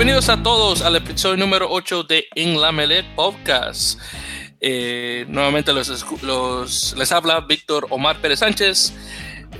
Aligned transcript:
bienvenidos 0.00 0.30
a 0.30 0.42
todos 0.42 0.80
al 0.80 0.96
episodio 0.96 1.36
número 1.36 1.70
8 1.70 2.04
de 2.04 2.26
En 2.34 2.58
la 2.58 2.72
Melee 2.72 3.04
Podcast. 3.14 4.00
Eh, 4.58 5.26
nuevamente 5.28 5.74
los, 5.74 6.06
los, 6.22 6.94
les 6.96 7.12
habla 7.12 7.40
Víctor 7.40 7.86
Omar 7.90 8.18
Pérez 8.18 8.38
Sánchez 8.38 8.94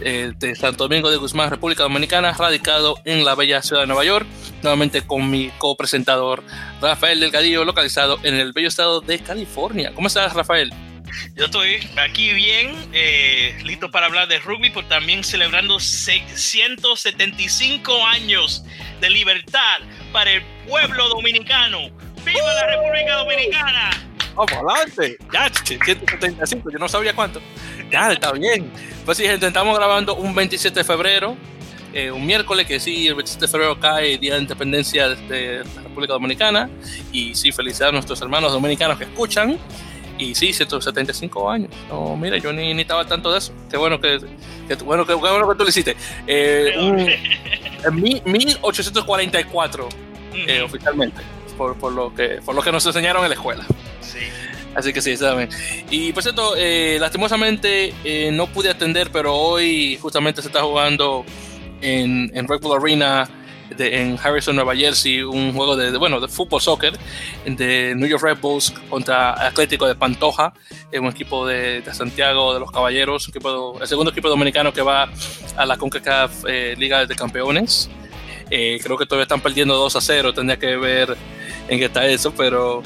eh, 0.00 0.32
de 0.34 0.56
Santo 0.56 0.84
Domingo 0.84 1.10
de 1.10 1.18
Guzmán, 1.18 1.50
República 1.50 1.82
Dominicana, 1.82 2.32
radicado 2.32 2.96
en 3.04 3.26
la 3.26 3.34
bella 3.34 3.60
ciudad 3.60 3.82
de 3.82 3.88
Nueva 3.88 4.02
York, 4.02 4.26
nuevamente 4.62 5.02
con 5.02 5.30
mi 5.30 5.50
copresentador 5.58 6.42
Rafael 6.80 7.20
Delgadillo, 7.20 7.66
localizado 7.66 8.18
en 8.22 8.36
el 8.36 8.54
bello 8.54 8.68
estado 8.68 9.02
de 9.02 9.18
California. 9.18 9.92
¿Cómo 9.94 10.06
estás, 10.06 10.32
Rafael? 10.32 10.72
Yo 11.34 11.44
estoy 11.44 11.86
aquí 12.02 12.32
bien, 12.32 12.74
eh, 12.94 13.58
listo 13.62 13.90
para 13.90 14.06
hablar 14.06 14.26
de 14.28 14.38
rugby, 14.38 14.70
pero 14.70 14.86
también 14.86 15.22
celebrando 15.22 15.80
675 15.80 18.06
años 18.06 18.64
de 19.02 19.10
libertad 19.10 19.80
para 20.12 20.30
el 20.30 20.42
pueblo 20.68 21.08
dominicano. 21.08 21.90
¡Viva 22.24 22.52
la 22.54 22.66
República 22.66 23.16
Dominicana! 23.16 23.90
Vamos 24.34 24.52
adelante. 24.52 25.16
Ya, 25.32 25.50
175, 25.64 26.70
yo 26.70 26.78
no 26.78 26.88
sabía 26.88 27.14
cuánto. 27.14 27.40
Ya, 27.90 28.12
está 28.12 28.32
bien. 28.32 28.70
Pues 29.04 29.18
sí, 29.18 29.24
gente, 29.24 29.46
estamos 29.46 29.76
grabando 29.76 30.14
un 30.14 30.34
27 30.34 30.80
de 30.80 30.84
febrero, 30.84 31.36
eh, 31.92 32.10
un 32.10 32.24
miércoles, 32.24 32.66
que 32.66 32.78
sí, 32.78 33.08
el 33.08 33.14
27 33.14 33.46
de 33.46 33.50
febrero 33.50 33.80
cae 33.80 34.18
Día 34.18 34.34
de 34.34 34.42
Independencia 34.42 35.08
de 35.08 35.64
la 35.74 35.82
República 35.82 36.12
Dominicana. 36.12 36.70
Y 37.12 37.34
sí, 37.34 37.52
felicidades 37.52 37.90
a 37.90 37.92
nuestros 37.92 38.20
hermanos 38.22 38.52
dominicanos 38.52 38.98
que 38.98 39.04
escuchan. 39.04 39.58
Y 40.20 40.34
sí, 40.34 40.52
175 40.52 41.50
años. 41.50 41.70
No, 41.88 42.14
mira, 42.14 42.36
yo 42.36 42.52
ni, 42.52 42.74
ni 42.74 42.82
estaba 42.82 43.06
tanto 43.06 43.32
de 43.32 43.38
eso. 43.38 43.54
Qué 43.70 43.78
bueno 43.78 43.98
que, 44.00 44.18
que 44.68 44.74
bueno, 44.76 45.06
que, 45.06 45.14
bueno 45.14 45.48
que 45.48 45.54
tú 45.54 45.64
lo 45.64 45.70
hiciste. 45.70 45.96
Eh, 46.26 47.18
en 47.84 47.94
1844, 47.96 49.88
eh, 50.46 50.60
oficialmente, 50.60 51.22
por, 51.56 51.74
por, 51.78 51.92
lo 51.92 52.14
que, 52.14 52.40
por 52.44 52.54
lo 52.54 52.60
que 52.60 52.70
nos 52.70 52.84
enseñaron 52.84 53.22
en 53.22 53.30
la 53.30 53.34
escuela. 53.34 53.64
Sí. 54.02 54.18
Así 54.74 54.92
que 54.92 55.00
sí, 55.00 55.16
saben. 55.16 55.48
Y 55.90 56.12
por 56.12 56.22
cierto, 56.22 56.54
eh, 56.56 56.98
lastimosamente 57.00 57.94
eh, 58.04 58.30
no 58.30 58.46
pude 58.46 58.68
atender, 58.68 59.10
pero 59.10 59.34
hoy 59.34 59.98
justamente 60.02 60.42
se 60.42 60.48
está 60.48 60.60
jugando 60.60 61.24
en, 61.80 62.30
en 62.34 62.46
Red 62.46 62.60
Bull 62.60 62.78
Arena 62.78 63.26
de, 63.76 64.02
en 64.02 64.18
Harrison, 64.22 64.54
Nueva 64.54 64.74
Jersey, 64.74 65.22
un 65.22 65.52
juego 65.52 65.76
de, 65.76 65.96
bueno, 65.98 66.20
de 66.20 66.28
fútbol 66.28 66.60
soccer 66.60 66.98
de 67.44 67.94
New 67.96 68.08
York 68.08 68.22
Red 68.22 68.38
Bulls 68.38 68.72
contra 68.88 69.46
Atlético 69.46 69.86
de 69.86 69.94
Pantoja, 69.94 70.52
un 70.92 71.06
equipo 71.06 71.46
de, 71.46 71.82
de 71.82 71.94
Santiago 71.94 72.54
de 72.54 72.60
los 72.60 72.70
Caballeros, 72.70 73.28
equipo, 73.28 73.78
el 73.80 73.86
segundo 73.86 74.10
equipo 74.10 74.28
dominicano 74.28 74.72
que 74.72 74.82
va 74.82 75.08
a 75.56 75.66
la 75.66 75.76
CONCACAF 75.76 76.44
eh, 76.48 76.74
Liga 76.78 77.06
de 77.06 77.14
Campeones. 77.14 77.90
Eh, 78.50 78.80
creo 78.82 78.96
que 78.98 79.06
todavía 79.06 79.22
están 79.22 79.40
perdiendo 79.40 79.76
2 79.76 79.96
a 79.96 80.00
0, 80.00 80.34
tendría 80.34 80.58
que 80.58 80.76
ver 80.76 81.16
en 81.68 81.78
qué 81.78 81.84
está 81.84 82.06
eso, 82.06 82.32
pero 82.36 82.82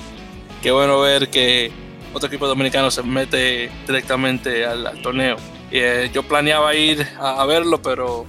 qué 0.62 0.70
bueno 0.70 1.00
ver 1.00 1.30
que 1.30 1.72
otro 2.12 2.28
equipo 2.28 2.46
dominicano 2.46 2.90
se 2.90 3.02
mete 3.02 3.70
directamente 3.86 4.64
al, 4.66 4.86
al 4.86 5.00
torneo. 5.00 5.36
Eh, 5.70 6.10
yo 6.12 6.22
planeaba 6.22 6.74
ir 6.74 7.06
a, 7.18 7.42
a, 7.42 7.46
verlo, 7.46 7.82
pero 7.82 8.26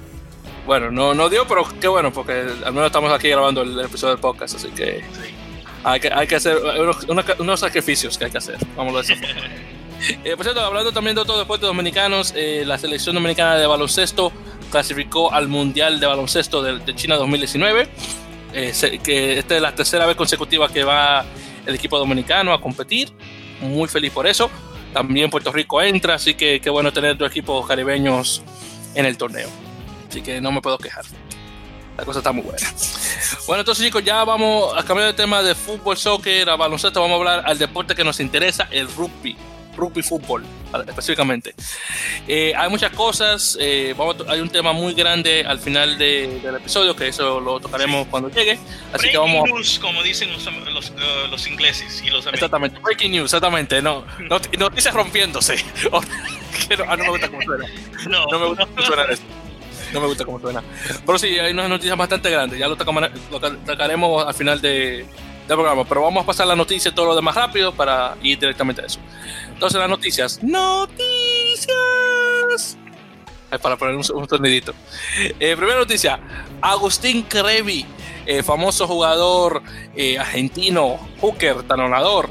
bueno, 0.65 0.91
no, 0.91 1.13
no 1.13 1.29
dio, 1.29 1.47
pero 1.47 1.63
qué 1.79 1.87
bueno, 1.87 2.11
porque 2.11 2.45
al 2.65 2.73
menos 2.73 2.87
estamos 2.87 3.11
aquí 3.11 3.29
grabando 3.29 3.61
el, 3.61 3.79
episodio 3.79 4.13
del 4.13 4.21
podcast, 4.21 4.55
así 4.55 4.69
que 4.69 5.03
sí. 5.13 5.33
hay, 5.83 5.99
que 5.99 6.11
hay 6.11 6.27
que 6.27 6.35
hacer 6.35 6.57
unos, 6.57 7.05
unos, 7.39 7.59
sacrificios 7.59 8.17
que 8.17 8.25
hay 8.25 8.31
que 8.31 8.37
hacer, 8.37 8.57
vamos 8.75 8.95
a 8.95 8.97
decir. 8.97 9.17
eh, 10.23 10.35
por 10.35 10.43
cierto, 10.43 10.61
hablando 10.61 10.91
también 10.91 11.15
de 11.15 11.21
otros 11.21 11.37
deportes 11.37 11.67
dominicanos, 11.67 12.33
eh, 12.35 12.63
la 12.65 12.77
selección 12.77 13.15
dominicana 13.15 13.57
de 13.57 13.67
baloncesto 13.67 14.31
clasificó 14.71 15.31
al 15.31 15.47
Mundial 15.47 15.99
de 15.99 16.07
Baloncesto 16.07 16.61
de, 16.61 16.79
de 16.79 16.95
China 16.95 17.15
2019, 17.15 17.87
eh, 18.53 18.73
se, 18.73 18.99
que 18.99 19.37
esta 19.37 19.55
es 19.55 19.61
la 19.61 19.75
tercera 19.75 20.05
vez 20.05 20.15
consecutiva 20.15 20.69
que 20.69 20.83
va 20.83 21.25
el 21.65 21.75
equipo 21.75 21.99
dominicano 21.99 22.53
a 22.53 22.61
competir. 22.61 23.09
Muy 23.61 23.87
feliz 23.87 24.11
por 24.11 24.27
eso. 24.27 24.49
También 24.93 25.29
Puerto 25.29 25.51
Rico 25.51 25.81
entra, 25.81 26.15
así 26.15 26.35
que 26.35 26.61
qué 26.61 26.69
bueno 26.69 26.93
tener 26.93 27.17
dos 27.17 27.29
equipos 27.29 27.67
caribeños 27.67 28.41
en 28.95 29.05
el 29.05 29.17
torneo. 29.17 29.49
Así 30.15 30.23
que 30.23 30.39
no 30.39 30.49
me 30.49 30.61
puedo 30.61 30.77
quejar. 30.77 31.03
La 31.97 32.05
cosa 32.05 32.19
está 32.19 32.31
muy 32.31 32.43
buena. 32.43 32.65
Bueno, 33.47 33.59
entonces 33.63 33.85
chicos, 33.85 34.01
ya 34.01 34.23
vamos 34.23 34.73
a 34.73 34.81
cambiar 34.81 35.07
de 35.09 35.13
tema 35.13 35.43
de 35.43 35.53
fútbol, 35.53 35.97
soccer, 35.97 36.49
a 36.49 36.55
baloncesto. 36.55 37.01
Vamos 37.01 37.15
a 37.15 37.17
hablar 37.17 37.43
al 37.45 37.57
deporte 37.57 37.95
que 37.95 38.05
nos 38.05 38.21
interesa, 38.21 38.69
el 38.71 38.87
rugby. 38.95 39.35
Rugby 39.75 40.01
fútbol, 40.03 40.45
específicamente. 40.87 41.53
Eh, 42.29 42.53
hay 42.55 42.69
muchas 42.69 42.91
cosas. 42.91 43.57
Eh, 43.59 43.93
vamos 43.97 44.15
a, 44.25 44.31
hay 44.31 44.39
un 44.39 44.47
tema 44.47 44.71
muy 44.71 44.93
grande 44.93 45.43
al 45.45 45.59
final 45.59 45.97
de, 45.97 46.39
del 46.41 46.55
episodio, 46.55 46.95
que 46.95 47.09
eso 47.09 47.41
lo 47.41 47.59
tocaremos 47.59 48.07
cuando 48.07 48.29
llegue. 48.29 48.53
Así 48.53 49.09
breaking 49.09 49.11
que 49.11 49.17
vamos. 49.17 49.49
News, 49.49 49.79
como 49.79 50.01
dicen 50.01 50.31
los, 50.31 50.45
los, 50.45 50.91
uh, 50.91 51.27
los 51.29 51.45
ingleses 51.45 52.01
y 52.01 52.09
los 52.09 52.25
Exactamente, 52.25 52.79
breaking 52.79 53.11
news, 53.11 53.25
exactamente. 53.25 53.81
No, 53.81 54.05
no, 54.29 54.39
noticias 54.57 54.93
rompiéndose. 54.93 55.57
no, 55.91 55.99
ah, 56.87 56.95
no 56.95 57.03
me 57.03 57.09
gusta 57.09 57.27
cómo 57.27 57.41
suena. 57.41 57.65
No, 58.07 58.25
no 58.27 58.39
me 58.39 58.47
gusta 58.47 58.65
cómo 58.65 58.81
suena 58.81 59.03
eso. 59.11 59.23
No 59.95 60.01
me 60.01 60.07
gusta 60.07 60.25
cómo 60.25 60.41
suena. 60.41 60.61
Pero 61.05 61.17
sí, 61.17 61.39
hay 61.39 61.53
unas 61.53 61.69
noticias 61.69 61.97
bastante 61.97 62.29
grandes. 62.29 62.59
Ya 62.59 62.67
lo, 62.67 62.75
tocaremos 62.75 64.27
al 64.27 64.33
final 64.33 64.59
de, 64.59 65.05
del 65.47 65.57
programa. 65.57 65.85
Pero 65.85 66.01
vamos 66.01 66.23
a 66.23 66.25
pasar 66.27 66.47
la 66.47 66.55
noticia 66.55 66.93
todo 66.93 67.05
lo 67.05 67.15
demás 67.15 67.33
rápido 67.33 67.73
para 67.73 68.17
ir 68.21 68.37
directamente 68.37 68.81
a 68.81 68.85
eso. 68.87 68.99
Entonces, 69.53 69.79
las 69.79 69.89
noticias. 69.89 70.43
¡Noticias! 70.43 70.97
Para 73.61 73.77
poner 73.77 73.95
un, 73.95 74.03
un 74.13 74.27
sonidito. 74.27 74.73
Eh, 75.39 75.55
primera 75.55 75.79
noticia: 75.79 76.19
Agustín 76.59 77.21
Crevi, 77.21 77.85
eh, 78.25 78.43
famoso 78.43 78.85
jugador 78.85 79.63
eh, 79.95 80.19
argentino, 80.19 80.99
hooker, 81.21 81.63
talonador, 81.63 82.29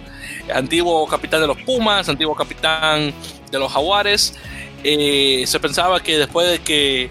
antiguo 0.54 1.06
capitán 1.06 1.40
de 1.40 1.46
los 1.46 1.56
Pumas, 1.62 2.10
antiguo 2.10 2.34
capitán 2.34 3.14
de 3.50 3.58
los 3.58 3.72
Jaguares. 3.72 4.34
Se 4.82 5.60
pensaba 5.60 5.98
que 6.02 6.18
después 6.18 6.46
de 6.50 6.58
que 6.58 7.08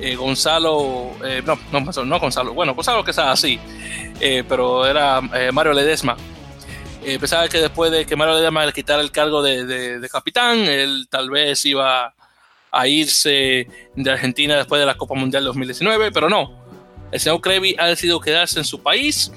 eh, 0.00 0.16
Gonzalo, 0.16 1.12
eh, 1.24 1.42
no, 1.44 1.56
no, 1.70 2.04
no, 2.04 2.18
Gonzalo, 2.18 2.52
bueno, 2.52 2.74
Gonzalo 2.74 3.04
que 3.04 3.12
estaba 3.12 3.32
así, 3.32 3.60
eh, 4.20 4.42
pero 4.48 4.84
era 4.86 5.20
Mario 5.52 5.72
Ledesma. 5.72 6.16
pensaba 7.20 7.48
que 7.48 7.58
después 7.58 7.92
de 7.92 8.04
que 8.04 8.16
Mario 8.16 8.34
Ledesma 8.34 8.66
le 8.66 8.72
quitara 8.72 9.02
el 9.02 9.12
cargo 9.12 9.42
de, 9.42 9.64
de, 9.64 10.08
capitán, 10.08 10.58
él 10.58 11.06
tal 11.08 11.30
vez 11.30 11.64
iba 11.64 12.12
a 12.72 12.88
irse 12.88 13.68
de 13.94 14.10
Argentina 14.10 14.56
después 14.56 14.80
de 14.80 14.86
la 14.86 14.96
Copa 14.96 15.14
Mundial 15.14 15.44
2019, 15.44 16.10
pero 16.10 16.28
no. 16.28 16.64
El 17.12 17.20
señor 17.20 17.40
Crevi 17.40 17.76
ha 17.78 17.86
decidido 17.86 18.18
quedarse 18.20 18.58
en 18.58 18.64
su 18.64 18.82
país. 18.82 19.30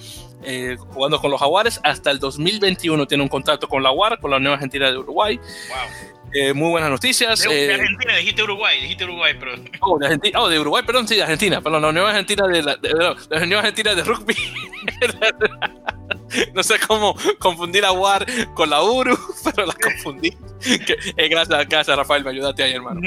Jugando 0.93 1.19
con 1.19 1.29
los 1.29 1.41
Jaguares 1.41 1.79
hasta 1.83 2.09
el 2.09 2.19
2021 2.19 3.05
tiene 3.05 3.21
un 3.21 3.27
contrato 3.27 3.67
con 3.67 3.83
la 3.83 3.91
UAR, 3.91 4.17
con 4.19 4.31
la 4.31 4.37
Unión 4.37 4.53
Argentina 4.53 4.89
de 4.89 4.97
Uruguay. 4.97 5.37
Wow. 5.37 6.06
Eh, 6.33 6.53
muy 6.53 6.69
buenas 6.69 6.89
noticias. 6.89 7.41
De, 7.41 7.49
de, 7.49 7.73
Argentina, 7.73 8.15
dijiste 8.17 8.43
Uruguay, 8.43 8.81
dijiste 8.81 9.05
Uruguay, 9.05 9.33
pero. 9.39 9.53
Oh, 9.81 9.97
de, 9.97 10.07
Argentina, 10.07 10.41
oh, 10.41 10.49
de 10.49 10.59
Uruguay, 10.59 10.83
perdón, 10.85 11.07
sí, 11.07 11.15
de 11.15 11.23
Argentina, 11.23 11.61
perdón, 11.61 11.81
la 11.81 11.89
Unión 11.89 12.05
Argentina 12.05 12.47
de 12.47 12.63
la, 12.63 12.75
de, 12.75 12.93
la 12.93 13.43
Unión 13.43 13.59
Argentina 13.59 13.95
de 13.95 14.03
Rugby. 14.03 14.35
no 16.53 16.63
sé 16.63 16.75
cómo 16.85 17.15
confundir 17.39 17.85
a 17.85 17.91
WAR 17.91 18.25
con 18.53 18.69
la 18.69 18.83
URU, 18.83 19.17
pero 19.43 19.67
la 19.67 19.73
confundí. 19.73 20.31
que, 20.61 20.97
eh, 21.15 21.29
gracias, 21.29 21.67
gracias, 21.67 21.97
Rafael, 21.97 22.23
me 22.23 22.31
ayudaste 22.31 22.63
ahí, 22.63 22.73
hermano. 22.73 23.01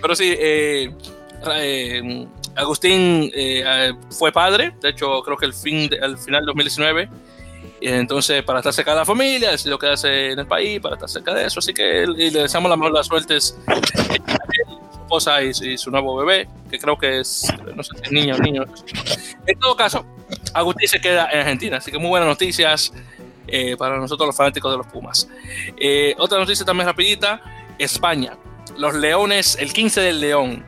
Pero 0.00 0.14
sí, 0.14 0.34
eh, 0.38 0.94
eh, 1.56 2.26
Agustín 2.54 3.32
fue 4.10 4.30
padre, 4.30 4.74
de 4.80 4.90
hecho, 4.90 5.22
creo 5.22 5.36
que 5.36 5.46
el 5.46 5.54
fin, 5.54 5.90
al 6.00 6.18
final 6.18 6.42
de 6.42 6.46
2019 6.46 7.08
entonces, 7.88 8.42
para 8.42 8.60
estar 8.60 8.72
cerca 8.72 8.92
de 8.92 8.98
la 8.98 9.04
familia, 9.04 9.50
decidió 9.50 9.78
quedarse 9.78 10.32
en 10.32 10.38
el 10.38 10.46
país, 10.46 10.80
para 10.80 10.94
estar 10.94 11.08
cerca 11.08 11.34
de 11.34 11.46
eso. 11.46 11.58
Así 11.58 11.72
que 11.72 12.02
y 12.04 12.30
le 12.30 12.42
deseamos 12.42 12.70
la 12.70 12.76
mejor 12.76 12.92
las 12.92 13.06
suertes 13.06 13.58
a 13.66 13.74
su 13.74 15.00
esposa 15.02 15.42
y, 15.42 15.50
y, 15.50 15.78
su 15.78 15.90
nuevo 15.90 16.16
bebé, 16.16 16.48
que 16.70 16.78
creo 16.78 16.96
que 16.96 17.20
es, 17.20 17.46
no 17.74 17.82
sé 17.82 17.92
es 18.02 18.12
niño 18.12 18.36
niño. 18.38 18.64
En 19.46 19.58
todo 19.58 19.76
caso, 19.76 20.04
Agustín 20.54 20.88
se 20.88 21.00
queda 21.00 21.28
en 21.32 21.40
Argentina. 21.40 21.78
Así 21.78 21.90
que 21.90 21.98
muy 21.98 22.08
buenas 22.08 22.28
noticias 22.28 22.92
eh, 23.46 23.76
para 23.76 23.98
nosotros 23.98 24.26
los 24.26 24.36
fanáticos 24.36 24.70
de 24.70 24.78
los 24.78 24.86
Pumas. 24.86 25.28
Eh, 25.76 26.14
otra 26.18 26.38
noticia 26.38 26.64
también 26.64 26.86
rapidita, 26.86 27.40
España. 27.78 28.36
Los 28.78 28.94
Leones, 28.94 29.56
el 29.60 29.72
15 29.72 30.00
del 30.00 30.20
León. 30.20 30.64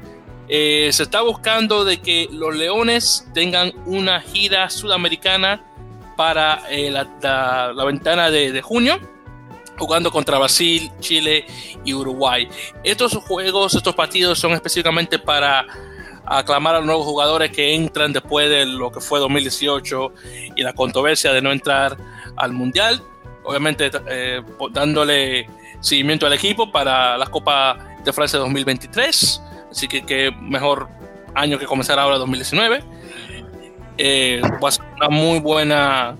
Eh, 0.48 0.90
se 0.92 1.04
está 1.04 1.22
buscando 1.22 1.84
de 1.84 2.00
que 2.02 2.28
los 2.30 2.54
Leones 2.54 3.26
tengan 3.32 3.72
una 3.86 4.20
gira 4.20 4.68
sudamericana 4.68 5.64
para 6.16 6.62
eh, 6.70 6.90
la, 6.90 7.84
ventana 7.84 8.30
de, 8.30 8.60
junio, 8.62 8.98
jugando 9.78 10.10
contra 10.10 10.38
Brasil, 10.38 10.90
Chile 11.00 11.46
y 11.84 11.94
Uruguay. 11.94 12.48
Estos 12.82 13.14
juegos, 13.16 13.74
estos 13.74 13.94
partidos 13.94 14.38
son 14.38 14.52
específicamente 14.52 15.18
para 15.18 15.66
aclamar 16.26 16.76
a 16.76 16.78
los 16.78 16.86
nuevos 16.86 17.04
jugadores 17.04 17.50
que 17.50 17.74
entran 17.74 18.12
después 18.12 18.48
de 18.48 18.64
lo 18.64 18.90
que 18.90 19.00
fue 19.00 19.20
2018 19.20 20.12
y 20.56 20.62
la 20.62 20.72
controversia 20.72 21.32
de 21.32 21.42
no 21.42 21.52
entrar 21.52 21.96
al 22.36 22.52
Mundial. 22.52 23.02
Obviamente 23.42 23.90
eh, 24.08 24.42
dándole 24.72 25.48
seguimiento 25.80 26.26
al 26.26 26.32
equipo 26.32 26.72
para 26.72 27.18
la 27.18 27.26
Copa 27.26 27.78
de 28.04 28.12
Francia 28.12 28.38
2023. 28.38 29.42
Así 29.70 29.88
que 29.88 30.02
qué 30.02 30.30
mejor 30.40 30.88
año 31.34 31.58
que 31.58 31.66
comenzar 31.66 31.98
ahora 31.98 32.16
2019. 32.18 32.82
Eh, 33.98 34.42
pues, 34.60 34.80
una 34.96 35.08
muy 35.08 35.40
buena 35.40 36.16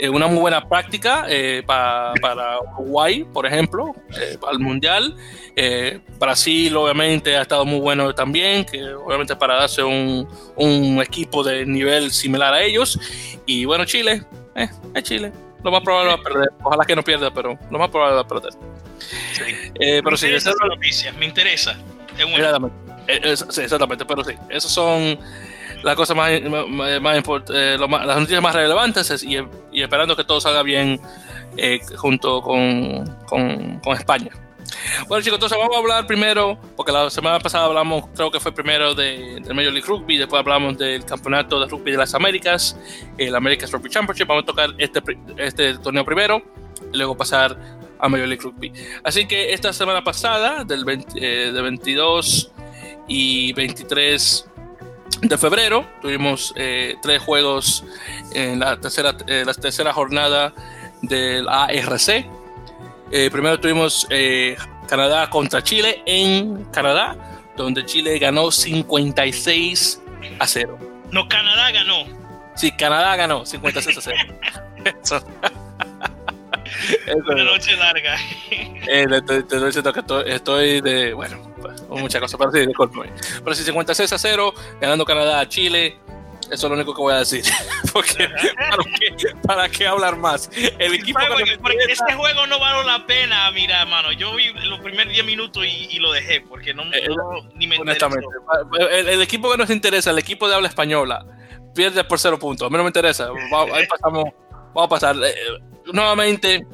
eh, 0.00 0.08
una 0.08 0.28
muy 0.28 0.38
buena 0.38 0.66
práctica 0.66 1.26
eh, 1.28 1.62
para 1.66 2.58
Uruguay, 2.72 3.22
por 3.22 3.44
ejemplo, 3.44 3.94
eh, 4.18 4.38
para 4.40 4.54
el 4.54 4.58
Mundial. 4.58 5.14
Brasil, 6.18 6.74
obviamente, 6.74 7.36
ha 7.36 7.42
estado 7.42 7.66
muy 7.66 7.80
bueno 7.80 8.14
también, 8.14 8.64
que 8.64 8.82
obviamente 8.94 9.36
para 9.36 9.56
darse 9.56 9.82
un, 9.82 10.26
un 10.56 11.02
equipo 11.02 11.44
de 11.44 11.66
nivel 11.66 12.12
similar 12.12 12.54
a 12.54 12.62
ellos. 12.62 12.98
Y 13.44 13.66
bueno, 13.66 13.84
Chile, 13.84 14.22
es 14.94 15.02
Chile. 15.02 15.32
Lo 15.62 15.70
más 15.70 15.82
probable 15.82 16.08
va 16.08 16.14
a 16.14 16.22
perder. 16.22 16.48
Ojalá 16.62 16.86
que 16.86 16.96
no 16.96 17.02
pierda, 17.02 17.30
pero 17.30 17.58
lo 17.70 17.78
más 17.78 17.90
probable 17.90 18.14
va 18.14 18.22
a 18.22 18.26
perder. 18.26 18.54
Sí. 19.32 19.44
pero 20.02 20.16
sí, 20.16 20.28
esa 20.28 20.48
es 20.48 20.56
la 20.62 20.68
noticia, 20.74 21.12
me 21.12 21.26
interesa. 21.26 21.76
sí, 22.16 23.60
exactamente, 23.60 24.06
pero 24.06 24.24
sí, 24.24 24.32
esos 24.48 24.72
son 24.72 25.18
las 25.82 25.96
cosas 25.96 26.16
más, 26.16 26.30
más, 27.00 27.22
eh, 27.50 27.76
las 27.78 28.16
noticias 28.18 28.42
más 28.42 28.54
relevantes 28.54 29.24
y, 29.24 29.38
esperando 29.72 30.16
que 30.16 30.24
todo 30.24 30.40
salga 30.40 30.62
bien 30.62 31.00
eh, 31.56 31.80
junto 31.96 32.42
con, 32.42 33.04
con, 33.26 33.80
España. 33.96 34.30
Bueno 35.08 35.22
chicos, 35.22 35.36
entonces 35.36 35.58
vamos 35.58 35.74
a 35.74 35.80
hablar 35.80 36.06
primero, 36.06 36.58
porque 36.76 36.92
la 36.92 37.10
semana 37.10 37.40
pasada 37.40 37.64
hablamos, 37.64 38.04
creo 38.14 38.30
que 38.30 38.38
fue 38.38 38.52
primero 38.52 38.94
de, 38.94 39.40
del 39.40 39.54
Major 39.54 39.72
League 39.72 39.86
Rugby, 39.86 40.16
después 40.16 40.40
hablamos 40.40 40.78
del 40.78 41.04
Campeonato 41.04 41.58
de 41.58 41.66
Rugby 41.66 41.92
de 41.92 41.98
las 41.98 42.14
Américas, 42.14 42.78
el 43.18 43.34
America's 43.34 43.72
Rugby 43.72 43.90
Championship, 43.90 44.28
vamos 44.28 44.44
a 44.44 44.46
tocar 44.46 44.70
este, 44.78 45.02
este 45.38 45.78
torneo 45.78 46.04
primero, 46.04 46.42
y 46.92 46.96
luego 46.96 47.16
pasar 47.16 47.58
a 47.98 48.08
Major 48.08 48.28
League 48.28 48.42
Rugby. 48.42 48.72
Así 49.02 49.26
que 49.26 49.52
esta 49.52 49.72
semana 49.72 50.04
pasada, 50.04 50.64
del 50.64 50.84
eh, 51.16 51.50
de 51.52 51.62
22 51.62 52.52
y 53.08 53.52
23 53.54 54.50
de 55.22 55.38
febrero. 55.38 55.86
Tuvimos 56.00 56.52
eh, 56.56 56.96
tres 57.02 57.20
juegos 57.22 57.84
en 58.32 58.60
la 58.60 58.78
tercera, 58.78 59.14
eh, 59.26 59.44
la 59.44 59.54
tercera 59.54 59.92
jornada 59.92 60.52
del 61.02 61.48
ARC. 61.48 62.26
Eh, 63.12 63.28
primero 63.30 63.58
tuvimos 63.58 64.06
Canadá 64.88 65.28
contra 65.30 65.62
Chile 65.62 66.02
en 66.06 66.64
Canadá, 66.66 67.16
donde 67.56 67.84
Chile 67.84 68.18
ganó 68.18 68.50
56 68.50 70.02
a 70.38 70.46
0. 70.46 70.78
No, 71.10 71.28
Canadá 71.28 71.70
ganó. 71.72 72.04
Sí, 72.54 72.72
Canadá 72.72 73.16
ganó 73.16 73.44
56 73.44 73.98
a 73.98 74.00
0. 74.00 74.16
Eso. 75.02 75.24
Una 77.26 77.44
noche 77.44 77.76
larga. 77.76 78.16
estoy, 78.86 80.24
estoy 80.26 80.80
de. 80.80 81.12
Bueno, 81.12 81.49
muchas 81.88 82.20
cosas, 82.20 82.38
pero 82.38 82.52
sí, 82.52 82.66
disculpe. 82.66 83.10
Pero 83.42 83.54
si 83.54 83.62
56 83.64 84.12
a 84.12 84.18
0, 84.18 84.54
ganando 84.80 85.04
Canadá 85.04 85.40
a 85.40 85.48
Chile, 85.48 85.98
eso 86.50 86.66
es 86.66 86.70
lo 86.70 86.74
único 86.74 86.94
que 86.94 87.00
voy 87.00 87.14
a 87.14 87.18
decir. 87.18 87.44
Porque, 87.92 88.28
¿para 89.46 89.68
qué, 89.68 89.86
hablar 89.86 90.16
más? 90.16 90.50
El 90.78 90.94
equipo 90.94 91.18
porque, 91.60 91.76
este 91.88 92.14
juego 92.14 92.46
no 92.46 92.60
vale 92.60 92.84
la 92.86 93.04
pena, 93.04 93.50
mira, 93.50 93.84
mano. 93.84 94.12
Yo 94.12 94.34
vi 94.36 94.52
los 94.64 94.78
primeros 94.78 95.12
10 95.12 95.24
minutos 95.24 95.64
y, 95.66 95.98
lo 95.98 96.12
dejé, 96.12 96.40
porque 96.40 96.72
no, 96.72 96.84
eh, 96.84 97.08
ni 97.54 97.66
me 97.66 97.78
Honestamente, 97.78 98.26
el, 98.90 99.20
equipo 99.20 99.50
que 99.50 99.56
nos 99.56 99.70
interesa, 99.70 100.10
el 100.10 100.18
equipo 100.18 100.48
de 100.48 100.54
habla 100.54 100.68
española, 100.68 101.26
pierde 101.74 102.04
por 102.04 102.20
cero 102.20 102.38
puntos. 102.38 102.66
A 102.66 102.70
mí 102.70 102.76
no 102.76 102.84
me 102.84 102.90
interesa. 102.90 103.28
ahí 103.72 103.86
pasamos, 103.88 104.26
vamos 104.72 104.84
a 104.84 104.88
pasar. 104.88 105.16
Nuevamente, 105.86 106.66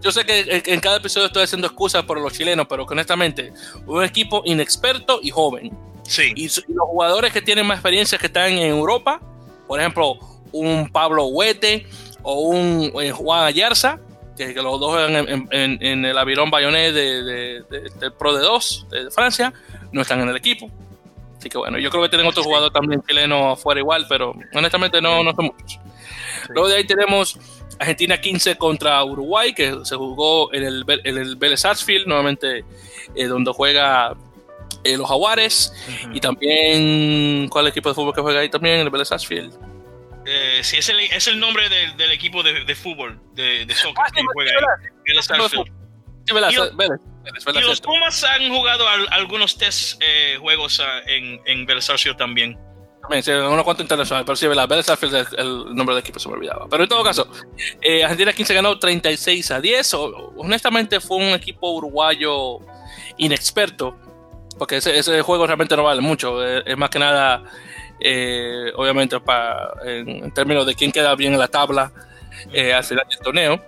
yo 0.00 0.10
sé 0.12 0.24
que 0.24 0.62
en 0.66 0.80
cada 0.80 0.96
episodio 0.96 1.26
estoy 1.26 1.44
haciendo 1.44 1.66
excusas 1.66 2.02
por 2.04 2.20
los 2.20 2.32
chilenos, 2.32 2.66
pero 2.68 2.84
honestamente, 2.84 3.52
un 3.86 4.02
equipo 4.02 4.42
inexperto 4.44 5.20
y 5.22 5.30
joven. 5.30 5.76
Sí. 6.04 6.32
Y, 6.36 6.44
los 6.46 6.86
jugadores 6.86 7.32
que 7.32 7.40
tienen 7.40 7.66
más 7.66 7.76
experiencia 7.76 8.18
que 8.18 8.26
están 8.26 8.52
en 8.52 8.68
Europa, 8.68 9.20
por 9.66 9.80
ejemplo, 9.80 10.18
un 10.52 10.88
Pablo 10.90 11.26
Huete 11.26 11.86
o 12.22 12.40
un 12.40 12.92
eh, 13.00 13.10
Juan 13.10 13.44
Ayarza, 13.44 13.98
que, 14.36 14.52
los 14.54 14.80
dos 14.80 14.98
en, 15.08 15.48
en, 15.50 16.04
el 16.04 16.18
Avirón 16.18 16.50
Bayonet 16.50 16.92
de, 16.92 17.62
del 18.00 18.12
Pro 18.18 18.34
de 18.34 18.42
2 18.42 18.86
de 18.90 19.10
Francia, 19.10 19.52
no 19.92 20.02
están 20.02 20.20
en 20.20 20.28
el 20.28 20.36
equipo. 20.36 20.70
Así 21.38 21.48
que 21.48 21.58
bueno, 21.58 21.78
yo 21.78 21.90
creo 21.90 22.02
que 22.02 22.08
tienen 22.08 22.26
otros 22.26 22.46
jugadores 22.46 22.72
también 22.72 23.02
chilenos 23.02 23.58
afuera 23.58 23.80
igual, 23.80 24.06
pero 24.08 24.34
honestamente 24.54 25.00
no, 25.00 25.22
no 25.22 25.32
son 25.34 25.46
muchos. 25.46 25.78
Luego 26.48 26.68
de 26.68 26.76
ahí 26.76 26.86
tenemos 26.86 27.38
Argentina 27.78 28.20
15 28.20 28.56
contra 28.56 29.02
Uruguay, 29.04 29.52
que 29.52 29.76
se 29.84 29.96
jugó 29.96 30.52
en 30.52 30.64
el, 30.64 30.84
en 31.04 31.18
el 31.18 31.36
Vélez 31.36 31.60
Sarsfield, 31.60 32.06
nuevamente 32.06 32.64
eh, 33.14 33.24
donde 33.26 33.52
juega 33.52 34.14
eh, 34.84 34.96
los 34.96 35.08
Jaguares. 35.08 35.72
Y 36.12 36.20
también, 36.20 37.48
¿cuál 37.48 37.66
equipo 37.66 37.88
de 37.88 37.94
fútbol 37.94 38.14
que 38.14 38.20
juega 38.20 38.40
ahí 38.40 38.48
también? 38.48 38.76
En 38.76 38.80
el 38.82 38.90
Vélez 38.90 39.08
Sarsfield. 39.08 39.52
Eh, 40.26 40.60
sí, 40.62 40.78
es 40.78 40.88
el, 40.88 41.00
es 41.00 41.26
el 41.26 41.38
nombre 41.38 41.68
del, 41.68 41.96
del 41.96 42.10
equipo 42.10 42.42
de, 42.42 42.64
de, 42.64 42.74
fútbol, 42.74 43.20
de, 43.32 43.66
de 43.66 43.74
soccer 43.74 44.04
ah, 44.06 44.10
que 44.14 44.22
juega 44.32 44.52
ahí. 44.52 44.88
Vélez 45.06 45.26
Sarsfield. 45.26 45.70
y, 47.56 47.60
los 47.60 47.80
Pumas 47.80 48.24
han 48.24 48.48
jugado 48.48 48.86
algunos 49.10 49.58
test 49.58 50.00
eh, 50.00 50.36
juegos 50.40 50.78
uh, 50.78 50.84
en, 51.06 51.40
en 51.46 51.66
Vélez 51.66 51.84
Sarsfield 51.84 52.16
también. 52.16 52.58
También, 53.04 53.22
sí, 53.22 53.32
unos 53.32 53.64
cuantos 53.64 53.84
internacionales, 53.84 54.24
pero 54.24 54.34
sí, 54.34 54.46
la 54.46 54.66
Vélez 54.66 54.88
es 54.88 55.32
el 55.36 55.74
nombre 55.74 55.94
del 55.94 56.02
equipo, 56.02 56.18
se 56.18 56.26
me 56.26 56.36
olvidaba. 56.36 56.66
Pero 56.70 56.84
en 56.84 56.88
todo 56.88 57.04
caso, 57.04 57.28
eh, 57.82 58.02
Argentina 58.02 58.32
15 58.32 58.54
ganó 58.54 58.78
36 58.78 59.50
a 59.50 59.60
10. 59.60 59.94
honestamente, 60.38 61.00
fue 61.00 61.18
un 61.18 61.34
equipo 61.34 61.70
uruguayo 61.72 62.60
inexperto, 63.18 63.94
porque 64.58 64.78
ese, 64.78 64.98
ese 64.98 65.20
juego 65.20 65.46
realmente 65.46 65.76
no 65.76 65.82
vale 65.84 66.00
mucho. 66.00 66.42
Eh, 66.42 66.62
es 66.64 66.78
más 66.78 66.88
que 66.88 66.98
nada, 66.98 67.42
eh, 68.00 68.72
obviamente, 68.74 69.20
para, 69.20 69.74
en, 69.84 70.32
términos 70.32 70.64
de 70.64 70.74
quién 70.74 70.90
queda 70.90 71.14
bien 71.14 71.34
en 71.34 71.38
la 71.38 71.48
tabla 71.48 71.92
al 72.74 72.84
final 72.84 73.04
del 73.06 73.18
torneo. 73.18 73.62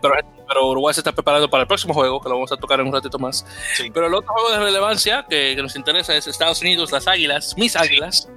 pero 0.00 0.14
pero 0.48 0.66
Uruguay 0.66 0.94
se 0.94 1.00
está 1.00 1.12
preparando 1.12 1.48
para 1.50 1.62
el 1.62 1.68
próximo 1.68 1.92
juego, 1.92 2.20
que 2.20 2.28
lo 2.28 2.36
vamos 2.36 2.50
a 2.50 2.56
tocar 2.56 2.80
en 2.80 2.86
un 2.86 2.92
ratito 2.92 3.18
más. 3.18 3.44
Pero 3.92 4.06
el 4.06 4.14
otro 4.14 4.32
juego 4.32 4.50
de 4.50 4.58
relevancia 4.58 5.26
que, 5.28 5.54
nos 5.56 5.76
interesa 5.76 6.16
es 6.16 6.26
Estados 6.26 6.62
Unidos, 6.62 6.90
las 6.90 7.06
Águilas, 7.06 7.54
mis 7.56 7.76
Águilas, 7.76 8.28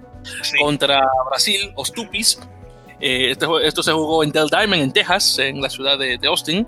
contra 0.60 1.02
Brasil, 1.30 1.72
Ostupis. 1.76 2.40
Eh, 3.00 3.32
este, 3.32 3.48
esto 3.64 3.82
se 3.82 3.92
jugó 3.92 4.24
en 4.24 4.32
Del 4.32 4.48
Diamond, 4.48 4.82
en 4.82 4.92
Texas, 4.92 5.40
en 5.40 5.60
la 5.60 5.70
ciudad 5.70 5.98
de, 5.98 6.20
Austin, 6.28 6.68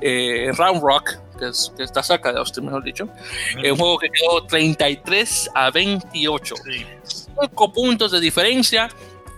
eh, 0.00 0.44
en 0.46 0.56
Round 0.56 0.80
Rock, 0.80 1.18
que, 1.38 1.82
está 1.82 2.02
cerca 2.02 2.32
de 2.32 2.38
Austin, 2.38 2.64
mejor 2.64 2.84
dicho. 2.84 3.08
un 3.56 3.76
juego 3.76 3.98
que 3.98 4.08
quedó 4.10 4.44
33 4.46 5.50
a 5.54 5.70
28. 5.70 6.54
5 7.40 7.72
puntos 7.72 8.12
de 8.12 8.20
diferencia 8.20 8.88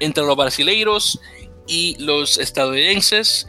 entre 0.00 0.23
los 0.25 0.37
brasileiros 0.37 1.18
y 1.66 1.97
los 1.99 2.38
estadounidenses 2.38 3.47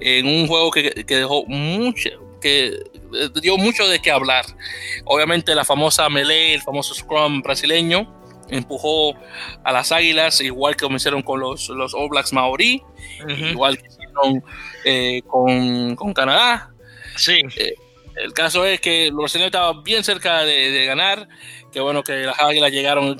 en 0.00 0.26
un 0.26 0.46
juego 0.46 0.70
que, 0.70 1.04
dejó 1.06 1.44
mucho, 1.46 2.10
que 2.40 2.66
eh, 2.66 3.30
dio 3.40 3.56
mucho 3.56 3.86
de 3.88 4.00
qué 4.00 4.10
hablar. 4.10 4.44
Obviamente 5.04 5.54
la 5.54 5.64
famosa 5.64 6.08
melee, 6.08 6.54
el 6.54 6.62
famoso 6.62 6.94
scrum 6.94 7.42
brasileño, 7.42 8.12
empujó 8.48 9.14
a 9.64 9.72
las 9.72 9.92
águilas, 9.92 10.40
igual 10.40 10.76
que 10.76 10.84
como 10.84 10.96
hicieron 10.96 11.22
con 11.22 11.40
los, 11.40 11.68
los 11.68 11.94
All 11.94 12.08
Blacks 12.08 12.32
Maori, 12.32 12.82
igual 13.50 13.78
que 13.78 13.86
hicieron 13.86 14.44
eh, 14.84 15.22
con, 15.26 15.96
con, 15.96 16.14
Canadá. 16.14 16.70
Sí. 17.16 17.38
Eh, 17.56 17.74
el 18.16 18.32
caso 18.32 18.64
es 18.64 18.80
que 18.80 19.08
los 19.08 19.18
brasileños 19.18 19.48
estaban 19.48 19.82
bien 19.82 20.02
cerca 20.02 20.42
de, 20.44 20.86
ganar, 20.86 21.28
que 21.70 21.80
bueno 21.80 22.02
que 22.02 22.24
las 22.24 22.38
águilas 22.40 22.72
llegaron 22.72 23.16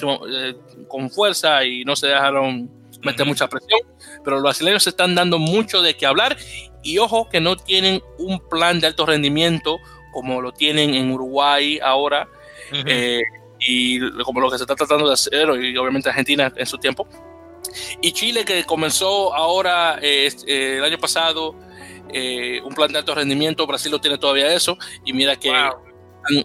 con 0.89 1.11
fuerza 1.11 1.65
y 1.65 1.85
no 1.85 1.97
se 1.97 2.07
dejaron 2.07 2.71
meter 3.03 3.27
mucha 3.27 3.49
presión. 3.49 3.81
Pero 4.25 4.37
los 4.37 4.43
brasileños 4.43 4.83
se 4.85 4.91
están 4.91 5.15
dando 5.15 5.39
mucho 5.39 5.83
de 5.83 5.95
qué 5.95 6.07
hablar 6.07 6.37
y 6.83 6.99
ojo 6.99 7.29
que 7.29 7.41
no 7.41 7.57
tienen 7.57 8.03
un 8.19 8.41
plan 8.49 8.81
de 8.81 8.87
alto 8.87 9.05
rendimiento 9.05 9.79
como 10.13 10.41
lo 10.41 10.53
tienen 10.53 10.95
en 10.95 11.13
Uruguay 11.13 11.79
ahora. 11.83 12.27
Eh, 12.87 13.23
y 13.67 14.01
como 14.23 14.41
lo 14.41 14.51
que 14.51 14.59
se 14.59 14.65
está 14.65 14.75
tratando 14.75 15.07
de 15.09 15.15
hacer 15.15 15.49
y 15.63 15.77
obviamente 15.77 16.09
Argentina 16.09 16.53
en 16.55 16.67
su 16.67 16.79
tiempo. 16.79 17.09
Y 18.01 18.13
Chile 18.13 18.45
que 18.45 18.65
comenzó 18.65 19.35
ahora 19.35 19.99
eh, 20.01 20.31
el 20.47 20.85
año 20.85 20.99
pasado 20.99 21.57
eh, 22.13 22.61
un 22.63 22.75
plan 22.75 22.93
de 22.93 22.99
alto 22.99 23.15
rendimiento, 23.15 23.67
Brasil 23.67 23.91
no 23.91 24.01
tiene 24.01 24.19
todavía 24.19 24.53
eso 24.53 24.79
y 25.05 25.13
mira 25.13 25.37
que 25.37 25.53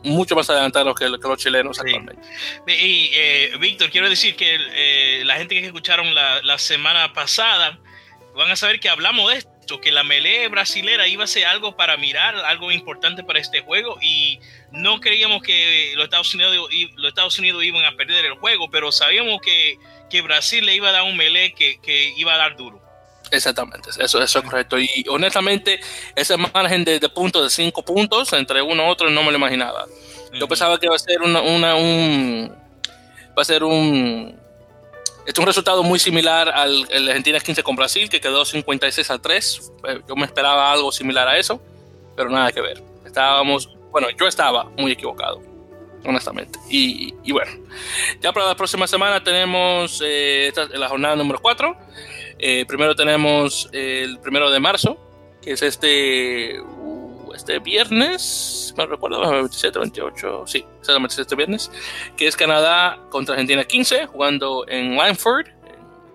mucho 0.04 0.36
más 0.36 0.50
adelantados 0.50 0.96
que, 0.96 1.10
los 1.10 1.38
chilenos 1.38 1.80
actualmente. 1.80 2.22
Y 2.68 3.12
eh, 3.14 3.52
Víctor, 3.60 3.90
quiero 3.90 4.10
decir 4.10 4.36
que 4.36 4.56
eh, 4.56 5.24
la 5.26 5.36
gente 5.36 5.56
que 5.56 5.66
escucharon 5.66 6.14
la, 6.14 6.42
la, 6.44 6.58
semana 6.58 7.14
pasada 7.14 7.80
van 8.36 8.52
a 8.52 8.56
saber 8.56 8.80
que 8.80 8.90
hablamos 8.90 9.32
de 9.32 9.40
esto, 9.40 9.51
que 9.80 9.92
la 9.92 10.04
melee 10.04 10.48
brasilera 10.50 11.08
iba 11.08 11.24
a 11.24 11.28
ser 11.28 11.46
algo 11.46 11.76
para 11.76 11.96
mirar, 11.98 12.36
algo 12.36 12.72
importante 12.72 13.24
para 13.24 13.40
este 13.40 13.62
juego 13.62 13.98
y 14.02 14.40
no 14.72 15.00
creíamos 15.00 15.42
que 15.44 15.94
los 15.96 16.06
Estados 16.06 16.34
Unidos, 16.34 16.56
los 16.96 17.08
Estados 17.08 17.40
Unidos 17.40 17.64
iban 17.64 17.86
a 17.86 17.96
perder 17.96 18.26
el 18.26 18.34
juego, 18.34 18.70
pero 18.70 18.92
sabíamos 18.92 19.40
que, 19.42 19.78
que 20.10 20.22
Brasil 20.22 20.66
le 20.66 20.76
iba 20.76 20.90
a 20.90 20.92
dar 20.92 21.04
un 21.04 21.16
melee 21.16 21.54
que, 21.54 21.80
que 21.80 22.14
iba 22.18 22.34
a 22.34 22.38
dar 22.38 22.58
duro. 22.58 22.82
Exactamente, 23.32 23.92
eso, 23.92 24.22
eso 24.22 24.40
es 24.40 24.46
correcto. 24.46 24.78
Y 24.78 25.06
honestamente, 25.08 25.80
ese 26.16 26.36
margen 26.36 26.84
de, 26.84 27.00
de 27.00 27.08
puntos 27.08 27.44
de 27.44 27.50
cinco 27.50 27.84
puntos 27.84 28.34
entre 28.34 28.62
uno 28.62 28.86
y 28.86 28.90
otro 28.90 29.10
no 29.10 29.24
me 29.24 29.32
lo 29.32 29.38
imaginaba. 29.38 29.86
Yo 30.34 30.48
pensaba 30.48 30.78
que 30.80 30.88
iba 30.88 30.96
a 30.96 31.00
ser 31.00 31.22
una, 31.22 31.42
una 31.42 31.76
un 31.76 32.54
va 33.38 33.42
a 33.42 33.46
ser 33.46 33.64
un 33.64 34.41
Este 35.26 35.32
es 35.34 35.40
un 35.40 35.46
resultado 35.46 35.84
muy 35.84 36.00
similar 36.00 36.50
al 36.50 36.88
el 36.90 37.08
Argentina 37.08 37.40
15 37.40 37.64
con 37.64 37.76
Brasil, 37.76 38.10
que 38.10 38.20
quedó 38.20 38.44
56 38.44 39.12
a 39.12 39.20
3. 39.22 39.72
Eh, 39.88 40.02
Yo 40.08 40.16
me 40.16 40.26
esperaba 40.26 40.72
algo 40.72 40.92
similar 40.92 41.28
a 41.28 41.38
eso, 41.38 41.62
pero 42.16 42.30
nada 42.30 42.52
que 42.52 42.62
ver. 42.62 42.82
Estábamos, 43.06 43.70
bueno, 43.92 44.08
yo 44.18 44.28
estaba 44.28 44.66
muy 44.78 44.92
equivocado, 44.94 45.42
honestamente. 46.06 46.58
Y, 46.70 47.14
y 47.24 47.32
bueno, 47.32 47.52
ya 48.20 48.34
para 48.34 48.48
la 48.48 48.56
próxima 48.56 48.88
semana 48.88 49.24
tenemos 49.24 50.02
eh, 50.04 50.48
esta- 50.48 50.66
la 50.68 50.90
jornada 50.90 51.16
número 51.16 51.40
4. 51.40 51.78
primero 52.68 52.96
tenemos 52.96 53.70
el 53.74 54.18
primero 54.20 54.50
de 54.50 54.60
marzo, 54.60 54.98
que 55.42 55.52
es 55.52 55.62
este, 55.62 56.60
este 57.42 57.60
viernes, 57.60 58.74
no 58.78 58.86
recuerdo, 58.86 59.20
27, 59.30 59.80
28, 59.80 60.44
sí, 60.48 60.64
exactamente 60.80 61.22
este 61.22 61.36
viernes, 61.36 61.72
que 62.16 62.28
es 62.28 62.36
Canadá 62.36 63.00
contra 63.10 63.34
Argentina 63.34 63.64
15, 63.64 64.06
jugando 64.08 64.66
en 64.68 64.96
Langford, 64.96 65.48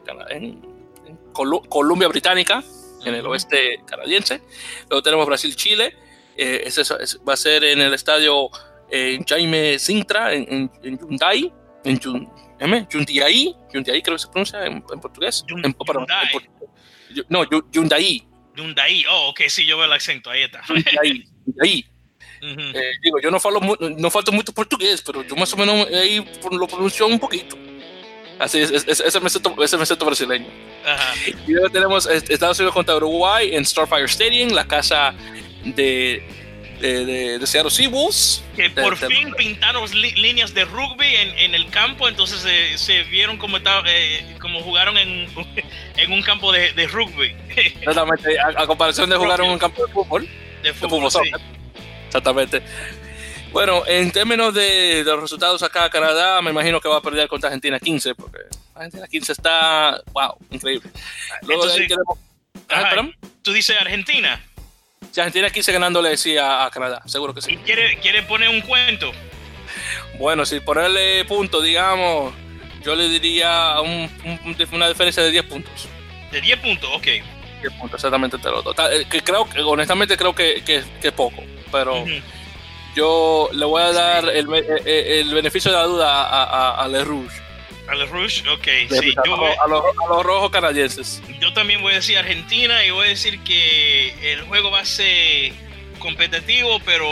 en, 0.08 0.20
en- 0.30 0.64
en 1.06 1.18
Colu- 1.32 1.66
Columbia 1.68 2.08
Británica, 2.08 2.62
en 3.04 3.14
el 3.14 3.26
oeste 3.26 3.80
canadiense. 3.86 4.40
Luego 4.88 5.02
tenemos 5.02 5.26
Brasil-Chile, 5.26 5.94
eh, 6.36 6.62
ese 6.64 6.82
es- 6.82 7.18
va 7.28 7.32
a 7.34 7.36
ser 7.36 7.64
en 7.64 7.80
el 7.80 7.92
estadio 7.94 8.48
eh, 8.90 9.18
Jaime 9.28 9.78
Sintra, 9.80 10.32
en, 10.32 10.46
en, 10.48 10.70
en 10.84 10.98
Hyundai, 10.98 11.52
en 11.84 12.00
¿M? 12.58 12.86
Jundiaí, 12.90 13.54
Jundiaí 13.72 14.00
creo 14.00 14.16
que 14.16 14.22
se 14.22 14.28
pronuncia 14.28 14.64
en, 14.64 14.74
en 14.92 15.00
portugués. 15.00 15.44
En- 15.48 15.64
en 15.64 15.74
Hyundai. 15.74 16.26
Yu- 17.14 17.26
no, 17.28 17.44
Yu- 17.44 17.66
Hyundai, 17.72 18.26
Hyundai. 18.56 19.04
Oh, 19.10 19.28
ok, 19.28 19.42
sí, 19.48 19.64
yo 19.66 19.76
veo 19.76 19.86
el 19.86 19.92
acento. 19.92 20.30
Ahí 20.30 20.42
está. 20.42 20.62
Hyundai. 20.68 21.86
Eh, 22.42 22.92
digo, 23.02 23.18
yo 23.20 23.30
no 23.30 23.40
falo, 23.40 23.60
no 23.60 24.10
falto 24.10 24.30
mucho 24.30 24.52
portugués, 24.52 25.02
pero 25.04 25.22
yo 25.24 25.34
más 25.36 25.52
o 25.54 25.56
menos 25.56 25.86
ahí 25.88 26.24
lo 26.50 26.66
pronuncio 26.68 27.06
un 27.06 27.18
poquito. 27.18 27.56
Así 28.38 28.58
es, 28.60 28.70
es- 28.70 28.86
es- 28.86 29.00
ese 29.00 29.20
me 29.20 29.30
siento, 29.30 29.54
ese 29.64 29.78
me 29.78 29.86
siento 29.86 30.04
brasileño. 30.04 30.46
Ajá. 30.84 31.14
Y 31.46 31.52
luego 31.52 31.70
tenemos 31.70 32.06
eh, 32.06 32.22
Estados 32.28 32.58
Unidos 32.58 32.74
contra 32.74 32.96
Uruguay 32.96 33.54
en 33.54 33.64
Starfire 33.64 34.04
Stadium, 34.04 34.50
la 34.50 34.66
casa 34.66 35.14
de, 35.64 36.22
de, 36.80 37.04
de, 37.06 37.38
de 37.38 37.46
Seattle 37.46 37.70
Seawolves. 37.70 38.42
Que 38.54 38.70
por 38.70 38.98
de- 38.98 39.06
fin 39.08 39.32
pintaron 39.34 39.90
li- 39.92 40.12
líneas 40.14 40.52
de 40.54 40.64
rugby 40.64 41.06
en, 41.16 41.38
en 41.38 41.54
el 41.54 41.68
campo, 41.70 42.08
entonces 42.08 42.44
eh, 42.46 42.76
se 42.78 43.02
vieron 43.04 43.38
como, 43.38 43.56
estaba, 43.58 43.82
eh, 43.86 44.36
como 44.40 44.60
jugaron 44.60 44.96
en, 44.98 45.28
en 45.96 46.12
un 46.12 46.22
campo 46.22 46.52
de, 46.52 46.72
de 46.72 46.86
rugby. 46.86 47.34
Exactamente, 47.56 48.38
a, 48.38 48.62
a 48.62 48.66
comparación 48.66 49.10
de 49.10 49.16
jugar 49.16 49.40
en 49.40 49.50
un 49.50 49.58
campo 49.58 49.86
de 49.86 49.92
fútbol. 49.92 50.28
De 50.62 50.72
fútbol, 50.74 51.10
fútbol 51.10 51.24
sí. 51.24 51.30
Exactamente. 52.06 52.62
Bueno, 53.52 53.84
en 53.86 54.10
términos 54.10 54.52
de, 54.52 55.02
los 55.04 55.20
resultados 55.20 55.62
acá, 55.62 55.88
Canadá 55.88 56.42
me 56.42 56.50
imagino 56.50 56.80
que 56.80 56.88
va 56.88 56.98
a 56.98 57.00
perder 57.00 57.26
contra 57.28 57.48
Argentina 57.48 57.78
15, 57.80 58.14
porque 58.14 58.38
Argentina 58.74 59.06
15 59.06 59.32
está, 59.32 60.02
wow, 60.12 60.36
increíble. 60.50 60.90
Luego 61.42 61.64
de 61.66 61.72
ahí 61.72 61.78
Entonces, 61.82 61.88
tenemos, 61.88 62.18
Ajá, 62.68 63.08
tú 63.42 63.52
dices 63.52 63.76
Argentina 63.80 64.44
Sí, 65.16 65.20
Argentina 65.22 65.48
15 65.48 65.72
ganándole 65.72 66.14
sí 66.18 66.36
a, 66.36 66.66
a 66.66 66.70
Canadá, 66.70 67.00
seguro 67.06 67.32
que 67.32 67.40
y 67.40 67.42
sí. 67.42 67.56
quiere, 67.64 67.98
quiere 68.00 68.22
poner 68.24 68.50
un 68.50 68.60
cuento. 68.60 69.12
Bueno, 70.18 70.44
si 70.44 70.60
ponerle 70.60 71.24
puntos, 71.24 71.64
digamos, 71.64 72.34
yo 72.84 72.94
le 72.94 73.08
diría 73.08 73.80
un- 73.80 74.10
un- 74.44 74.56
una 74.72 74.88
diferencia 74.90 75.22
de 75.22 75.30
10 75.30 75.44
puntos. 75.44 75.88
De 76.30 76.38
10 76.42 76.58
puntos, 76.58 76.90
ok. 76.94 77.02
10 77.04 77.24
puntos, 77.80 77.94
exactamente 77.94 78.36
entre 78.36 78.50
los 78.50 78.62
dos. 78.62 78.76
Eh, 78.92 79.06
Que 79.10 79.22
creo, 79.22 79.48
honestamente 79.64 80.18
creo 80.18 80.34
que, 80.34 80.62
que, 80.62 80.84
que 81.00 81.08
es 81.08 81.14
poco, 81.14 81.42
pero 81.72 82.04
yo 82.94 83.48
le 83.54 83.64
voy 83.64 83.80
a 83.84 83.92
dar 83.92 84.28
el, 84.28 84.46
eh, 84.54 84.66
eh, 84.84 85.20
el 85.22 85.32
beneficio 85.32 85.70
de 85.70 85.78
la 85.78 85.84
duda 85.84 86.24
a, 86.24 86.44
a, 86.74 86.84
a 86.84 86.88
Le 86.88 87.02
Rouge. 87.04 87.40
A 87.88 87.94
los 87.94 88.10
Rush, 88.10 88.42
ok. 88.48 88.64
Sí, 88.90 89.14
a, 89.16 89.22
yo, 89.24 89.36
voy- 89.36 89.50
a 89.52 89.68
los, 89.68 89.82
a 89.84 90.08
los 90.08 90.22
rojos 90.24 90.50
canadienses. 90.50 91.22
yo 91.40 91.52
también 91.52 91.80
voy 91.82 91.92
a 91.92 91.96
decir 91.96 92.18
Argentina 92.18 92.84
y 92.84 92.90
voy 92.90 93.06
a 93.06 93.10
decir 93.10 93.40
que 93.40 94.32
el 94.32 94.42
juego 94.42 94.70
va 94.70 94.80
a 94.80 94.84
ser 94.84 95.52
competitivo, 95.98 96.80
pero 96.84 97.08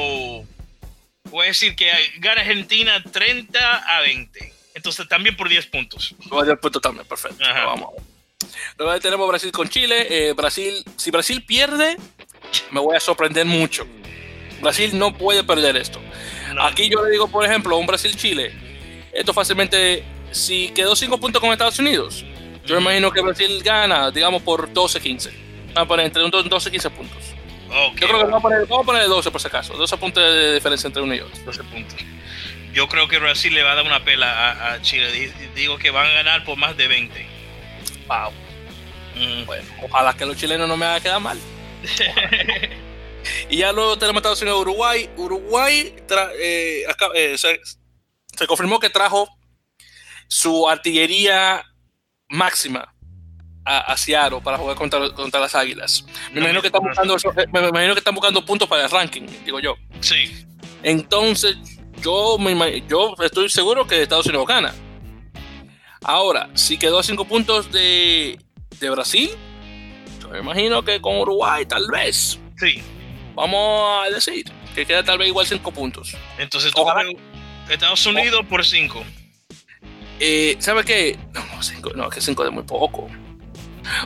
voy 1.31 1.45
a 1.45 1.49
decir 1.49 1.76
que 1.76 1.90
gana 2.19 2.40
Argentina 2.40 3.02
30 3.02 3.76
a 3.97 4.00
20. 4.00 4.52
Entonces 4.75 5.09
también 5.09 5.37
por 5.37 5.49
10 5.49 5.66
puntos. 5.66 6.14
Voy 6.26 6.43
a 6.43 6.47
dar 6.47 6.59
punto 6.59 6.81
también, 6.81 7.07
perfecto. 7.07 7.45
Ajá. 7.45 7.66
Vamos. 7.66 7.90
Luego 8.76 8.99
tenemos 9.00 9.28
Brasil 9.28 9.52
con 9.52 9.69
Chile. 9.69 10.07
Eh, 10.11 10.33
Brasil, 10.33 10.83
si 10.97 11.11
Brasil 11.12 11.45
pierde, 11.45 11.97
me 12.73 12.81
voy 12.81 12.97
a 12.97 13.00
sorprender 13.00 13.47
mucho. 13.47 13.87
Brasil 14.61 14.99
no 14.99 15.16
puede 15.16 15.45
perder 15.45 15.76
esto. 15.76 16.00
No, 16.52 16.64
Aquí 16.66 16.88
yo 16.88 17.04
le 17.04 17.11
digo, 17.12 17.28
por 17.28 17.45
ejemplo, 17.45 17.76
un 17.76 17.87
Brasil-Chile. 17.87 18.52
Esto 19.12 19.33
fácilmente, 19.33 20.04
si 20.35 20.69
quedó 20.71 20.95
5 20.97 21.19
puntos 21.19 21.41
con 21.41 21.50
Estados 21.53 21.79
Unidos, 21.79 22.25
yo 22.67 22.79
imagino 22.79 23.11
que 23.11 23.21
Brasil 23.21 23.62
gana, 23.62 24.11
digamos, 24.11 24.43
por 24.43 24.69
12-15. 24.73 25.31
Vamos 25.75 25.76
a 25.76 25.85
poner 25.87 26.07
entre 26.07 26.25
un 26.25 26.31
12-15 26.31 26.91
puntos. 26.91 27.19
ok, 27.69 28.00
Yo 28.00 28.07
creo 28.09 28.19
que 28.19 28.25
vamos 28.25 28.38
a, 28.38 28.41
poner, 28.41 28.67
vamos 28.67 28.83
a 28.83 28.87
poner 28.87 29.07
12 29.09 29.31
por 29.31 29.41
si 29.41 29.47
acaso. 29.49 29.75
12 29.75 29.97
puntos 29.97 30.23
de 30.23 30.55
diferencia 30.55 30.87
entre 30.87 31.03
uno 31.03 31.14
y 31.14 31.21
otro. 31.21 31.37
12 31.45 31.62
puntos. 31.64 31.97
Yo 32.73 32.88
creo 32.88 33.07
que 33.09 33.19
Brasil 33.19 33.55
le 33.55 33.62
va 33.62 33.73
a 33.73 33.75
dar 33.76 33.85
una 33.85 34.05
pela 34.05 34.50
a, 34.50 34.73
a 34.75 34.83
Chile. 34.83 35.11
Di- 35.12 35.33
Digo 35.55 35.79
que 35.79 35.91
van 35.91 36.07
a 36.07 36.11
ganar 36.12 36.45
por 36.45 36.57
más 36.59 36.76
de 36.76 36.88
20. 36.88 37.26
Wow. 38.09 38.33
Mm. 39.17 39.45
Bueno, 39.47 39.64
ojalá 39.83 40.14
que 40.17 40.26
los 40.26 40.37
chilenos 40.37 40.69
no 40.69 40.76
me 40.76 40.87
hagan 40.87 41.03
quedar 41.03 41.21
mal. 41.21 41.38
Y 43.49 43.59
ya 43.59 43.73
luego 43.73 43.97
tenemos 43.99 44.21
Estados 44.21 44.43
Unidos 44.43 44.61
Uruguay. 44.61 45.09
Uruguay 45.17 45.95
tra- 46.09 46.31
eh, 46.38 46.83
acá, 46.88 47.09
eh, 47.14 47.37
se, 47.38 47.61
se 48.37 48.47
confirmó 48.47 48.79
que 48.81 48.91
trajo 48.91 49.29
su 50.28 50.69
artillería 50.69 51.64
máxima 52.28 52.95
a, 53.64 53.78
a 53.93 53.97
Seattle 53.97 54.40
para 54.43 54.59
jugar 54.59 54.76
contra, 54.76 55.11
contra 55.11 55.40
las 55.40 55.54
Águilas. 55.54 56.04
Me 56.33 56.40
imagino, 56.40 56.61
que 56.61 56.69
están 56.69 56.83
buscando, 56.83 57.16
eh, 57.16 57.47
me 57.52 57.69
imagino 57.69 57.95
que 57.95 58.00
están 58.00 58.14
buscando 58.14 58.45
puntos 58.45 58.69
para 58.69 58.85
el 58.85 58.90
ranking, 58.90 59.23
digo 59.45 59.61
yo. 59.61 59.76
Sí. 60.00 60.47
Entonces, 60.83 61.57
yo, 62.00 62.37
me 62.38 62.83
yo 62.87 63.14
estoy 63.23 63.49
seguro 63.49 63.87
que 63.87 64.02
Estados 64.02 64.26
Unidos 64.26 64.47
gana. 64.47 64.75
Ahora, 66.02 66.50
si 66.54 66.76
quedó 66.76 66.99
a 66.99 67.02
cinco 67.02 67.25
puntos 67.25 67.73
de, 67.73 68.38
de 68.78 68.90
Brasil, 68.90 69.31
yo 70.21 70.28
me 70.28 70.40
imagino 70.40 70.85
que 70.85 71.00
con 71.00 71.16
Uruguay 71.16 71.64
tal 71.64 71.87
vez. 71.90 72.38
Sí. 72.59 72.83
Vamos 73.35 74.07
a 74.07 74.11
decir 74.11 74.45
que 74.75 74.85
queda 74.85 75.02
tal 75.02 75.19
vez 75.19 75.28
igual 75.28 75.47
5 75.47 75.71
puntos. 75.73 76.16
Entonces 76.38 76.73
tú 76.73 76.85
Estados 77.69 78.07
Unidos 78.07 78.45
por 78.49 78.64
5. 78.64 79.04
Eh, 80.21 80.56
¿Sabe 80.61 80.85
qué? 80.85 81.18
No, 81.33 81.44
no, 81.54 81.62
cinco, 81.62 81.90
no, 81.94 82.09
que 82.09 82.21
5 82.21 82.44
es 82.47 82.52
muy 82.52 82.62
poco. 82.62 83.09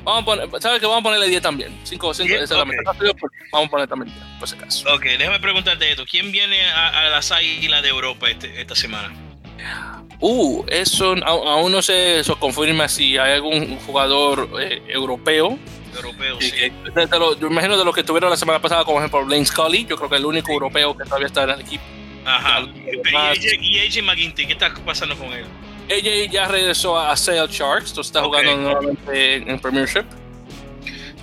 Vamos 0.02 0.22
a 0.22 0.24
poner, 0.24 0.48
¿sabe 0.60 0.80
qué? 0.80 0.86
Vamos 0.86 1.00
a 1.00 1.02
ponerle 1.04 1.28
10 1.28 1.40
también. 1.42 1.78
5, 1.84 2.14
5, 2.14 2.26
Diez, 2.28 2.42
esa 2.42 2.54
es 2.54 2.58
la. 2.58 2.64
Vamos 3.52 3.68
a 3.68 3.70
poner 3.70 3.86
también 3.88 4.12
10, 4.12 4.26
por 4.38 4.48
si 4.48 4.56
acaso. 4.56 4.94
Ok, 4.94 5.02
déjame 5.18 5.38
preguntarte 5.38 5.90
esto. 5.90 6.04
¿Quién 6.10 6.32
viene 6.32 6.64
a, 6.64 7.06
a 7.06 7.10
las 7.10 7.30
águilas 7.30 7.82
de 7.82 7.88
Europa 7.90 8.28
este- 8.28 8.60
esta 8.60 8.74
semana? 8.74 9.12
Uh, 10.20 10.64
eso 10.68 11.14
aún 11.24 11.70
no 11.72 11.80
se 11.82 12.20
eso 12.20 12.38
confirma 12.40 12.88
si 12.88 13.16
hay 13.18 13.34
algún 13.34 13.78
jugador 13.80 14.48
eh, 14.60 14.82
europeo. 14.88 15.58
Europeo, 15.94 16.40
sí. 16.40 16.50
que- 16.50 16.72
de- 16.94 17.06
de 17.06 17.18
lo- 17.18 17.38
yo 17.38 17.46
imagino 17.46 17.76
de 17.78 17.84
los 17.84 17.94
que 17.94 18.00
estuvieron 18.00 18.30
la 18.30 18.36
semana 18.36 18.60
pasada, 18.60 18.84
como 18.84 18.96
por 18.96 19.02
ejemplo 19.04 19.28
Lane 19.28 19.46
Scully. 19.46 19.84
Yo 19.86 19.96
creo 19.96 20.08
que 20.10 20.16
el 20.16 20.24
único 20.26 20.50
europeo 20.52 20.96
que 20.96 21.04
todavía 21.04 21.26
está 21.28 21.44
en 21.44 21.50
el 21.50 21.60
equipo. 21.60 21.84
Ajá. 22.24 22.66
Pero 22.84 23.10
¿Y 23.10 23.14
AJ, 23.16 23.44
y 23.60 23.78
AJ 23.86 24.02
McGuinty? 24.02 24.46
¿Qué 24.46 24.52
está 24.54 24.74
pasando 24.84 25.16
con 25.16 25.32
él? 25.32 25.44
AJ 25.90 26.30
ya 26.30 26.48
regresó 26.48 26.98
a 26.98 27.16
Sale 27.16 27.46
Sharks, 27.48 27.90
entonces 27.90 28.08
está 28.08 28.20
Ok. 28.20 28.26
jugando 28.26 28.56
nuevamente 28.56 29.36
en, 29.50 29.58
Premiership. 29.60 30.04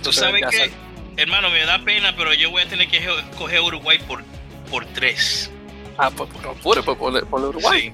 Tú 0.02 0.12
sabes 0.12 0.42
que, 0.50 0.70
hermano, 1.16 1.50
me 1.50 1.64
da 1.64 1.78
pena, 1.80 2.14
pero 2.16 2.32
yo 2.34 2.50
voy 2.50 2.62
a 2.62 2.68
tener 2.68 2.88
que 2.88 3.00
ge- 3.00 3.30
coger 3.36 3.60
Uruguay 3.60 3.98
por, 4.06 4.22
por 4.70 4.84
3. 4.86 5.50
Ah, 5.98 6.10
pues, 6.14 6.28
no 6.42 6.50
apure, 6.50 6.82
pues 6.82 6.96
ponle, 6.98 7.22
ponle 7.22 7.48
Uruguay. 7.48 7.80
Sí. 7.82 7.92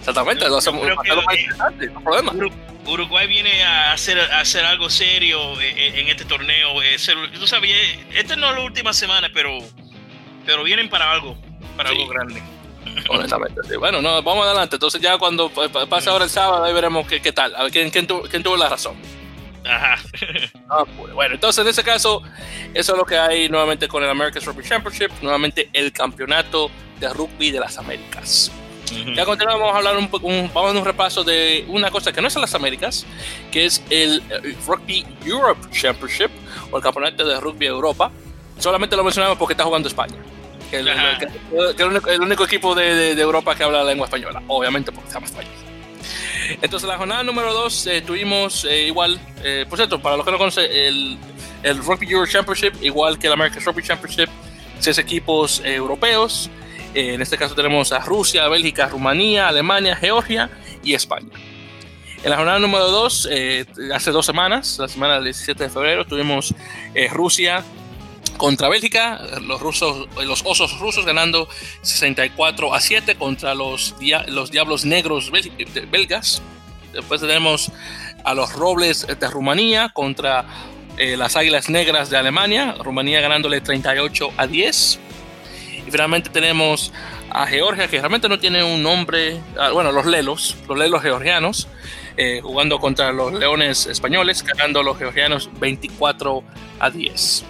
Exactamente, 0.00 0.48
lo 0.48 0.56
hacemos 0.58 0.82
no 0.86 1.00
hay 1.28 1.88
problema. 2.02 2.32
Uru- 2.32 2.52
Uruguay 2.86 3.26
viene 3.26 3.62
a 3.62 3.92
hacer, 3.92 4.18
a 4.18 4.40
hacer 4.40 4.64
algo 4.64 4.88
serio 4.88 5.60
eh, 5.60 5.74
eh, 5.76 6.00
en 6.00 6.08
este 6.08 6.24
torneo. 6.24 6.82
eh, 6.82 6.96
tú 7.38 7.46
sabes, 7.46 7.70
esta 8.14 8.34
no 8.36 8.50
es 8.50 8.56
la 8.56 8.62
última 8.64 8.92
semana, 8.94 9.28
pero, 9.34 9.58
pero 10.46 10.64
vienen 10.64 10.88
para 10.88 11.10
algo, 11.12 11.36
para 11.76 11.90
Sí. 11.90 11.96
algo 11.96 12.08
grande. 12.08 12.42
Honestamente, 13.10 13.60
sí. 13.68 13.76
Bueno, 13.76 14.00
no, 14.02 14.22
vamos 14.22 14.46
adelante. 14.46 14.76
Entonces, 14.76 15.00
ya 15.00 15.18
cuando 15.18 15.48
pa- 15.50 15.68
pa- 15.68 15.86
pase 15.86 16.10
ahora 16.10 16.24
el 16.24 16.30
sábado, 16.30 16.64
ahí 16.64 16.72
veremos 16.72 17.06
qué, 17.06 17.20
qué 17.20 17.32
tal. 17.32 17.54
A 17.56 17.62
ver 17.64 17.72
quién, 17.72 17.90
quién, 17.90 18.06
tuvo, 18.06 18.22
quién 18.22 18.42
tuvo 18.42 18.56
la 18.56 18.68
razón. 18.68 18.94
Ajá. 19.64 19.96
Ah, 20.68 20.84
pues, 20.96 21.12
bueno, 21.12 21.34
entonces 21.34 21.62
en 21.62 21.68
ese 21.68 21.82
caso, 21.84 22.22
eso 22.72 22.92
es 22.92 22.98
lo 22.98 23.04
que 23.04 23.18
hay 23.18 23.48
nuevamente 23.48 23.88
con 23.88 24.02
el 24.02 24.08
American 24.08 24.42
Rugby 24.42 24.64
Championship, 24.64 25.10
nuevamente 25.20 25.68
el 25.72 25.92
campeonato 25.92 26.70
de 26.98 27.08
rugby 27.12 27.50
de 27.50 27.60
las 27.60 27.76
Américas. 27.78 28.50
Ya 29.14 29.24
continuamos 29.24 29.60
vamos 29.60 29.74
a 29.74 29.78
hablar 29.78 29.96
un, 29.98 30.08
un- 30.22 30.50
vamos 30.52 30.70
a 30.70 30.72
dar 30.72 30.76
un 30.82 30.84
repaso 30.84 31.22
de 31.22 31.64
una 31.68 31.90
cosa 31.92 32.10
que 32.12 32.20
no 32.20 32.26
es 32.26 32.34
en 32.34 32.40
las 32.40 32.54
Américas, 32.56 33.06
que 33.52 33.66
es 33.66 33.84
el 33.88 34.20
eh, 34.30 34.56
Rugby 34.66 35.06
Europe 35.24 35.60
Championship 35.70 36.30
o 36.72 36.76
el 36.78 36.82
campeonato 36.82 37.24
de 37.24 37.38
rugby 37.38 37.66
de 37.66 37.72
Europa. 37.72 38.10
Solamente 38.58 38.96
lo 38.96 39.04
mencionamos 39.04 39.38
porque 39.38 39.52
está 39.52 39.62
jugando 39.64 39.86
España. 39.88 40.16
Que, 40.70 40.76
el, 40.78 40.88
el 41.78 41.84
único, 41.86 42.08
el 42.10 42.20
único 42.20 42.44
equipo 42.44 42.74
de, 42.74 42.94
de- 42.94 43.14
de 43.14 43.22
Europa 43.22 43.54
que 43.54 43.64
habla 43.64 43.78
la 43.78 43.90
lengua 43.90 44.06
española, 44.06 44.42
obviamente 44.46 44.92
porque 44.92 45.08
se 45.08 45.14
llama 45.14 45.26
España. 45.26 45.48
Entonces, 46.62 46.88
la 46.88 46.96
jornada 46.96 47.22
número 47.22 47.52
2 47.52 47.86
eh, 47.86 48.02
tuvimos 48.02 48.64
eh, 48.64 48.84
igual, 48.84 49.20
eh, 49.44 49.66
por 49.68 49.78
cierto, 49.78 50.00
para 50.00 50.16
los 50.16 50.24
que 50.24 50.32
no 50.32 50.38
conocen, 50.38 50.64
el, 50.70 51.18
el 51.62 51.78
Rugby 51.78 52.10
Euro 52.10 52.26
Championship, 52.26 52.74
igual 52.82 53.18
que 53.18 53.26
el 53.28 53.32
American 53.34 53.64
Rugby 53.64 53.82
Championship, 53.82 54.28
seis 54.78 54.98
equipos 54.98 55.60
europeos. 55.64 56.50
en 56.94 57.20
este 57.22 57.36
caso 57.36 57.54
tenemos 57.54 57.92
a 57.92 58.00
Rusia, 58.00 58.48
Bélgica, 58.48 58.88
Rumanía, 58.88 59.46
Alemania, 59.48 59.94
Georgia 59.96 60.50
y 60.82 60.94
España. 60.94 61.28
En 62.24 62.30
la 62.30 62.36
jornada 62.36 62.58
número 62.58 62.90
2, 62.90 63.28
hace 63.94 64.10
dos 64.10 64.26
semanas, 64.26 64.76
la 64.78 64.88
semana 64.88 65.14
del 65.14 65.24
17 65.24 65.64
de 65.64 65.70
febrero, 65.70 66.04
tuvimos 66.04 66.54
Rusia 67.12 67.62
contra 68.40 68.70
Bélgica, 68.70 69.20
los 69.42 69.60
rusos, 69.60 70.08
los 70.24 70.42
osos 70.46 70.78
rusos 70.78 71.04
ganando 71.04 71.46
64 71.82 72.72
a 72.72 72.80
7 72.80 73.16
contra 73.16 73.54
los, 73.54 73.94
los 74.28 74.50
Diablos 74.50 74.86
Negros 74.86 75.30
belgas. 75.90 76.40
Después 76.94 77.20
tenemos 77.20 77.70
a 78.24 78.32
los 78.32 78.54
Robles 78.54 79.06
de 79.06 79.28
Rumanía 79.28 79.90
contra 79.90 80.46
eh, 80.96 81.18
las 81.18 81.36
Águilas 81.36 81.68
Negras 81.68 82.08
de 82.08 82.16
Alemania, 82.16 82.76
Rumanía 82.82 83.20
ganándole 83.20 83.60
38 83.60 84.30
a 84.38 84.46
10. 84.46 84.98
Y 85.86 85.90
finalmente 85.90 86.30
tenemos 86.30 86.94
a 87.28 87.46
Georgia, 87.46 87.88
que 87.88 87.98
realmente 87.98 88.26
no 88.26 88.38
tiene 88.38 88.64
un 88.64 88.82
nombre, 88.82 89.38
ah, 89.58 89.70
bueno, 89.72 89.92
los 89.92 90.06
Lelos, 90.06 90.56
los 90.66 90.78
Lelos 90.78 91.02
georgianos, 91.02 91.68
eh, 92.16 92.40
jugando 92.42 92.78
contra 92.78 93.12
los 93.12 93.34
Leones 93.34 93.84
españoles, 93.84 94.42
ganando 94.42 94.82
los 94.82 94.96
georgianos 94.96 95.50
24 95.60 96.42
a 96.78 96.88
10. 96.88 97.44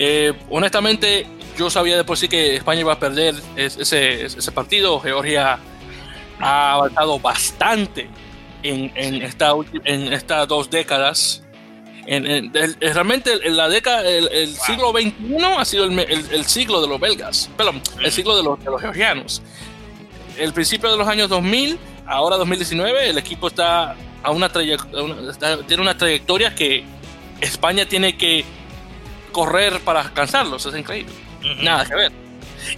Eh, 0.00 0.32
honestamente, 0.48 1.26
yo 1.56 1.70
sabía 1.70 1.96
de 1.96 2.04
por 2.04 2.16
sí 2.16 2.28
que 2.28 2.54
España 2.54 2.82
iba 2.82 2.92
a 2.92 3.00
perder 3.00 3.34
ese, 3.56 4.26
ese 4.26 4.52
partido. 4.52 5.00
Georgia 5.00 5.58
ha 6.38 6.72
avanzado 6.74 7.18
bastante 7.18 8.08
en, 8.62 8.92
en, 8.94 9.22
esta, 9.22 9.54
en 9.84 10.12
estas 10.12 10.46
dos 10.46 10.70
décadas. 10.70 11.42
En, 12.06 12.52
realmente 12.80 13.32
en 13.42 13.56
la 13.56 13.68
década, 13.68 14.08
el, 14.08 14.54
siglo 14.54 14.92
XXI 14.92 15.12
ha 15.58 15.64
sido 15.64 15.86
el, 15.86 15.98
el, 15.98 16.44
siglo 16.44 16.80
de 16.80 16.86
los 16.86 17.00
belgas, 17.00 17.50
perdón, 17.56 17.82
el 18.00 18.12
siglo 18.12 18.36
de 18.36 18.44
los, 18.44 18.64
de 18.64 18.70
los 18.70 18.80
georgianos. 18.80 19.42
El 20.38 20.52
principio 20.52 20.92
de 20.92 20.96
los 20.96 21.08
años 21.08 21.28
2000, 21.28 21.76
ahora 22.06 22.36
2019, 22.36 23.10
el 23.10 23.18
equipo 23.18 23.48
está 23.48 23.96
a 24.22 24.30
una, 24.30 24.48
tiene 24.48 25.82
una 25.82 25.98
trayectoria 25.98 26.54
que 26.54 26.84
España 27.40 27.84
tiene 27.84 28.16
que 28.16 28.44
correr 29.38 29.78
para 29.82 30.00
alcanzarlos, 30.00 30.66
es 30.66 30.74
increíble. 30.74 31.12
Nada 31.62 31.86
que 31.86 31.94
ver. 31.94 32.12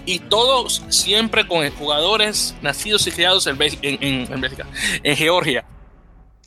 Y 0.05 0.19
todos 0.19 0.83
siempre 0.91 1.47
con 1.47 1.69
jugadores 1.71 2.55
nacidos 2.61 3.07
y 3.07 3.13
criados 3.13 3.47
en, 3.47 3.57
en, 3.81 4.51
en, 5.03 5.17
Georgia. 5.17 5.65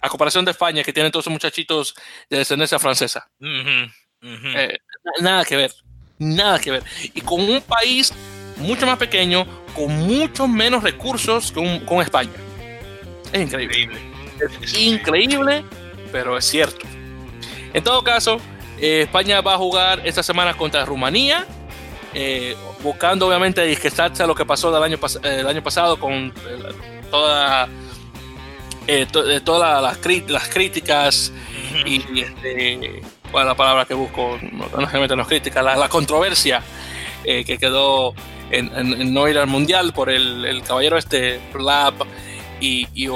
A 0.02 0.10
comparación 0.10 0.46
de 0.46 0.52
España, 0.52 0.84
que 0.84 0.94
tiene 0.94 1.10
todos 1.10 1.24
esos 1.24 1.34
muchachitos 1.34 1.96
de 2.30 2.38
descendencia 2.38 2.78
francesa. 2.78 3.28
Eh, 3.42 4.78
nada 5.20 5.44
que 5.46 5.56
ver. 5.56 5.74
Nada 6.20 6.60
que 6.60 6.70
ver. 6.70 6.84
Y 7.02 7.22
con 7.22 7.42
un 7.42 7.60
país 7.62 8.14
mucho 8.58 8.86
más 8.86 9.00
pequeño, 9.00 9.48
con 9.74 9.92
mucho 9.96 10.48
menos 10.48 10.84
recursos 10.84 11.52
que 11.52 11.82
con 11.88 12.02
España. 12.04 12.30
Es 13.32 13.42
increíble. 13.42 14.00
Es 14.62 14.78
increíble, 14.78 15.66
pero 16.12 16.38
es 16.38 16.46
cierto. 16.46 16.86
En 17.74 17.84
todo 17.84 18.04
caso, 18.04 18.40
eh, 18.84 19.04
España 19.04 19.40
va 19.40 19.54
a 19.54 19.58
jugar 19.58 20.02
esta 20.04 20.22
semana 20.22 20.56
contra 20.56 20.84
Rumanía, 20.84 21.46
eh, 22.14 22.54
buscando 22.84 23.26
obviamente 23.26 23.66
disquestarse 23.66 24.24
a 24.24 24.28
lo 24.28 24.36
que 24.36 24.46
pasó 24.46 24.74
del 24.74 24.84
año, 24.84 24.98
eh, 25.24 25.38
el 25.40 25.48
año 25.48 25.64
pasado 25.64 25.98
con 25.98 26.34
toda, 27.10 27.70
todas 29.46 29.82
las, 29.82 30.28
las, 30.28 30.50
críticas 30.50 31.32
y, 31.86 32.20
este, 32.20 33.02
¿cuál 33.32 33.46
es 33.46 33.48
la 33.48 33.56
palabra 33.56 33.86
que 33.86 33.94
busco? 33.94 34.38
No, 34.52 34.68
no, 34.78 35.16
no 35.16 35.26
críticas, 35.28 35.64
la, 35.64 35.88
controversia 35.88 36.62
que 37.24 37.58
quedó 37.58 38.14
en, 38.52 39.14
no 39.14 39.30
ir 39.30 39.38
al 39.38 39.48
mundial 39.48 39.94
por 39.94 40.10
el, 40.10 40.44
el 40.44 40.62
caballero 40.62 40.98
este 40.98 41.40
Lab 41.58 41.94
y, 42.64 42.88
y 42.96 43.10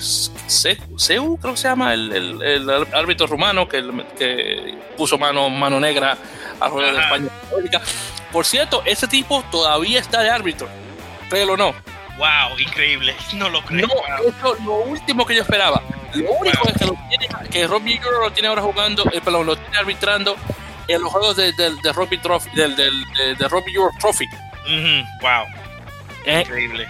Seu, 0.00 1.38
creo 1.38 1.54
que 1.54 1.56
se 1.56 1.68
llama, 1.68 1.94
el, 1.94 2.42
el, 2.42 2.68
árbitro 2.92 3.28
rumano 3.28 3.68
que, 3.68 3.80
que, 4.18 4.76
puso 4.96 5.16
mano, 5.16 5.48
mano 5.50 5.78
negra 5.78 6.18
al 6.58 6.70
juego 6.70 6.92
de 6.92 7.00
España. 7.00 7.28
Por 8.32 8.44
cierto, 8.44 8.82
ese 8.84 9.06
tipo 9.06 9.44
todavía 9.52 10.00
está 10.00 10.22
de 10.22 10.30
árbitro, 10.30 10.68
créelo 11.30 11.52
o 11.52 11.56
no. 11.56 11.74
Wow, 12.18 12.58
increíble, 12.58 13.14
no 13.34 13.48
lo 13.50 13.62
creo. 13.62 13.86
No, 13.86 14.28
eso 14.28 14.56
es 14.56 14.64
lo 14.64 14.74
último 14.80 15.24
que 15.24 15.36
yo 15.36 15.42
esperaba. 15.42 15.80
Lo 16.14 16.32
único 16.32 16.68
es 16.68 16.76
que, 16.76 16.84
lo 16.84 16.98
tiene, 17.08 17.28
que 17.50 17.66
Robbie 17.68 18.00
lo 18.00 18.32
tiene 18.32 18.48
ahora 18.48 18.62
jugando, 18.62 19.04
eh, 19.12 19.20
perdón, 19.24 19.46
lo 19.46 19.56
tiene 19.56 19.78
arbitrando 19.78 20.36
en 20.88 21.00
los 21.00 21.12
juegos 21.12 21.36
de, 21.36 21.52
de, 21.52 21.70
de 21.80 21.92
Robbie 21.92 22.18
Trophy, 22.18 22.50
del, 22.56 22.74
del, 22.74 23.04
de, 23.12 23.36
de 23.36 23.48
Robbie 23.48 23.74
Euro 23.74 23.92
Trophy. 24.00 24.26
Wow. 25.20 25.61
Increíble. 26.26 26.88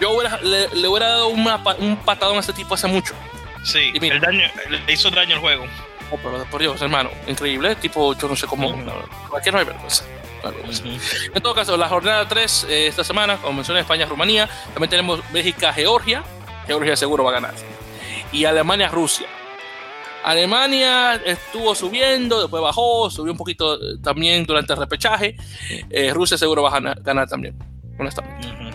Yo 0.00 0.18
le, 0.42 0.88
hubiera 0.88 1.08
dado 1.08 1.28
un 1.28 1.96
patadón 2.04 2.36
a 2.36 2.40
ese 2.40 2.52
tipo 2.52 2.74
hace 2.74 2.86
mucho. 2.86 3.14
Sí, 3.62 3.92
el 3.94 4.20
daño, 4.20 4.48
le 4.86 4.92
hizo 4.92 5.10
daño 5.10 5.34
al 5.34 5.40
juego. 5.40 5.64
Oh, 6.10 6.18
pero 6.22 6.44
por 6.46 6.60
Dios, 6.60 6.80
hermano, 6.82 7.10
increíble. 7.26 7.76
Tipo, 7.76 8.16
yo 8.16 8.28
no 8.28 8.36
sé 8.36 8.46
cómo. 8.46 8.72
No 8.72 9.58
hay 9.58 9.64
vergüenza. 9.64 10.04
En 11.34 11.42
todo 11.42 11.54
caso, 11.54 11.76
la 11.76 11.88
jornada 11.88 12.26
3 12.26 12.66
eh, 12.68 12.86
esta 12.86 13.04
semana, 13.04 13.36
como 13.36 13.54
mencioné, 13.54 13.80
España-Rumanía. 13.80 14.48
También 14.72 14.90
tenemos 14.90 15.20
Bélgica-Georgia. 15.32 16.22
Georgia 16.66 16.96
seguro 16.96 17.24
va 17.24 17.30
a 17.30 17.34
ganar. 17.34 17.54
Y 18.32 18.44
Alemania-Rusia. 18.44 19.26
Alemania 20.24 21.14
estuvo 21.14 21.74
subiendo, 21.74 22.40
después 22.42 22.62
bajó, 22.62 23.10
subió 23.10 23.32
un 23.32 23.38
poquito 23.38 23.74
eh, 23.76 23.98
también 24.02 24.44
durante 24.44 24.72
el 24.72 24.78
repechaje. 24.78 25.36
Eh, 25.88 26.12
Rusia 26.12 26.36
seguro 26.36 26.62
va 26.62 26.76
a 26.76 26.80
ganar, 26.80 27.28
también, 27.28 27.56
honestamente. 27.98 28.69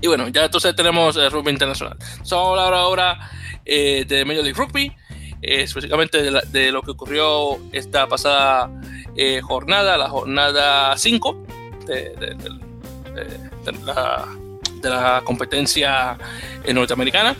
Y 0.00 0.06
bueno, 0.06 0.28
ya 0.28 0.44
entonces 0.44 0.74
tenemos 0.74 1.16
el 1.16 1.30
rugby 1.30 1.50
internacional. 1.50 1.96
Vamos 1.98 2.32
a 2.32 2.36
hablar 2.36 2.74
ahora 2.74 3.30
eh, 3.64 4.04
de 4.08 4.24
Major 4.24 4.42
League 4.42 4.58
Rugby, 4.58 4.86
eh, 5.42 5.62
específicamente 5.62 6.22
de, 6.22 6.72
lo 6.72 6.82
que 6.82 6.92
ocurrió 6.92 7.58
esta 7.72 8.06
pasada 8.06 8.70
eh, 9.16 9.40
jornada, 9.42 9.98
la 9.98 10.08
jornada 10.08 10.96
5 10.96 11.46
de, 11.86 12.14
la, 14.82 15.22
competencia 15.24 16.16
norteamericana. 16.72 17.36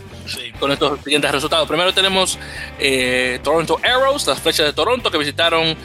Con 0.59 0.71
estos 0.71 0.99
siguientes 1.01 1.31
resultados. 1.31 1.67
Primero 1.67 1.91
tenemos 1.93 2.37
Toronto 3.43 3.79
Arrows, 3.83 4.27
las 4.27 4.39
flechas 4.39 4.67
de 4.67 4.73
Toronto 4.73 5.09
que 5.09 5.17
visitaron 5.17 5.75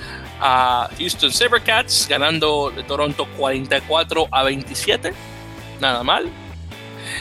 a 0.40 0.90
Houston 0.98 1.32
Sabercats, 1.32 2.06
ganando 2.06 2.70
de 2.70 2.82
Toronto 2.82 3.26
44 3.38 4.28
a 4.30 4.42
27. 4.42 5.14
Nada 5.80 6.02
mal. 6.02 6.30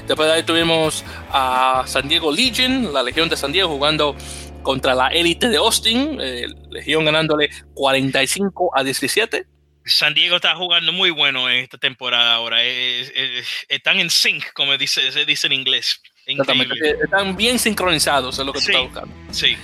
Después 0.08 0.28
de 0.28 0.36
ahí 0.36 0.44
tuvimos 0.44 1.04
a 1.32 1.84
San 1.88 2.08
Diego 2.08 2.32
Legion, 2.32 2.94
la 2.94 3.04
Legión 3.04 3.30
de 3.30 3.38
San 3.38 3.52
Diego, 3.52 3.70
jugando 3.70 4.16
contra 4.62 4.96
la 4.96 5.08
élite 5.08 5.48
de 5.50 5.58
Austin, 5.58 6.18
eh, 6.20 6.48
Legión 6.70 7.06
ganándole 7.06 7.50
45 7.74 8.72
a 8.76 8.84
17. 8.84 9.46
San 9.86 10.16
Diego 10.16 10.38
está 10.38 10.56
jugando 10.56 10.92
muy 10.92 11.12
bueno 11.12 11.48
en 11.48 11.58
esta 11.58 11.78
temporada 11.78 12.34
ahora. 12.34 12.58
están 12.64 14.00
en 14.00 14.10
sync, 14.10 14.52
como 14.54 14.76
dice, 14.78 15.12
se 15.12 15.26
dice 15.26 15.48
en 15.48 15.54
inglés. 15.54 16.02
Están 16.26 17.36
bien 17.36 17.60
sincronizados, 17.60 18.40
es 18.40 18.46
lo 18.46 18.52
que 18.52 18.60
sí, 18.60 18.72
buscando. 18.76 19.14
Sí. 19.32 19.56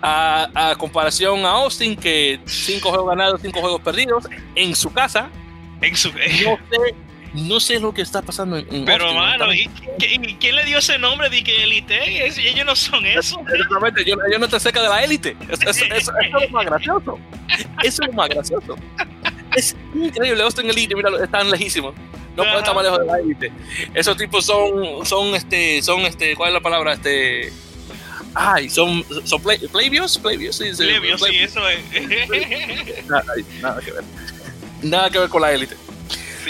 A, 0.00 0.70
a, 0.70 0.76
comparación 0.76 1.44
a 1.44 1.50
Austin, 1.50 1.96
que 1.96 2.38
cinco 2.44 2.90
juegos 2.90 3.08
ganados, 3.08 3.40
cinco 3.42 3.60
juegos 3.60 3.80
perdidos 3.80 4.26
en 4.54 4.76
su 4.76 4.92
casa. 4.92 5.28
En 5.82 5.96
su, 5.96 6.10
no 6.12 6.16
sé 6.16 6.94
no 7.36 7.60
sé 7.60 7.78
lo 7.78 7.92
que 7.92 8.02
está 8.02 8.22
pasando 8.22 8.56
en, 8.56 8.84
Pero, 8.84 9.12
mano, 9.12 9.52
¿y, 9.52 9.68
quién 9.98 10.56
le 10.56 10.64
dio 10.64 10.78
ese 10.78 10.98
nombre 10.98 11.28
de 11.28 11.44
que 11.44 11.62
élite? 11.62 12.26
Ellos 12.26 12.66
no 12.66 12.74
son 12.74 13.04
eso. 13.06 13.40
Exactamente, 13.52 14.04
yo, 14.04 14.16
no 14.38 14.44
estoy 14.44 14.60
cerca 14.60 14.82
de 14.82 14.88
la 14.88 15.04
élite. 15.04 15.36
Eso, 15.48 15.84
es 15.84 16.08
lo 16.32 16.48
más 16.50 16.64
gracioso. 16.64 17.18
Eso 17.82 18.02
es 18.02 18.08
lo 18.08 18.12
más 18.12 18.28
gracioso. 18.28 18.76
Es 19.54 19.76
increíble, 19.94 20.42
Austin 20.42 20.68
Elite, 20.68 20.94
mira, 20.94 21.10
están 21.22 21.50
lejísimos. 21.50 21.94
No 22.36 22.42
pueden 22.42 22.58
estar 22.58 22.74
más 22.74 22.84
lejos 22.84 22.98
de 22.98 23.06
la 23.06 23.18
élite. 23.18 23.52
Esos 23.94 24.16
tipos 24.16 24.44
son, 24.44 25.06
son, 25.06 25.34
este, 25.34 25.82
son, 25.82 26.00
este, 26.02 26.36
¿cuál 26.36 26.50
es 26.50 26.54
la 26.54 26.60
palabra? 26.60 26.92
Este, 26.94 27.52
ay, 28.34 28.68
son, 28.68 29.04
son 29.24 29.42
play, 29.42 29.58
Playbios, 29.58 30.12
sí, 30.12 30.20
sí, 30.52 30.74
sí, 30.74 30.84
eso 31.40 31.68
es. 31.68 33.06
nada, 33.08 33.24
nada 33.62 33.80
que 33.80 33.92
ver. 33.92 34.04
Nada 34.82 35.10
que 35.10 35.18
ver 35.18 35.28
con 35.28 35.42
la 35.42 35.52
élite. 35.52 35.76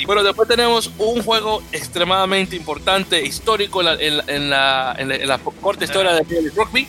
Bueno, 0.04 0.22
después 0.22 0.48
tenemos 0.48 0.90
un 0.98 1.22
juego 1.22 1.62
extremadamente 1.72 2.56
importante, 2.56 3.24
histórico 3.24 3.80
en 3.80 4.50
la, 4.50 4.94
en 4.98 5.28
la, 5.28 5.40
corta 5.60 5.84
historia 5.84 6.14
de 6.14 6.50
rugby. 6.54 6.86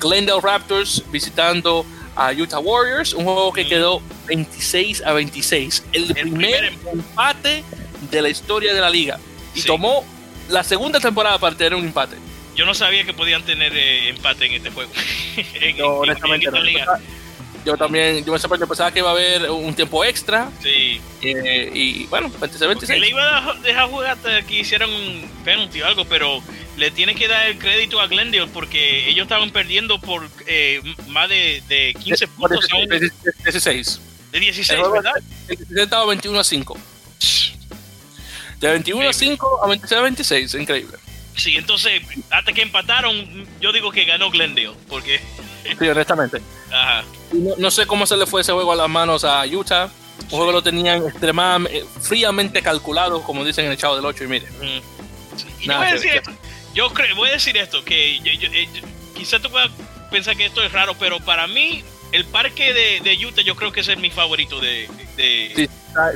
Glendale 0.00 0.40
Raptors 0.40 1.02
visitando 1.10 1.84
a 2.16 2.32
Utah 2.32 2.58
Warriors, 2.58 3.12
un 3.12 3.24
juego 3.24 3.52
que 3.52 3.66
quedó 3.66 4.02
26 4.26 5.02
a 5.04 5.12
26. 5.12 5.84
El, 5.92 6.14
primer, 6.14 6.72
empate 6.92 7.64
de 8.10 8.22
la 8.22 8.28
historia 8.28 8.74
de 8.74 8.80
la 8.80 8.90
liga. 8.90 9.18
Y 9.54 9.62
tomó 9.62 10.04
la 10.48 10.62
segunda 10.62 11.00
temporada 11.00 11.38
para 11.38 11.56
tener 11.56 11.74
un 11.74 11.84
empate. 11.84 12.16
yo 12.56 12.66
no 12.66 12.74
sabía 12.74 13.04
que 13.04 13.14
podían 13.14 13.42
tener 13.42 13.76
eh, 13.76 14.08
empate 14.08 14.46
en 14.46 14.54
este 14.54 14.70
juego. 14.70 14.90
en, 15.54 15.76
Yo, 15.76 15.98
honestamente, 15.98 16.46
en 16.46 16.54
esta 16.54 16.58
no. 16.58 16.64
liga. 16.64 17.00
Yo 17.64 17.76
también, 17.76 18.24
yo 18.24 18.32
me 18.32 18.38
pensaba 18.66 18.90
que 18.90 19.00
iba 19.00 19.08
a 19.10 19.12
haber 19.12 19.50
un 19.50 19.74
tiempo 19.74 20.02
extra. 20.04 20.50
Sí. 20.62 21.00
eh, 21.20 21.70
y 21.74 22.04
bueno, 22.06 22.28
26 22.28 22.52
Porque 22.58 22.66
26. 22.68 23.00
le 23.00 23.08
iba 23.10 23.50
a 23.50 23.54
dejar 23.54 23.88
jugar 23.90 24.10
hasta 24.12 24.42
que 24.42 24.60
hicieran 24.60 24.88
un 24.90 25.30
penalty 25.44 25.82
o 25.82 25.86
algo, 25.86 26.04
pero 26.06 26.42
le 26.78 26.90
tiene 26.90 27.14
que 27.14 27.28
dar 27.28 27.46
el 27.48 27.58
crédito 27.58 28.00
a 28.00 28.06
Glendale 28.06 28.46
porque 28.46 29.08
ellos 29.10 29.24
estaban 29.24 29.50
perdiendo 29.50 30.00
por 30.00 30.26
eh, 30.46 30.80
más 31.08 31.28
de, 31.28 31.62
de 31.68 31.94
15 32.02 32.28
puntos, 32.28 32.66
a 32.72 32.76
un- 32.76 32.88
16. 33.44 34.00
de 34.32 34.40
16, 34.40 34.80
El 34.80 34.90
¿verdad? 34.90 35.12
El 35.48 35.56
16 35.56 35.80
estaba 35.80 36.06
21 36.06 36.40
a 36.40 36.44
5. 36.44 36.78
De 38.60 38.68
21 38.70 39.08
a 39.08 39.12
5 39.12 39.60
a 39.64 39.68
26 39.68 39.98
a 39.98 40.02
26, 40.02 40.54
increíble. 40.54 40.96
Sí, 41.36 41.56
entonces, 41.56 42.02
hasta 42.30 42.52
que 42.52 42.60
empataron, 42.62 43.46
yo 43.60 43.72
digo 43.72 43.90
que 43.90 44.04
ganó 44.04 44.30
Glendale, 44.30 44.72
porque... 44.88 45.20
Sí, 45.78 45.88
honestamente. 45.88 46.40
Ajá. 46.70 47.04
No, 47.32 47.54
no 47.56 47.70
sé 47.70 47.86
cómo 47.86 48.06
se 48.06 48.16
le 48.16 48.26
fue 48.26 48.40
ese 48.42 48.52
juego 48.52 48.72
a 48.72 48.76
las 48.76 48.88
manos 48.88 49.24
a 49.24 49.44
Utah. 49.46 49.88
Un 50.24 50.28
juego 50.28 50.52
lo 50.52 50.62
tenían 50.62 51.06
extremadamente, 51.06 51.84
fríamente 52.00 52.60
calculado, 52.62 53.22
como 53.22 53.44
dicen 53.44 53.64
en 53.66 53.72
el 53.72 53.76
Chavo 53.78 53.96
del 53.96 54.04
8. 54.04 54.24
Y 54.24 54.26
mire, 54.26 54.46
Mm. 54.60 55.66
Nada 55.66 55.80
voy 55.80 55.88
a 55.88 55.92
decir 55.94 56.10
esto, 56.12 56.30
yo 56.74 56.90
creo, 56.92 57.14
voy 57.16 57.28
a 57.30 57.32
decir 57.32 57.56
esto, 57.56 57.84
que 57.84 58.18
yo, 58.20 58.32
yo- 58.32 58.52
eh, 58.52 58.68
yo- 58.74 58.82
quizá 59.16 59.38
tú 59.40 59.50
puedas 59.50 59.70
pensar 60.10 60.36
que 60.36 60.46
esto 60.46 60.62
es 60.62 60.72
raro, 60.72 60.94
pero 60.98 61.18
para 61.20 61.46
mí 61.46 61.82
el 62.12 62.24
parque 62.26 62.72
de, 62.74 63.00
de 63.00 63.26
Utah 63.26 63.42
yo 63.42 63.54
creo 63.56 63.70
que 63.72 63.80
ese 63.80 63.92
es 63.92 63.98
mi 63.98 64.10
favorito 64.10 64.60
de... 64.60 64.88
de 65.16 65.52
Sí, 65.56 65.68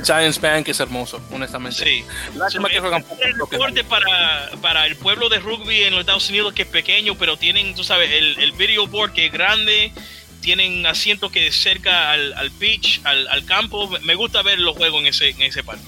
Giants 0.05 0.39
Bank 0.41 0.67
es 0.69 0.79
hermoso, 0.79 1.21
honestamente. 1.31 1.83
sí. 1.83 2.05
Lástima 2.35 2.69
que 2.69 2.79
juegan 2.79 3.03
poco. 3.03 3.21
el 3.23 3.37
deporte 3.37 3.83
para, 3.83 4.51
para 4.61 4.85
el 4.87 4.95
pueblo 4.95 5.29
de 5.29 5.39
rugby 5.39 5.83
en 5.83 5.91
los 5.91 6.01
Estados 6.01 6.29
Unidos 6.29 6.53
que 6.53 6.63
es 6.63 6.67
pequeño, 6.67 7.15
pero 7.15 7.37
tienen, 7.37 7.73
tú 7.75 7.83
sabes, 7.83 8.11
el, 8.11 8.37
el 8.39 8.51
video 8.53 8.87
board 8.87 9.13
que 9.13 9.25
es 9.27 9.31
grande, 9.31 9.91
tienen 10.45 10.85
asientos 10.85 11.31
que 11.31 11.47
es 11.47 11.55
cerca 11.55 12.11
al, 12.11 12.31
al 12.35 12.51
pitch, 12.51 13.01
al, 13.03 13.27
al 13.29 13.43
campo. 13.45 13.89
Me 14.03 14.13
gusta 14.13 14.43
ver 14.43 14.59
los 14.59 14.77
juegos 14.77 15.01
en 15.01 15.07
ese, 15.07 15.29
en 15.31 15.41
ese 15.41 15.63
parque. 15.63 15.81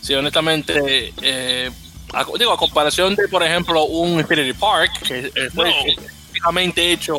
Sí, 0.00 0.14
honestamente, 0.14 1.12
eh, 1.20 1.70
a, 2.14 2.24
digo, 2.38 2.52
a 2.52 2.56
comparación 2.56 3.16
de, 3.16 3.26
por 3.26 3.42
ejemplo, 3.42 3.84
un 3.86 4.20
Infinity 4.20 4.52
Park, 4.52 4.92
que 5.02 5.32
eh, 5.34 5.50
fue 5.52 5.68
No. 5.68 5.76
específicamente 5.84 6.92
hecho 6.92 7.18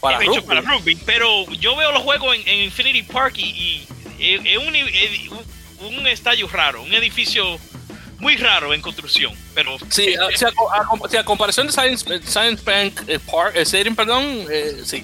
para 0.00 0.22
hecho 0.22 0.34
rugby. 0.34 0.46
para 0.46 0.60
rugby, 0.60 0.94
pero 1.04 1.50
yo 1.54 1.74
veo 1.76 1.90
los 1.90 2.02
juegos 2.04 2.36
en, 2.36 2.48
en 2.48 2.60
Infinity 2.62 3.02
Park 3.02 3.36
y, 3.38 3.82
es, 4.20 4.56
un, 4.56 5.96
un- 5.96 6.06
estadio 6.06 6.46
raro, 6.48 6.82
un 6.82 6.94
edificio 6.94 7.58
muy 8.20 8.36
raro 8.36 8.72
en 8.72 8.80
construcción, 8.80 9.34
pero 9.54 9.76
Sí, 9.90 10.14
a, 10.14 10.22
a, 10.22 10.26
a- 10.26 11.08
sí, 11.10 11.16
a 11.16 11.24
comparación 11.24 11.66
de 11.66 11.72
Science, 11.72 12.04
Science 12.24 12.62
Bank 12.64 13.00
eh, 13.08 13.18
Park, 13.18 13.56
eh, 13.56 13.62
Stadium, 13.62 13.96
perdón, 13.96 14.46
eh, 14.50 14.80
sí. 14.84 15.02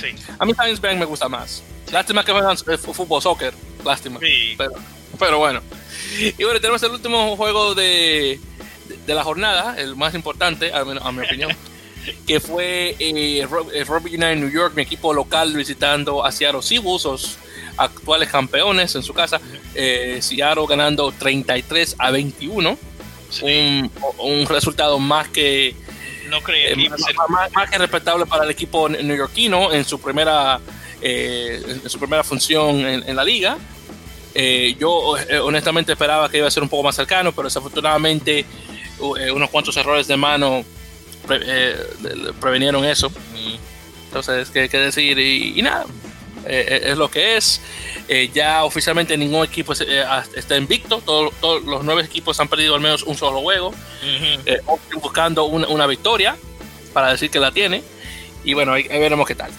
Sí, 0.00 0.14
A 0.38 0.44
mí 0.44 0.52
Science 0.54 0.80
Bank 0.80 0.98
me 0.98 1.04
gusta 1.04 1.28
más. 1.28 1.62
Lástima 1.92 2.24
que 2.24 2.32
juegan 2.32 2.56
eh, 2.56 2.78
fútbol, 2.78 3.22
soccer. 3.22 3.54
Lástima. 3.84 4.20
sí. 4.20 4.54
Pero, 4.56 4.72
pero 5.18 5.38
bueno. 5.38 5.60
Y 6.20 6.42
bueno, 6.44 6.60
tenemos 6.60 6.82
el 6.82 6.90
último 6.92 7.36
juego 7.36 7.74
de, 7.74 8.40
de, 8.88 8.96
de 9.06 9.14
la 9.14 9.24
jornada, 9.24 9.78
el 9.78 9.96
más 9.96 10.14
importante, 10.14 10.72
a 10.72 10.84
mi, 10.84 10.98
a 11.00 11.12
mi 11.12 11.24
opinión, 11.24 11.50
que 12.26 12.40
fue 12.40 12.96
eh, 12.98 13.46
eh, 13.72 13.84
Rugby 13.84 14.10
United 14.14 14.36
New 14.36 14.50
York, 14.50 14.74
mi 14.74 14.82
equipo 14.82 15.12
local 15.12 15.54
visitando 15.54 16.24
a 16.24 16.32
Seattle 16.32 16.62
Seahawks, 16.62 17.04
los 17.04 17.38
actuales 17.76 18.28
campeones 18.28 18.94
en 18.94 19.02
su 19.02 19.12
casa. 19.14 19.40
Eh, 19.74 20.18
Seattle 20.20 20.66
ganando 20.68 21.12
33 21.12 21.96
a 21.98 22.10
21. 22.10 22.78
sí. 23.30 23.44
Un, 23.44 23.90
un 24.18 24.46
resultado 24.46 24.98
más 24.98 25.28
que 25.28 25.74
no 26.28 26.40
creía 26.42 26.74
que 26.74 26.80
iba 26.82 26.94
a 26.94 26.98
más, 26.98 27.06
ser. 27.06 27.50
más- 27.52 27.70
que 27.70 27.78
respetable 27.78 28.26
para 28.26 28.44
el 28.44 28.50
equipo 28.50 28.88
ne- 28.88 29.02
neoyorquino 29.02 29.72
en 29.72 29.84
su 29.84 30.00
primera 30.00 30.60
eh, 31.00 31.62
en 31.84 31.88
su 31.90 31.98
primera 31.98 32.24
función 32.24 32.80
en, 32.80 33.08
en 33.08 33.16
la 33.16 33.24
liga. 33.24 33.56
Eh, 34.34 34.76
yo 34.78 35.16
eh, 35.16 35.38
honestamente 35.38 35.92
esperaba 35.92 36.28
que 36.30 36.38
iba 36.38 36.46
a 36.46 36.50
ser 36.50 36.62
un 36.62 36.68
poco 36.68 36.82
más 36.84 36.94
cercano, 36.96 37.32
pero 37.32 37.48
desafortunadamente 37.48 38.40
eh, 39.18 39.30
unos 39.30 39.50
cuantos 39.50 39.76
errores 39.76 40.06
de 40.06 40.16
mano 40.16 40.64
pre- 41.26 41.76
prevenieron 42.40 42.84
eso. 42.84 43.10
Entonces, 44.06 44.50
¿qué, 44.50 44.68
qué 44.68 44.78
decir? 44.78 45.18
Y, 45.18 45.58
y 45.58 45.62
nada, 45.62 45.84
eh, 46.48 46.66
eh, 46.68 46.80
es 46.92 46.96
lo 46.98 47.10
que 47.10 47.36
es. 47.36 47.60
Eh, 48.08 48.30
ya 48.32 48.64
oficialmente 48.64 49.16
ningún 49.16 49.44
equipo 49.44 49.74
eh, 49.80 50.04
está 50.34 50.56
invicto. 50.56 51.02
Todos, 51.04 51.32
todos 51.40 51.62
los 51.64 51.84
nueve 51.84 52.02
equipos 52.02 52.38
han 52.40 52.48
perdido 52.48 52.74
al 52.74 52.80
menos 52.80 53.02
un 53.02 53.16
solo 53.16 53.40
juego 53.40 53.68
Ujú. 53.68 54.40
eh, 54.46 54.58
Austin 54.66 55.00
buscando 55.00 55.44
una, 55.44 55.68
una 55.68 55.86
victoria 55.86 56.36
para 56.92 57.10
decir 57.10 57.30
que 57.30 57.38
la 57.38 57.52
tiene. 57.52 57.82
Y 58.44 58.54
bueno, 58.54 58.72
ahí, 58.72 58.86
ahí 58.90 58.98
veremos 58.98 59.26
qué 59.26 59.34
tal. 59.34 59.50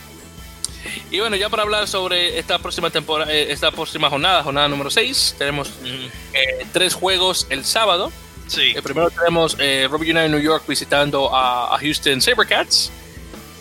Y 1.12 1.20
bueno, 1.20 1.36
ya 1.36 1.50
para 1.50 1.64
hablar 1.64 1.88
sobre 1.88 2.40
esta 2.40 2.58
próxima 2.60 2.90
temporada, 2.90 3.32
esta 3.34 3.72
próxima 3.72 4.10
jornada, 4.10 4.44
jornada 4.44 4.68
número 4.68 4.90
6, 4.90 5.36
tenemos 5.38 5.68
Ujú. 5.70 5.88
eh, 6.34 6.66
tres 6.72 6.94
juegos 6.94 7.48
el 7.50 7.66
sábado. 7.66 8.12
Sí, 8.48 8.72
El 8.76 8.82
primero 8.82 9.12
tenemos 9.12 9.56
eh, 9.60 9.88
Rugby 9.92 10.10
United 10.12 10.30
New 10.30 10.40
York 10.40 10.64
visitando 10.68 11.36
a, 11.36 11.76
a 11.76 11.78
Houston 11.80 12.20
Sabercats. 12.22 12.92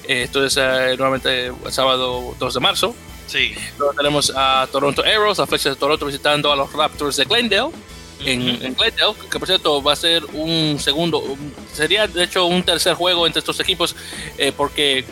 Eh, 0.05 0.23
esto 0.23 0.43
es 0.47 0.57
nuevamente 0.57 1.47
el 1.49 1.73
sábado 1.73 2.35
2 2.39 2.55
de 2.55 2.61
marzo. 2.61 2.95
Sí. 3.29 3.55
Luego 3.79 3.95
tenemos 3.95 4.33
a 4.35 4.67
Toronto 4.73 5.03
Arrows, 5.05 5.39
a 5.39 5.47
Flechas 5.47 5.75
de 5.75 5.79
Toronto 5.79 6.05
visitando 6.07 6.51
a 6.51 6.57
los 6.57 6.73
Raptors 6.73 7.17
de 7.17 7.25
Glendale 7.25 7.71
en, 8.25 8.59
Glendale, 8.75 9.15
que 9.31 9.39
por 9.39 9.47
cierto 9.47 9.81
va 9.81 9.93
a 9.93 9.97
ser 9.97 10.25
un 10.33 10.77
segundo, 10.81 11.21
un- 11.21 11.55
sería 11.73 12.09
de 12.09 12.25
hecho 12.25 12.47
un 12.47 12.65
tercer 12.65 12.95
juego 12.95 13.27
entre 13.29 13.39
estos 13.39 13.61
equipos, 13.61 13.95
eh, 14.37 14.51
porque 14.57 15.05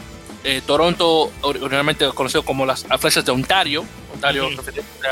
eh, 0.43 0.61
Toronto, 0.67 1.31
or- 1.43 1.57
originalmente 1.59 2.09
conocido 2.15 2.43
como 2.45 2.67
las 2.67 2.85
Flechas 2.99 3.25
de 3.25 3.31
Ontario, 3.33 3.85
Ontario 4.13 4.49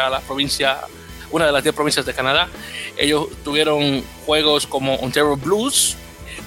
a 0.04 0.10
la 0.10 0.20
provincia, 0.20 0.80
una 1.30 1.46
de 1.46 1.52
las 1.52 1.62
10 1.62 1.74
provincias 1.74 2.04
de 2.06 2.14
Canadá, 2.14 2.48
ellos 2.96 3.28
tuvieron 3.44 4.02
juegos 4.26 4.66
como 4.66 4.94
Ontario 4.96 5.36
Blues 5.36 5.96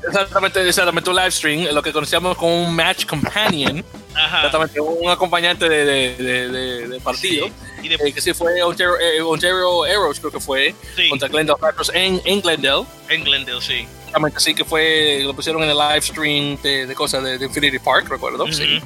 exactamente, 0.09 0.67
exactamente 0.69 1.11
un 1.11 1.17
live 1.17 1.31
stream, 1.31 1.75
lo 1.75 1.83
que 1.83 1.93
conocíamos 1.93 2.37
como 2.37 2.63
un 2.65 2.75
match 2.75 3.05
companion, 3.07 3.85
Ajá. 4.15 4.37
exactamente 4.39 4.81
un 4.81 5.11
acompañante 5.11 5.69
de, 5.69 5.85
de, 5.85 6.17
de- 6.49 6.89
de- 6.89 7.01
partido, 7.01 7.47
Sí. 7.49 7.53
Y 7.83 7.93
eh, 7.95 8.13
que 8.13 8.21
sí 8.21 8.35
fue 8.35 8.63
Ontario, 8.63 8.93
eh, 9.01 9.23
Ontario 9.23 9.85
Arrows, 9.85 10.21
creo 10.21 10.31
que 10.31 10.39
fue, 10.41 10.75
sí, 10.95 11.09
contra 11.09 11.29
Glendale 11.29 11.59
Raptors 11.61 11.91
en, 11.95 12.21
en 12.27 12.41
Glendale. 12.43 12.85
en 13.09 13.25
Glendale, 13.25 13.61
sí. 13.63 13.87
Exactamente, 14.01 14.41
sí 14.41 14.55
que 14.55 14.65
fue, 14.65 15.21
lo 15.25 15.33
pusieron 15.35 15.63
en 15.63 15.71
el 15.71 15.79
live 15.79 16.03
stream 16.03 16.61
de, 16.63 16.87
de 16.87 16.95
cosas 16.95 17.23
de, 17.25 17.37
Infinity 17.47 17.79
Park, 17.79 18.09
recuerdo. 18.11 18.47
Sí. 18.53 18.81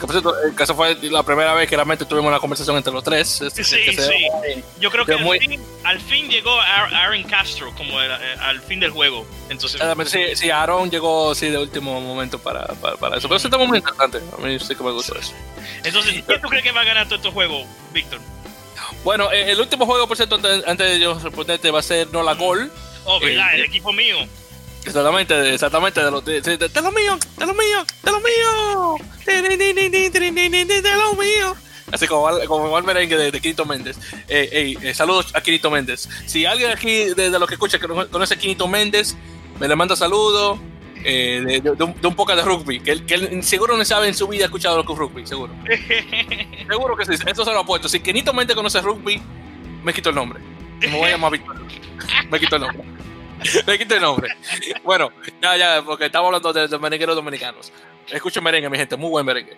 Por 0.00 0.10
cierto, 0.10 0.34
el 0.44 0.54
caso 0.54 0.74
fue 0.74 0.94
la 1.02 1.22
primera 1.22 1.54
vez 1.54 1.68
que 1.68 1.76
realmente 1.76 2.04
tuvimos 2.04 2.28
una 2.28 2.38
conversación 2.40 2.76
entre 2.76 2.92
los 2.92 3.02
tres. 3.04 3.40
este, 3.40 3.64
Sí, 3.64 3.92
se- 3.94 4.02
sí. 4.02 4.28
Yo 4.80 4.90
creo 4.90 5.04
que 5.04 5.12
al, 5.14 5.20
muy- 5.20 5.38
fin, 5.38 5.60
al 5.84 6.00
fin 6.00 6.28
llegó 6.30 6.58
Ar- 6.60 6.94
Aaron 6.94 7.22
Castro 7.24 7.72
como 7.76 8.00
eh, 8.02 8.08
al 8.40 8.60
fin 8.62 8.80
del 8.80 8.90
juego. 8.90 9.26
Entonces, 9.48 9.80
sí, 10.06 10.24
sí, 10.34 10.50
Aaron 10.50 10.90
llegó 10.90 11.34
sí, 11.34 11.48
de 11.48 11.58
último 11.58 12.00
momento 12.00 12.38
para, 12.38 12.66
para, 12.74 12.96
para 12.96 13.16
eso. 13.18 13.28
Pero 13.28 13.38
sí 13.38 13.46
está 13.48 13.58
muy 13.58 13.78
interesante. 13.78 14.20
A 14.36 14.40
mí 14.40 14.58
sí 14.58 14.74
que 14.74 14.82
me 14.82 14.90
gusta 14.92 15.18
eso. 15.18 15.32
entonces 15.84 16.22
¿quién 16.26 16.40
tú 16.40 16.48
crees 16.48 16.64
que 16.64 16.72
va 16.72 16.80
a 16.82 16.84
ganar 16.84 17.06
todo 17.06 17.16
este 17.16 17.30
juego, 17.30 17.64
Víctor? 17.92 18.18
Bueno, 19.04 19.30
eh, 19.32 19.50
el 19.52 19.60
último 19.60 19.86
juego, 19.86 20.06
por 20.06 20.16
cierto, 20.16 20.36
antes, 20.36 20.62
antes 20.66 20.90
de 20.90 20.98
yo 21.00 21.18
responderte, 21.18 21.70
va 21.70 21.80
a 21.80 21.82
ser 21.82 22.08
No 22.12 22.22
La 22.22 22.34
Gol. 22.34 22.70
Oh, 23.04 23.20
¿verdad? 23.20 23.52
Eh, 23.52 23.56
el 23.56 23.64
equipo 23.64 23.92
mío. 23.92 24.16
Exactamente, 24.86 25.54
exactamente, 25.54 26.02
de 26.02 26.10
lo, 26.10 26.20
de, 26.20 26.40
lo 26.40 26.92
mío, 26.92 27.18
de 27.36 27.46
lo 27.46 27.54
mío, 27.54 27.84
de 28.04 28.12
lo 28.12 28.20
mío, 28.20 28.96
de 30.10 30.96
lo 30.96 31.14
mío. 31.14 31.56
Así 31.90 32.06
como, 32.06 32.28
como 32.46 32.70
va 32.70 32.82
merengue 32.82 33.16
de, 33.16 33.30
de 33.30 33.40
Quinito 33.40 33.64
Méndez. 33.64 33.98
Eh, 34.28 34.76
eh, 34.80 34.94
saludos 34.94 35.34
a 35.34 35.40
Quinito 35.40 35.70
Méndez. 35.70 36.08
Si 36.26 36.44
alguien 36.46 36.70
aquí 36.70 37.14
de, 37.14 37.30
los 37.30 37.48
que 37.48 37.54
escucha 37.54 37.78
que 37.78 37.86
conoce 37.86 38.34
a 38.34 38.38
Quinito 38.38 38.68
Méndez, 38.68 39.16
me 39.58 39.68
le 39.68 39.74
manda 39.74 39.96
saludos 39.96 40.58
eh, 41.04 41.60
de, 41.62 41.84
un, 41.84 42.14
poco 42.14 42.34
de 42.34 42.42
rugby. 42.42 42.80
Que 42.80 43.42
seguro 43.42 43.76
no 43.76 43.84
sabe 43.84 44.08
en 44.08 44.14
su 44.14 44.28
vida 44.28 44.44
ha 44.44 44.46
escuchado 44.46 44.76
lo 44.76 44.86
que 44.86 44.92
es 44.92 44.98
rugby, 44.98 45.26
seguro. 45.26 45.52
seguro 46.68 46.96
que 46.96 47.06
sí, 47.06 47.12
eso 47.26 47.44
se 47.44 47.52
lo 47.52 47.60
apuesto. 47.60 47.88
Si 47.88 48.00
Quinito 48.00 48.32
Méndez 48.32 48.56
conoce 48.56 48.80
rugby, 48.80 49.20
me 49.82 49.92
quito 49.92 50.10
el 50.10 50.14
nombre. 50.14 50.40
Me 50.80 50.96
voy 50.96 51.08
a 51.08 51.12
llamar 51.12 51.32
Me 52.30 52.38
quito 52.40 52.56
el 52.56 52.62
nombre. 52.62 52.96
me 53.66 53.78
quito 53.78 53.94
el 53.94 54.02
nombre. 54.02 54.34
Bueno, 54.84 55.10
ya, 55.42 55.56
ya, 55.56 55.82
porque 55.84 56.06
estamos 56.06 56.26
hablando 56.26 56.52
de, 56.52 56.78
merengueros 56.78 57.16
dominicanos. 57.16 57.72
Escuchen 58.10 58.42
merengue, 58.42 58.70
mi 58.70 58.78
gente, 58.78 58.96
muy 58.96 59.10
buen 59.10 59.26
merengue. 59.26 59.56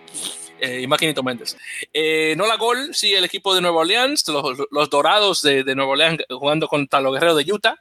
Eh, 0.61 0.81
y 0.83 0.87
más 0.87 0.99
Kenito 0.99 1.23
Méndez. 1.23 1.57
Eh, 1.93 2.35
no 2.37 2.47
la 2.47 2.57
gol, 2.57 2.95
sí, 2.95 3.15
el 3.15 3.25
equipo 3.25 3.55
de 3.55 3.61
Nueva 3.61 3.79
Orleans, 3.79 4.25
los, 4.29 4.91
Dorados 4.91 5.43
de, 5.43 5.63
de, 5.63 5.75
Nueva 5.75 5.93
Orleans 5.93 6.23
jugando 6.31 6.67
contra 6.67 7.01
los 7.01 7.13
Guerreros 7.13 7.37
de 7.37 7.53
Utah. 7.53 7.77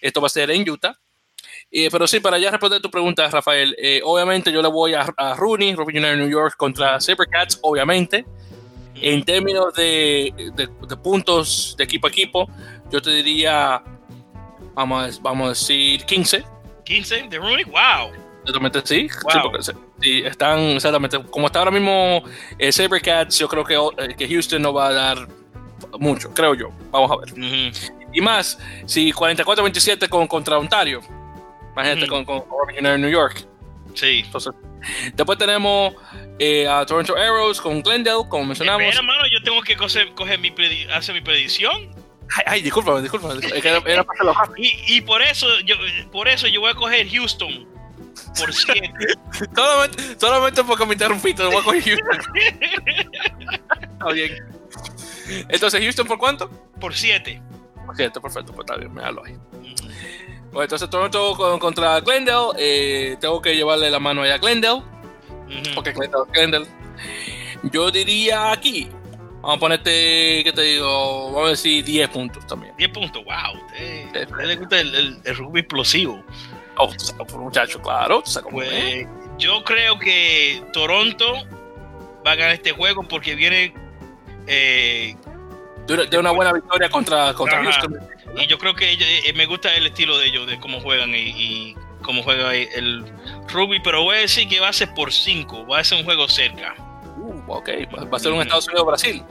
Esto 0.00 0.20
va 0.20 0.26
a 0.26 0.30
ser 0.30 0.50
en 0.50 0.68
Utah. 0.68 0.98
Eh, 1.72 1.88
pero 1.90 2.06
sí, 2.06 2.18
para 2.18 2.38
ya 2.38 2.50
responder 2.50 2.80
tu 2.80 2.90
pregunta, 2.90 3.28
Rafael, 3.28 3.76
eh, 3.78 4.00
obviamente 4.04 4.52
yo 4.52 4.60
le 4.60 4.68
voy 4.68 4.94
a, 4.94 5.02
a 5.16 5.34
Rooney, 5.34 5.74
Rugby 5.74 5.98
United 5.98 6.16
New 6.16 6.28
York 6.28 6.56
contra 6.56 7.00
Sabercats, 7.00 7.58
obviamente. 7.62 8.24
En 9.02 9.24
términos 9.24 9.72
de, 9.74 10.34
de, 10.54 10.96
puntos 10.96 11.74
de 11.78 11.84
equipo 11.84 12.06
a 12.06 12.10
equipo, 12.10 12.50
yo 12.90 13.00
te 13.00 13.10
diría, 13.10 13.82
vamos 14.74 15.18
a, 15.18 15.22
vamos 15.22 15.46
a 15.46 15.48
decir 15.50 16.04
15. 16.04 16.44
15 16.84 17.28
de 17.28 17.38
Rooney, 17.38 17.64
wow. 17.64 18.12
Exactamente, 18.40 18.80
sí. 18.84 19.08
Sí, 20.00 20.22
están, 20.24 20.58
exactamente, 20.58 21.22
como 21.30 21.46
está 21.46 21.58
ahora 21.58 21.70
mismo 21.70 22.22
eh, 22.58 22.72
Sabercats, 22.72 23.38
yo 23.38 23.48
creo 23.48 23.64
que, 23.64 23.74
eh, 23.74 24.14
que 24.16 24.26
Houston 24.28 24.62
no 24.62 24.72
va 24.72 24.88
a 24.88 24.92
dar 24.92 25.28
mucho, 25.98 26.32
creo 26.32 26.54
yo. 26.54 26.70
Vamos 26.90 27.10
a 27.10 27.16
ver. 27.16 27.72
Y 28.12 28.20
más, 28.20 28.58
si 28.86 29.12
44-27 29.12 30.08
con, 30.08 30.26
contra 30.26 30.58
Ontario, 30.58 31.00
Imagínate 31.72 32.06
con, 32.08 32.24
con 32.24 32.40
New 33.00 33.10
York. 33.10 33.46
Sí. 33.94 34.22
Entonces, 34.24 34.52
después 35.14 35.38
tenemos 35.38 35.94
eh, 36.38 36.66
a 36.68 36.84
Toronto 36.84 37.16
Arrows 37.16 37.60
con 37.60 37.82
Glendale, 37.82 38.24
como 38.28 38.44
mencionamos. 38.44 38.82
Espera, 38.82 39.02
mano, 39.02 39.22
yo 39.30 39.42
tengo 39.42 39.62
que 39.62 39.76
coger, 39.76 40.12
coger 40.14 40.38
mi 40.38 40.52
hacer 40.92 41.14
mi 41.14 41.20
predicción. 41.20 41.90
Ay, 42.36 42.44
ay 42.46 42.62
discúlpame, 42.62 43.02
discúlpame. 43.02 43.40
y, 44.56 44.96
y 44.96 45.00
por 45.00 45.22
eso 45.22 45.46
yo 45.64 45.74
por 46.12 46.28
eso 46.28 46.46
yo 46.46 46.60
voy 46.60 46.70
a 46.70 46.74
coger 46.74 47.08
Houston 47.10 47.66
por 48.38 48.52
7. 48.52 48.92
solamente, 49.54 50.02
solamente 50.18 50.64
porque 50.64 50.86
me 50.86 50.92
interrumpiste, 50.92 51.44
voy 51.44 51.56
a 51.56 51.62
coger 51.62 51.82
Houston. 51.82 52.18
está 53.92 54.12
bien. 54.12 54.32
Entonces, 55.48 55.80
¿Houston 55.80 56.06
por 56.06 56.18
cuánto? 56.18 56.50
Por 56.80 56.94
7. 56.94 57.42
Por 57.86 57.96
7, 57.96 58.20
perfecto, 58.20 58.52
pues 58.52 58.64
está 58.66 58.76
bien, 58.76 58.92
me 58.92 59.02
hablo 59.04 59.24
ahí. 59.24 59.36
Bueno, 60.52 60.64
entonces 60.64 60.90
Toronto 60.90 61.58
contra 61.60 62.00
Glendale. 62.00 62.52
Eh, 62.58 63.16
tengo 63.20 63.40
que 63.40 63.54
llevarle 63.54 63.90
la 63.90 64.00
mano 64.00 64.22
a 64.22 64.38
Glendale. 64.38 64.82
Porque 65.74 65.92
Glendale, 65.92 66.24
Glendale. 66.32 66.66
Yo 67.70 67.90
diría 67.90 68.52
aquí. 68.52 68.88
Vamos 69.42 69.56
a 69.56 69.60
ponerte, 69.60 70.42
¿qué 70.44 70.52
te 70.54 70.62
digo? 70.62 71.32
Vamos 71.32 71.46
a 71.46 71.50
decir 71.50 71.82
10 71.82 72.08
puntos 72.10 72.46
también. 72.46 72.74
10 72.76 72.90
puntos, 72.90 73.24
wow. 73.24 73.56
Usted, 74.06 74.28
le 74.44 74.56
gusta 74.56 74.80
el, 74.80 75.20
el, 75.24 75.36
rugby 75.36 75.60
explosivo. 75.60 76.22
Oh, 76.76 76.92
muchacho, 77.38 77.80
claro. 77.80 78.22
Pues, 78.50 79.06
yo 79.38 79.64
creo 79.64 79.98
que 79.98 80.62
Toronto 80.72 81.34
va 82.26 82.32
a 82.32 82.34
ganar 82.34 82.52
este 82.52 82.72
juego 82.72 83.02
porque 83.02 83.34
viene 83.34 83.72
eh, 84.46 85.16
de, 85.86 86.18
una, 86.18 86.30
buena 86.32 86.52
victoria 86.52 86.90
contra, 86.90 87.32
contra 87.32 87.62
Houston. 87.62 87.98
Y 88.36 88.46
yo 88.46 88.58
creo 88.58 88.74
que 88.74 88.92
eh, 88.92 89.32
me 89.34 89.46
gusta 89.46 89.74
el 89.74 89.86
estilo 89.86 90.18
de 90.18 90.26
ellos, 90.26 90.46
de 90.46 90.60
cómo 90.60 90.80
juegan 90.80 91.14
y, 91.14 91.74
cómo 92.02 92.22
juega 92.22 92.54
el 92.54 93.04
rugby, 93.48 93.80
pero 93.80 94.02
voy 94.02 94.16
a 94.16 94.20
decir 94.20 94.48
que 94.48 94.60
va 94.60 94.68
a 94.68 94.72
ser 94.72 94.92
por 94.94 95.12
5, 95.12 95.66
va 95.66 95.80
a 95.80 95.84
ser 95.84 95.98
un 95.98 96.04
juego 96.04 96.28
cerca. 96.28 96.74
Ok, 97.58 97.68
va 97.94 98.16
a 98.16 98.20
ser 98.20 98.32
un 98.32 98.40
Estados 98.40 98.68
Unidos-Brasil. 98.68 99.22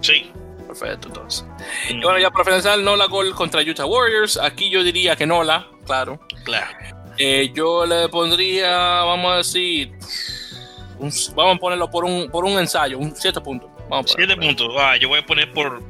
Sí. 0.00 0.30
Perfecto, 0.66 1.08
entonces. 1.08 1.46
Y 1.88 2.00
bueno, 2.00 2.18
ya 2.18 2.30
para 2.30 2.44
finalizar, 2.44 2.78
Nola 2.78 3.06
gol 3.06 3.34
contra 3.34 3.62
Utah 3.62 3.86
Warriors. 3.86 4.36
Aquí 4.38 4.70
yo 4.70 4.82
diría 4.82 5.14
que 5.14 5.26
Nola, 5.26 5.68
claro. 5.86 6.18
Claro. 6.44 6.76
Eh, 7.16 7.52
yo 7.54 7.86
le 7.86 8.08
pondría, 8.08 8.70
vamos 9.04 9.32
a 9.32 9.36
decir, 9.36 9.92
vamos 11.36 11.56
a 11.56 11.58
ponerlo 11.58 11.88
por 11.88 12.04
un, 12.04 12.28
por 12.28 12.44
un 12.44 12.58
ensayo, 12.58 12.98
un 12.98 13.14
7 13.14 13.40
puntos. 13.40 13.70
7 14.04 14.36
puntos, 14.36 14.68
ah, 14.78 14.96
yo 14.96 15.08
voy 15.08 15.20
a 15.20 15.26
poner 15.26 15.52
por 15.52 15.80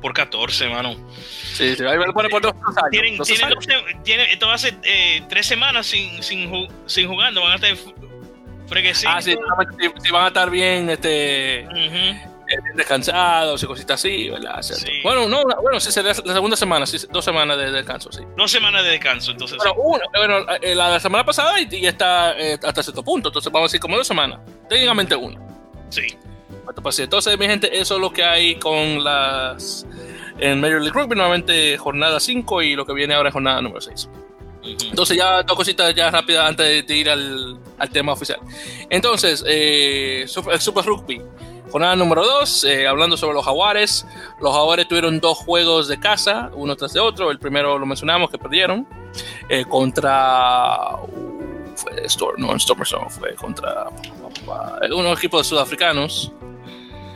por 0.00 0.12
14, 0.12 0.68
mano. 0.68 0.94
Sí, 1.54 1.74
sí, 1.74 1.84
ahí 1.84 1.98
me 1.98 2.06
lo 2.06 2.14
pone 2.14 2.28
por 2.28 2.40
dos 2.42 2.54
años. 2.54 3.26
Tienen, 3.26 4.02
tienen, 4.04 4.30
esto 4.30 4.46
va 4.46 4.54
a 4.54 4.58
ser 4.58 4.76
eh, 4.84 5.22
tres 5.28 5.46
semanas 5.46 5.86
sin, 5.86 6.22
sin, 6.22 6.68
sin 6.86 7.08
jugando, 7.08 7.42
van 7.42 7.52
a 7.52 7.54
estar 7.56 7.94
Ah, 9.06 9.22
sí, 9.22 9.36
si, 10.02 10.10
van 10.10 10.24
a 10.24 10.28
estar 10.28 10.50
bien, 10.50 10.90
este, 10.90 11.60
eh, 11.60 12.26
descansados 12.74 13.62
y 13.62 13.66
cositas 13.66 14.00
así, 14.00 14.30
¿verdad? 14.30 14.60
Sí. 14.62 15.00
Bueno, 15.02 15.28
no, 15.28 15.42
bueno, 15.62 15.80
sí, 15.80 15.90
sería 15.90 16.12
la 16.24 16.34
segunda 16.34 16.56
semana, 16.56 16.86
sí, 16.86 16.98
dos 17.10 17.24
semanas 17.24 17.56
de 17.58 17.70
descanso, 17.70 18.12
sí. 18.12 18.22
Dos 18.36 18.50
semanas 18.50 18.84
de 18.84 18.90
descanso, 18.90 19.32
entonces. 19.32 19.58
Bueno, 19.58 19.74
una, 19.82 20.04
bueno 20.16 20.46
eh, 20.62 20.74
la, 20.74 21.00
semana 21.00 21.24
pasada 21.24 21.60
y, 21.60 21.86
está 21.86 22.34
hasta 22.62 22.82
cierto 22.82 23.02
punto, 23.02 23.28
entonces 23.28 23.52
vamos 23.52 23.66
a 23.66 23.68
decir 23.68 23.80
como 23.80 23.96
dos 23.96 24.06
semanas, 24.06 24.40
técnicamente 24.68 25.16
una. 25.16 25.38
Sí. 25.90 26.16
Entonces, 26.98 27.38
mi 27.38 27.46
gente, 27.46 27.78
eso 27.78 27.96
es 27.96 28.00
lo 28.00 28.12
que 28.12 28.24
hay 28.24 28.56
con 28.56 29.02
las. 29.02 29.86
En 30.38 30.60
Major 30.60 30.80
League 30.80 30.92
Rugby, 30.92 31.16
nuevamente 31.16 31.76
jornada 31.76 32.20
5 32.20 32.62
y 32.62 32.76
lo 32.76 32.86
que 32.86 32.92
viene 32.92 33.14
ahora 33.14 33.30
es 33.30 33.32
jornada 33.32 33.60
número 33.60 33.80
6. 33.80 34.08
Entonces, 34.90 35.16
ya 35.16 35.42
dos 35.42 35.56
cositas 35.56 35.94
ya 35.94 36.10
rápidas 36.10 36.48
antes 36.48 36.86
de 36.86 36.96
ir 36.96 37.10
al, 37.10 37.58
al 37.78 37.90
tema 37.90 38.12
oficial. 38.12 38.38
Entonces, 38.90 39.44
eh, 39.46 40.24
Super 40.26 40.84
Rugby, 40.84 41.22
jornada 41.70 41.96
número 41.96 42.24
2, 42.24 42.64
eh, 42.64 42.86
hablando 42.86 43.16
sobre 43.16 43.34
los 43.34 43.44
Jaguares. 43.44 44.06
Los 44.40 44.54
Jaguares 44.54 44.88
tuvieron 44.88 45.20
dos 45.20 45.38
juegos 45.38 45.88
de 45.88 45.98
casa, 45.98 46.50
uno 46.54 46.76
tras 46.76 46.92
de 46.92 47.00
otro. 47.00 47.30
El 47.30 47.38
primero 47.38 47.78
lo 47.78 47.86
mencionamos 47.86 48.30
que 48.30 48.38
perdieron 48.38 48.86
eh, 49.48 49.64
contra. 49.68 50.96
Fue 51.76 51.92
Storm, 52.06 52.40
no, 52.40 52.58
Stormers 52.58 52.92
no, 52.92 53.08
fue 53.08 53.34
contra 53.36 53.88
unos 54.90 55.18
equipos 55.18 55.46
sudafricanos. 55.46 56.32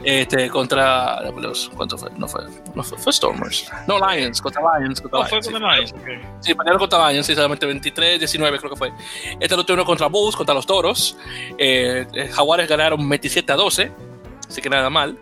Este, 0.05 0.49
contra 0.51 1.21
los, 1.31 1.71
¿cuánto 1.77 1.97
fue? 1.97 2.11
No 2.17 2.27
fue, 2.27 2.45
no 2.75 2.83
fue, 2.83 2.99
fue 2.99 3.13
Stormers. 3.13 3.71
No, 3.87 3.99
Lions, 3.99 4.41
contra 4.41 4.63
Lions. 4.79 5.01
Contra 5.01 5.21
oh, 5.21 5.27
Lions, 5.27 5.47
fue 5.47 5.53
contra 5.53 5.77
Lions, 5.77 5.95
Sí, 6.41 6.55
perdieron 6.55 6.79
contra 6.79 7.11
Lions, 7.11 7.27
sí, 7.27 7.35
solamente 7.35 7.67
23, 7.67 8.19
19 8.19 8.59
creo 8.59 8.71
que 8.71 8.77
fue. 8.77 8.93
Este 9.39 9.57
lo 9.57 9.65
tuvieron 9.65 9.87
contra 9.87 10.09
Bulls, 10.09 10.35
contra 10.35 10.55
los 10.55 10.67
Toros. 10.67 11.17
Eh, 11.59 12.07
eh 12.15 12.29
Jaguares 12.29 12.69
ganaron 12.69 13.09
27 13.09 13.53
a 13.53 13.57
12, 13.57 13.93
así 14.49 14.61
que 14.61 14.71
nada 14.71 14.91
mal. 14.91 15.17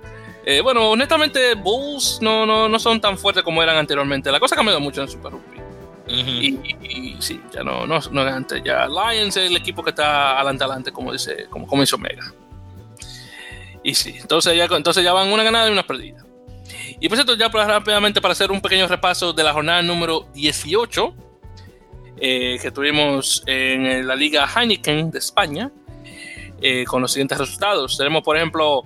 Eh, 0.44 0.60
bueno, 0.62 0.90
honestamente, 0.90 1.54
Bulls 1.54 2.18
no, 2.22 2.46
no, 2.46 2.68
no 2.68 2.78
son 2.78 3.00
tan 3.00 3.18
fuertes 3.18 3.42
como 3.42 3.62
eran 3.62 3.76
anteriormente. 3.76 4.32
La 4.32 4.40
cosa 4.40 4.54
ha 4.54 4.56
cambiado 4.56 4.80
mucho 4.80 5.02
en 5.02 5.08
Super 5.08 5.32
Rugby. 5.32 5.60
y, 6.08 7.16
sí, 7.20 7.40
ya 7.52 7.62
no, 7.62 7.86
no, 7.86 8.00
no. 8.10 8.46
Ya 8.64 8.88
Lions 8.88 9.36
es 9.36 9.50
el 9.50 9.56
equipo 9.56 9.82
que 9.82 9.90
está 9.90 10.36
adelante, 10.36 10.64
adelante, 10.64 10.92
como 10.92 11.12
dice, 11.12 11.46
como, 11.50 11.66
como 11.66 11.82
hizo 11.82 11.96
Omega. 11.96 12.32
Y 13.82 13.94
sí, 13.94 14.16
entonces 14.20 14.56
ya, 14.56 14.64
entonces 14.64 15.02
ya 15.02 15.12
van 15.12 15.32
una 15.32 15.42
ganada 15.42 15.68
y 15.68 15.72
una 15.72 15.86
perdida. 15.86 16.24
Y 17.00 17.08
pues 17.08 17.20
esto 17.20 17.34
ya 17.34 17.48
rápidamente 17.48 18.20
para 18.20 18.32
hacer 18.32 18.50
un 18.50 18.60
pequeño 18.60 18.86
repaso 18.86 19.32
de 19.32 19.42
la 19.42 19.52
jornada 19.52 19.82
número 19.82 20.26
18 20.34 21.14
eh, 22.18 22.58
que 22.60 22.70
tuvimos 22.70 23.42
en 23.46 24.06
la 24.06 24.14
Liga 24.14 24.46
Heineken 24.46 25.10
de 25.10 25.18
España 25.18 25.70
eh, 26.60 26.84
con 26.84 27.00
los 27.00 27.12
siguientes 27.12 27.38
resultados. 27.38 27.96
Tenemos, 27.96 28.22
por 28.22 28.36
ejemplo, 28.36 28.84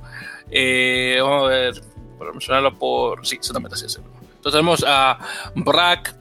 eh, 0.50 1.18
vamos 1.20 1.46
a 1.46 1.48
ver, 1.48 1.82
para 2.18 2.30
mencionarlo 2.30 2.78
por... 2.78 3.26
Sí, 3.26 3.34
exactamente 3.34 3.74
así 3.74 3.86
es. 3.86 3.96
Entonces 3.96 4.52
tenemos 4.52 4.84
a 4.86 5.18
Brack 5.56 6.14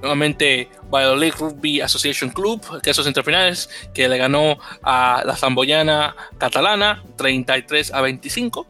nuevamente 0.00 0.68
Valladolid 0.90 1.34
Rugby 1.38 1.80
Association 1.80 2.30
Club, 2.30 2.80
que 2.82 2.90
esos 2.90 3.06
interfinales, 3.06 3.70
que 3.94 4.08
le 4.08 4.18
ganó 4.18 4.58
a 4.82 5.22
la 5.24 5.36
Zamboyana 5.36 6.16
catalana 6.38 7.02
33 7.16 7.92
a 7.92 8.00
25. 8.00 8.66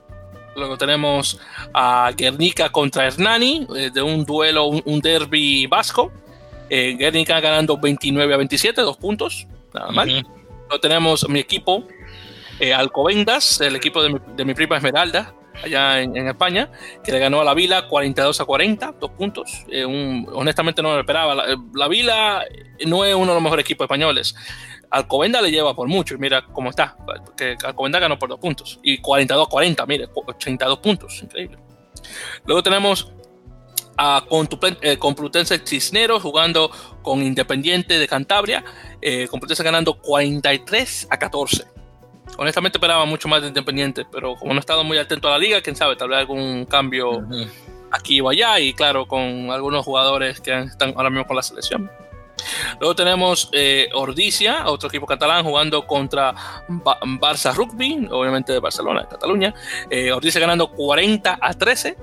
Luego 0.56 0.76
tenemos 0.76 1.40
a 1.72 2.12
Guernica 2.16 2.70
contra 2.70 3.06
Hernani, 3.06 3.66
eh, 3.76 3.90
de 3.92 4.02
un 4.02 4.24
duelo, 4.24 4.66
un, 4.66 5.00
derby 5.00 5.66
vasco. 5.66 6.12
Eh, 6.68 6.96
Guernica 6.98 7.40
ganando 7.40 7.78
29 7.78 8.34
a 8.34 8.36
27, 8.36 8.80
dos 8.82 8.96
puntos, 8.96 9.46
nada 9.72 9.90
mal. 9.92 10.08
Luego 10.08 10.80
tenemos 10.80 11.28
mi 11.28 11.40
equipo, 11.40 11.84
eh, 12.58 12.74
Alcobendas, 12.74 13.60
el 13.60 13.76
equipo 13.76 14.02
de 14.02 14.10
mi, 14.10 14.18
de 14.36 14.44
mi 14.44 14.54
prima 14.54 14.76
Esmeralda, 14.76 15.34
allá 15.64 16.00
en, 16.00 16.28
España, 16.28 16.70
que 17.04 17.12
le 17.12 17.18
ganó 17.18 17.40
a 17.40 17.44
la 17.44 17.54
Vila 17.54 17.88
42 17.88 18.40
a 18.40 18.44
40, 18.44 18.94
dos 19.00 19.10
puntos. 19.12 19.64
Eh, 19.70 19.84
honestamente 19.84 20.82
no 20.82 20.94
lo 20.94 21.00
esperaba. 21.00 21.34
La, 21.74 21.88
Vila 21.88 22.44
no 22.86 23.04
es 23.04 23.14
uno 23.14 23.28
de 23.28 23.34
los 23.34 23.42
mejores 23.42 23.64
equipos 23.64 23.84
españoles. 23.84 24.34
Alcobenda 24.90 25.40
le 25.40 25.50
lleva 25.50 25.74
por 25.74 25.88
mucho 25.88 26.14
y 26.14 26.18
mira 26.18 26.44
cómo 26.46 26.70
está. 26.70 26.96
Que 27.36 27.56
Alcobenda 27.64 27.98
ganó 27.98 28.18
por 28.18 28.28
dos 28.28 28.40
puntos. 28.40 28.80
Y 28.82 28.98
42 28.98 29.46
a 29.46 29.50
40, 29.50 29.86
mire, 29.86 30.08
82 30.14 30.78
puntos, 30.78 31.22
increíble. 31.22 31.58
Luego 32.44 32.62
tenemos 32.62 33.12
a 33.96 34.24
Complutense 34.98 35.60
Cisneros 35.64 36.22
jugando 36.22 36.70
con 37.02 37.22
Independiente 37.22 37.98
de 37.98 38.08
Cantabria. 38.08 38.64
Complutense 39.30 39.62
ganando 39.62 40.00
43 40.00 41.08
a 41.10 41.18
14. 41.18 41.79
Honestamente 42.36 42.78
esperaba 42.78 43.04
mucho 43.04 43.28
más 43.28 43.42
de 43.42 43.48
Independiente, 43.48 44.06
pero 44.10 44.34
como 44.36 44.52
no 44.52 44.58
he 44.58 44.60
estado 44.60 44.82
muy 44.84 44.98
atento 44.98 45.28
a 45.28 45.32
la 45.32 45.38
liga, 45.38 45.60
quién 45.60 45.76
sabe, 45.76 45.96
tal 45.96 46.08
vez 46.08 46.18
algún 46.18 46.64
cambio 46.64 47.26
aquí 47.90 48.20
o 48.20 48.28
allá 48.28 48.58
y 48.60 48.72
claro, 48.72 49.06
con 49.06 49.50
algunos 49.50 49.84
jugadores 49.84 50.40
que 50.40 50.58
están 50.58 50.94
ahora 50.96 51.10
mismo 51.10 51.26
con 51.26 51.36
la 51.36 51.42
selección. 51.42 51.90
Luego 52.78 52.94
tenemos 52.94 53.50
eh, 53.52 53.88
Ordicia, 53.92 54.66
otro 54.66 54.88
equipo 54.88 55.06
catalán 55.06 55.44
jugando 55.44 55.86
contra 55.86 56.34
Barça 56.68 57.54
Rugby, 57.54 58.08
obviamente 58.10 58.52
de 58.52 58.60
Barcelona, 58.60 59.02
de 59.02 59.08
Cataluña. 59.08 59.54
Eh, 59.90 60.12
Ordicia 60.12 60.40
ganando 60.40 60.70
40 60.70 61.38
a 61.40 61.54
13. 61.54 61.96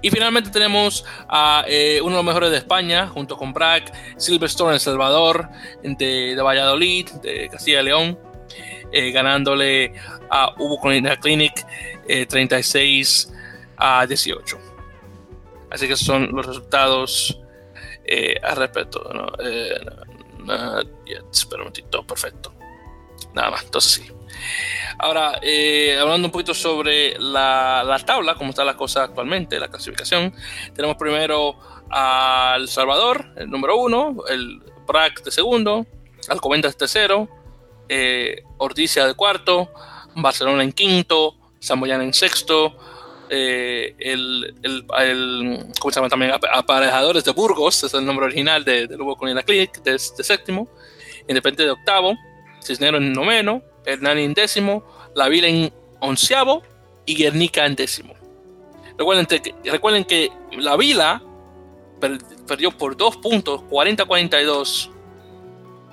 Y 0.00 0.10
finalmente 0.10 0.50
tenemos 0.50 1.04
a 1.28 1.64
eh, 1.66 2.00
uno 2.00 2.10
de 2.10 2.16
los 2.16 2.24
mejores 2.24 2.50
de 2.50 2.58
España, 2.58 3.08
junto 3.08 3.36
con 3.36 3.52
Brack, 3.52 3.92
Silverstone 4.16 4.74
El 4.74 4.80
Salvador, 4.80 5.48
de, 5.82 6.34
de 6.36 6.42
Valladolid, 6.42 7.08
de 7.22 7.48
Castilla 7.48 7.80
y 7.80 7.84
León, 7.84 8.18
eh, 8.92 9.10
ganándole 9.10 9.92
a 10.30 10.54
Hugo 10.58 10.80
Clinic 10.80 11.66
36 12.28 13.32
a 13.76 14.06
18. 14.06 14.58
Así 15.70 15.86
que 15.86 15.96
son 15.96 16.30
los 16.32 16.46
resultados 16.46 17.38
eh, 18.04 18.36
al 18.42 18.56
respecto. 18.56 19.10
¿no? 19.12 19.26
Eh, 19.44 19.78
espera 21.30 21.62
un 21.62 21.68
momentito, 21.68 22.06
perfecto. 22.06 22.54
Nada 23.34 23.50
más, 23.50 23.64
entonces 23.64 23.92
sí. 23.92 24.12
Ahora, 24.98 25.38
eh, 25.42 25.96
hablando 26.00 26.28
un 26.28 26.32
poquito 26.32 26.54
sobre 26.54 27.18
la, 27.18 27.84
la, 27.84 27.98
tabla, 27.98 28.34
cómo 28.34 28.50
está 28.50 28.64
la 28.64 28.76
cosa 28.76 29.04
actualmente, 29.04 29.60
la 29.60 29.68
clasificación, 29.68 30.34
tenemos 30.74 30.96
primero 30.96 31.56
a 31.90 32.54
El 32.56 32.68
Salvador, 32.68 33.32
el 33.36 33.50
número 33.50 33.76
uno, 33.76 34.16
el 34.28 34.60
BRAC 34.86 35.22
de 35.22 35.30
segundo, 35.30 35.86
Alcobendas 36.28 36.72
de 36.72 36.78
tercero, 36.78 37.28
eh, 37.88 38.42
de 39.06 39.14
cuarto, 39.14 39.70
Barcelona 40.14 40.62
en 40.62 40.72
quinto, 40.72 41.36
Zamboyana 41.62 42.04
en 42.04 42.14
sexto, 42.14 42.76
eh, 43.30 43.94
el, 43.98 44.54
el, 44.62 44.84
¿cómo 45.78 45.92
se 45.92 45.96
llama 45.96 46.08
también? 46.08 46.32
Aparejadores 46.52 47.24
de 47.24 47.32
Burgos, 47.32 47.84
es 47.84 47.92
el 47.94 48.04
nombre 48.04 48.26
original 48.26 48.64
de, 48.64 48.86
de 48.86 48.96
Lugo 48.96 49.16
con 49.16 49.28
de, 49.34 49.98
séptimo, 49.98 50.68
Independiente 51.28 51.64
de 51.64 51.70
octavo, 51.70 52.16
Cisneros 52.62 53.00
en 53.00 53.12
noveno, 53.12 53.62
Hernani 53.84 54.24
en 54.24 54.34
décimo, 54.34 54.82
La 55.14 55.28
Vila 55.28 55.48
en 55.48 55.72
onceavo 56.00 56.62
y 57.04 57.14
Guernica 57.16 57.66
en 57.66 57.76
décimo. 57.76 58.14
Recuerden, 58.96 59.26
que, 59.26 59.54
recuerden 59.70 60.04
que 60.04 60.30
La 60.52 60.76
Vila 60.76 61.22
per, 62.00 62.18
perdió 62.46 62.70
por 62.70 62.96
dos 62.96 63.18
puntos, 63.18 63.60
40-42 63.62 64.90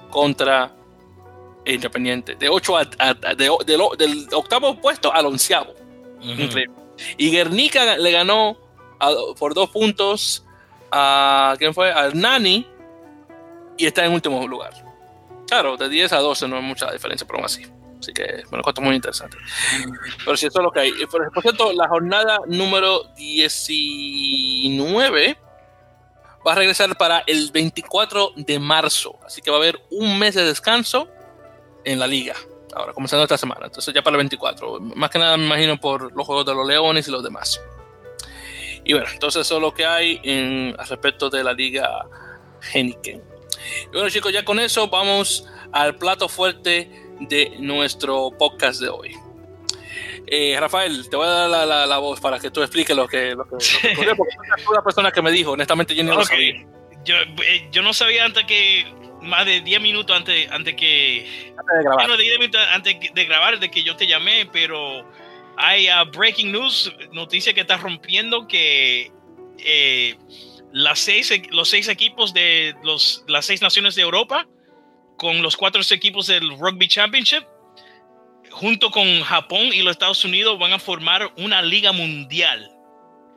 contra 0.09 0.73
Independiente, 1.65 2.35
de 2.35 2.47
8 2.47 2.77
a, 2.77 2.81
a, 2.99 3.13
de, 3.13 3.49
de, 3.65 3.77
del 3.97 4.27
octavo 4.33 4.79
puesto 4.79 5.13
al 5.13 5.25
onceavo. 5.25 5.73
Uh 6.19 6.27
-huh. 6.27 6.69
Y 7.17 7.31
Guernica 7.31 7.97
le 7.97 8.11
ganó 8.11 8.57
a, 8.99 9.11
por 9.37 9.53
dos 9.53 9.69
puntos 9.69 10.45
a. 10.91 11.55
¿Quién 11.57 11.73
fue? 11.73 11.91
Al 11.91 12.17
Nani. 12.19 12.65
Y 13.77 13.85
está 13.85 14.05
en 14.05 14.13
último 14.13 14.47
lugar. 14.47 14.71
Claro, 15.47 15.75
de 15.75 15.89
10 15.89 16.13
a 16.13 16.19
12 16.19 16.47
no 16.47 16.55
hay 16.55 16.61
mucha 16.61 16.89
diferencia, 16.91 17.27
pero 17.27 17.39
aún 17.39 17.45
así. 17.45 17.65
Así 17.99 18.13
que, 18.13 18.43
bueno, 18.49 18.63
esto 18.65 18.81
es 18.81 18.85
muy 18.85 18.95
interesante. 18.95 19.35
Pero 20.23 20.37
si 20.37 20.45
eso 20.45 20.59
es 20.59 20.63
lo 20.63 20.71
que 20.71 20.79
hay. 20.81 20.91
Por, 21.07 21.31
por 21.31 21.41
cierto, 21.41 21.73
la 21.73 21.87
jornada 21.87 22.37
número 22.47 23.05
19 23.15 25.37
va 26.45 26.51
a 26.51 26.55
regresar 26.55 26.95
para 26.97 27.23
el 27.25 27.49
24 27.51 28.33
de 28.35 28.59
marzo. 28.59 29.17
Así 29.25 29.41
que 29.41 29.49
va 29.49 29.57
a 29.57 29.59
haber 29.59 29.81
un 29.89 30.19
mes 30.19 30.35
de 30.35 30.45
descanso 30.45 31.07
en 31.85 31.99
la 31.99 32.07
liga 32.07 32.35
ahora, 32.75 32.93
comenzando 32.93 33.23
esta 33.23 33.37
semana. 33.37 33.65
Entonces 33.65 33.93
ya 33.93 34.03
para 34.03 34.15
el 34.15 34.17
24. 34.17 34.79
Más 34.79 35.09
que 35.09 35.19
nada 35.19 35.37
me 35.37 35.45
imagino 35.45 35.79
por 35.79 36.15
los 36.15 36.25
juegos 36.25 36.45
de 36.45 36.53
los 36.53 36.67
Leones 36.67 37.07
y 37.07 37.11
los 37.11 37.23
demás. 37.23 37.61
Y 38.83 38.93
bueno, 38.93 39.07
entonces 39.11 39.41
eso 39.41 39.55
es 39.55 39.61
lo 39.61 39.73
que 39.73 39.85
hay 39.85 40.19
en, 40.23 40.75
al 40.77 40.87
respecto 40.87 41.29
de 41.29 41.43
la 41.43 41.53
liga 41.53 42.05
Heniken. 42.73 43.23
Y 43.85 43.91
bueno 43.91 44.09
chicos, 44.09 44.31
ya 44.31 44.45
con 44.45 44.59
eso 44.59 44.89
vamos 44.89 45.47
al 45.71 45.95
plato 45.95 46.29
fuerte 46.29 46.91
de 47.21 47.55
nuestro 47.59 48.31
podcast 48.37 48.81
de 48.81 48.89
hoy. 48.89 49.15
Eh, 50.27 50.57
Rafael, 50.59 51.07
te 51.09 51.15
voy 51.15 51.27
a 51.27 51.29
dar 51.29 51.49
la, 51.49 51.65
la, 51.65 51.85
la, 51.85 51.97
voz 51.99 52.19
para 52.19 52.39
que 52.39 52.49
tú 52.49 52.61
expliques 52.61 52.95
lo 52.95 53.07
que, 53.07 53.35
lo 53.35 53.45
que, 53.45 53.53
lo 53.93 54.01
que 54.01 54.15
porque 54.15 54.35
tú 54.65 54.73
la 54.73 54.83
persona 54.83 55.11
que 55.11 55.21
me 55.21 55.31
dijo, 55.31 55.51
honestamente 55.51 55.95
yo 55.95 56.03
okay. 56.03 56.15
lo 56.15 56.23
sabía. 56.25 56.65
Yo, 57.05 57.15
eh, 57.15 57.69
yo 57.71 57.83
no 57.83 57.93
sabía 57.93 58.25
antes 58.25 58.43
que 58.45 58.85
más 59.25 59.45
de 59.45 59.61
10 59.61 59.81
minutos 59.81 60.15
antes, 60.15 60.49
antes 60.51 60.75
que 60.75 61.53
antes 61.57 61.77
de 61.77 61.83
grabar. 61.83 62.07
Bueno, 62.07 62.17
10 62.17 62.39
minutos 62.39 62.61
antes 62.71 62.97
de 63.13 63.25
grabar, 63.25 63.59
de 63.59 63.69
que 63.69 63.83
yo 63.83 63.95
te 63.95 64.07
llamé, 64.07 64.45
pero 64.51 65.09
hay 65.57 65.87
uh, 65.87 66.09
breaking 66.11 66.51
news, 66.51 66.93
noticia 67.11 67.53
que 67.53 67.61
está 67.61 67.77
rompiendo 67.77 68.47
que 68.47 69.11
eh, 69.59 70.17
las 70.71 70.99
seis, 70.99 71.31
los 71.51 71.69
seis 71.69 71.87
equipos 71.87 72.33
de 72.33 72.75
los, 72.83 73.23
las 73.27 73.45
seis 73.45 73.61
naciones 73.61 73.95
de 73.95 74.01
Europa, 74.01 74.47
con 75.17 75.41
los 75.41 75.55
cuatro 75.55 75.81
equipos 75.89 76.27
del 76.27 76.57
Rugby 76.57 76.87
Championship, 76.87 77.45
junto 78.51 78.91
con 78.91 79.21
Japón 79.21 79.67
y 79.73 79.81
los 79.81 79.91
Estados 79.91 80.23
Unidos, 80.25 80.59
van 80.59 80.73
a 80.73 80.79
formar 80.79 81.31
una 81.37 81.61
liga 81.61 81.91
mundial. 81.91 82.71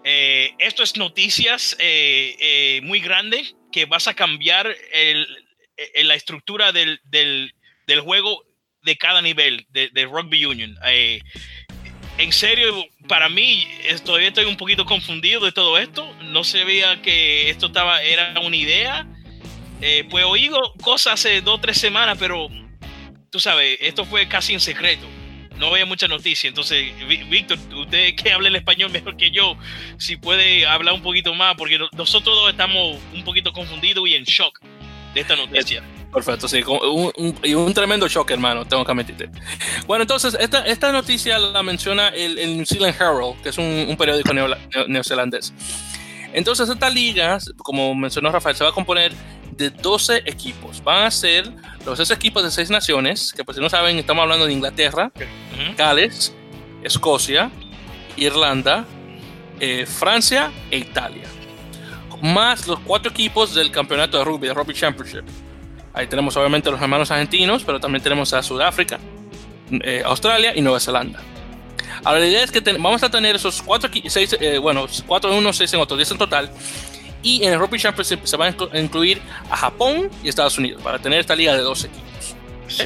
Eh, 0.05 0.55
esto 0.59 0.83
es 0.83 0.97
noticias 0.97 1.77
eh, 1.79 2.37
eh, 2.41 2.81
muy 2.83 3.01
grande 3.01 3.45
que 3.71 3.85
vas 3.85 4.09
a 4.09 4.15
cambiar 4.15 4.75
el, 4.93 5.27
en 5.95 6.09
la 6.09 6.15
estructura 6.15 6.73
del, 6.73 7.01
del, 7.05 7.55
del, 7.87 8.01
juego 8.01 8.45
de 8.83 8.97
cada 8.97 9.23
nivel 9.23 9.67
de, 9.71 9.91
de 9.91 10.05
Rugby 10.07 10.45
Union. 10.45 10.77
Eh, 10.87 11.21
en 12.19 12.33
serio, 12.33 12.85
para 13.07 13.29
mí, 13.29 13.69
todavía 14.05 14.29
estoy 14.29 14.47
un 14.47 14.57
poquito 14.57 14.85
confundido 14.85 15.45
de 15.45 15.53
todo 15.53 15.79
esto. 15.79 16.13
No 16.25 16.43
se 16.43 16.65
veía 16.65 17.01
que 17.01 17.49
esto 17.49 17.67
estaba, 17.67 18.03
era 18.03 18.41
una 18.41 18.57
idea. 18.57 19.07
Eh, 19.81 20.05
pues 20.11 20.25
oí 20.25 20.51
cosas 20.83 21.15
hace 21.15 21.41
dos 21.41 21.59
o 21.59 21.61
tres 21.61 21.79
semanas, 21.79 22.17
pero 22.19 22.49
tú 23.31 23.39
sabes, 23.39 23.79
esto 23.81 24.05
fue 24.05 24.27
casi 24.27 24.53
en 24.53 24.61
secreto. 24.61 25.07
No 25.59 25.71
veía 25.71 25.87
mucha 25.87 26.09
noticia. 26.09 26.49
Entonces, 26.49 26.93
Víctor, 27.29 27.59
usted 27.73 28.15
que 28.17 28.33
habla 28.33 28.49
el 28.49 28.57
español 28.57 28.91
mejor 28.93 29.17
que 29.17 29.31
yo, 29.31 29.57
si 29.99 30.17
puede 30.17 30.67
hablar 30.67 30.95
un 30.95 31.03
poquito 31.03 31.35
más, 31.35 31.55
porque 31.57 31.79
nosotros 31.93 32.35
dos 32.35 32.51
estamos 32.51 32.99
un 33.15 33.23
poquito 33.23 33.53
confundidos 33.53 34.09
y 34.09 34.15
en 34.15 34.25
shock 34.25 34.61
de 35.15 35.21
esta 35.21 35.37
noticia. 35.37 35.83
Perfecto, 36.13 36.49
sí, 36.49 36.63
un, 36.67 37.13
un, 37.17 37.39
y 37.43 37.55
un 37.55 37.75
tremendo 37.75 38.09
shock, 38.09 38.31
hermano, 38.31 38.65
tengo 38.67 38.85
que 38.85 38.93
admitirte. 38.93 39.31
Bueno, 39.87 40.03
entonces, 40.03 40.37
esta, 40.41 40.65
esta 40.65 40.91
noticia 40.91 41.39
la 41.39 41.63
menciona 41.63 42.09
el, 42.09 42.39
el 42.39 42.57
New 42.57 42.65
Zealand 42.67 42.95
Herald, 42.99 43.43
que 43.43 43.51
es 43.51 43.59
un, 43.59 43.87
un 43.89 43.97
periódico 43.97 44.33
neo, 44.33 44.49
neozelandés. 44.89 45.53
Entonces, 46.33 46.69
esta 46.69 46.89
liga, 46.89 47.39
como 47.59 47.95
mencionó 47.95 48.31
Rafael, 48.31 48.57
se 48.57 48.65
va 48.65 48.71
a 48.71 48.73
componer 48.73 49.13
de 49.53 49.71
12 49.71 50.23
equipos. 50.25 50.83
Van 50.83 51.05
a 51.05 51.11
ser 51.11 51.51
los 51.85 51.99
6 51.99 52.11
equipos 52.11 52.43
de 52.43 52.51
6 52.51 52.71
naciones, 52.71 53.33
que 53.33 53.45
por 53.45 53.55
si 53.55 53.61
no 53.61 53.69
saben, 53.69 53.99
estamos 53.99 54.23
hablando 54.23 54.47
de 54.47 54.53
Inglaterra. 54.53 55.13
Gales, 55.77 56.35
Escocia, 56.83 57.51
Irlanda, 58.17 58.87
eh, 59.61 59.85
Francia 59.87 60.53
e 60.71 60.79
Italia 60.79 61.38
más 62.23 62.67
los 62.67 62.81
cuatro 62.81 63.11
equipos 63.11 63.55
del 63.55 63.71
campeonato 63.71 64.19
de 64.19 64.25
rugby, 64.25 64.49
de 64.49 64.55
Rugby 64.55 64.75
Championship. 64.75 65.25
Ahí 65.93 66.07
tenemos 66.07 66.37
obviamente 66.37 66.71
los 66.71 66.81
hermanos 66.81 67.11
argentinos, 67.11 67.65
pero 67.65 67.81
también 67.81 68.03
tenemos 68.03 68.33
a 68.33 68.43
Sudáfrica, 68.43 68.99
eh, 69.71 70.03
Australia 70.05 70.53
y 70.55 70.61
Nueva 70.61 70.81
Zelanda. 70.81 71.21
Ahora 72.05 72.21
la 72.21 72.27
idea 72.27 72.45
es 72.45 72.53
que 72.53 72.61
vamos 72.61 73.03
a 73.03 73.11
tener 73.11 73.37
esos 73.37 73.63
cuatro, 73.63 73.91
seis, 74.07 74.37
eh, 74.41 74.59
bueno, 74.59 74.87
cuatro 75.07 75.33
en 75.33 75.39
uno, 75.39 75.53
seis 75.53 75.73
en 75.73 75.81
otro, 75.81 75.97
diez 75.97 76.11
en 76.11 76.19
total. 76.19 76.51
Y 77.23 77.45
en 77.45 77.53
el 77.53 77.59
Rugby 77.59 77.79
Championship 77.79 78.25
se 78.25 78.37
van 78.37 78.55
a 78.73 78.79
incluir 78.79 79.21
a 79.51 79.57
Japón 79.57 80.09
y 80.23 80.29
Estados 80.29 80.57
Unidos 80.59 80.81
para 80.83 81.01
tener 81.01 81.19
esta 81.19 81.35
liga 81.35 81.55
de 81.55 81.63
dos 81.63 81.85
equipos. 81.85 82.37
Sí. 82.69 82.85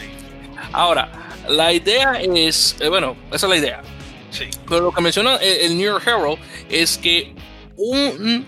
Ahora, 0.72 1.12
la 1.49 1.72
idea 1.72 2.14
es, 2.14 2.76
eh, 2.80 2.89
bueno, 2.89 3.14
esa 3.30 3.47
es 3.47 3.51
la 3.51 3.57
idea. 3.57 3.83
Sí. 4.30 4.45
Pero 4.66 4.80
lo 4.80 4.93
que 4.93 5.03
menciona 5.03 5.37
el, 5.37 5.72
el 5.72 5.76
New 5.76 5.85
York 5.85 6.07
Herald 6.07 6.39
es 6.70 6.97
que 6.97 7.35
un, 7.76 8.47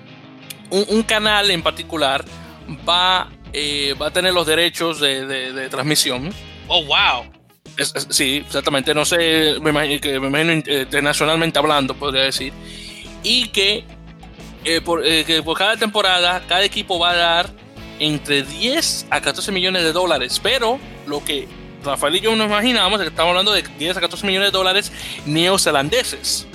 un, 0.75 0.85
un 0.89 1.03
canal 1.05 1.51
en 1.51 1.63
particular 1.63 2.25
va, 2.89 3.29
eh, 3.53 3.95
va 4.01 4.09
a 4.09 4.11
tener 4.11 4.35
los 4.35 4.47
derechos 4.47 5.01
de, 5.01 5.27
de, 5.27 5.53
de 5.53 5.69
transmisión. 5.69 6.33
Oh, 6.67 6.85
wow. 6.85 7.31
Es, 7.77 7.95
es, 7.95 8.09
sí, 8.11 8.43
exactamente. 8.45 8.95
No 8.95 9.05
sé, 9.05 9.57
me 9.61 9.71
imagino, 9.71 10.01
que, 10.01 10.19
me 10.21 10.27
imagino 10.29 10.53
internacionalmente 10.53 11.59
hablando, 11.59 11.95
podría 11.95 12.23
decir. 12.23 12.53
Y 13.23 13.49
que, 13.49 13.85
eh, 14.65 14.81
por, 14.81 15.07
eh, 15.07 15.25
que 15.25 15.43
por 15.43 15.57
cada 15.57 15.77
temporada, 15.77 16.43
cada 16.49 16.65
equipo 16.65 16.99
va 16.99 17.11
a 17.11 17.17
dar 17.17 17.51
entre 18.01 18.43
10 18.43 19.07
a 19.11 19.21
14 19.21 19.53
millones 19.53 19.85
de 19.85 19.93
dólares. 19.93 20.41
Pero 20.43 20.81
lo 21.07 21.25
que 21.25 21.47
Rafael 21.85 22.17
y 22.17 22.21
yo 22.21 22.35
nos 22.35 22.47
imaginamos 22.49 22.99
es 22.99 23.05
que 23.05 23.11
estamos 23.11 23.31
hablando 23.31 23.53
de 23.53 23.63
10 23.63 23.97
a 23.97 24.01
14 24.01 24.27
millones 24.27 24.49
de 24.49 24.59
dólares 24.59 24.91
neozelandeses, 25.27 26.47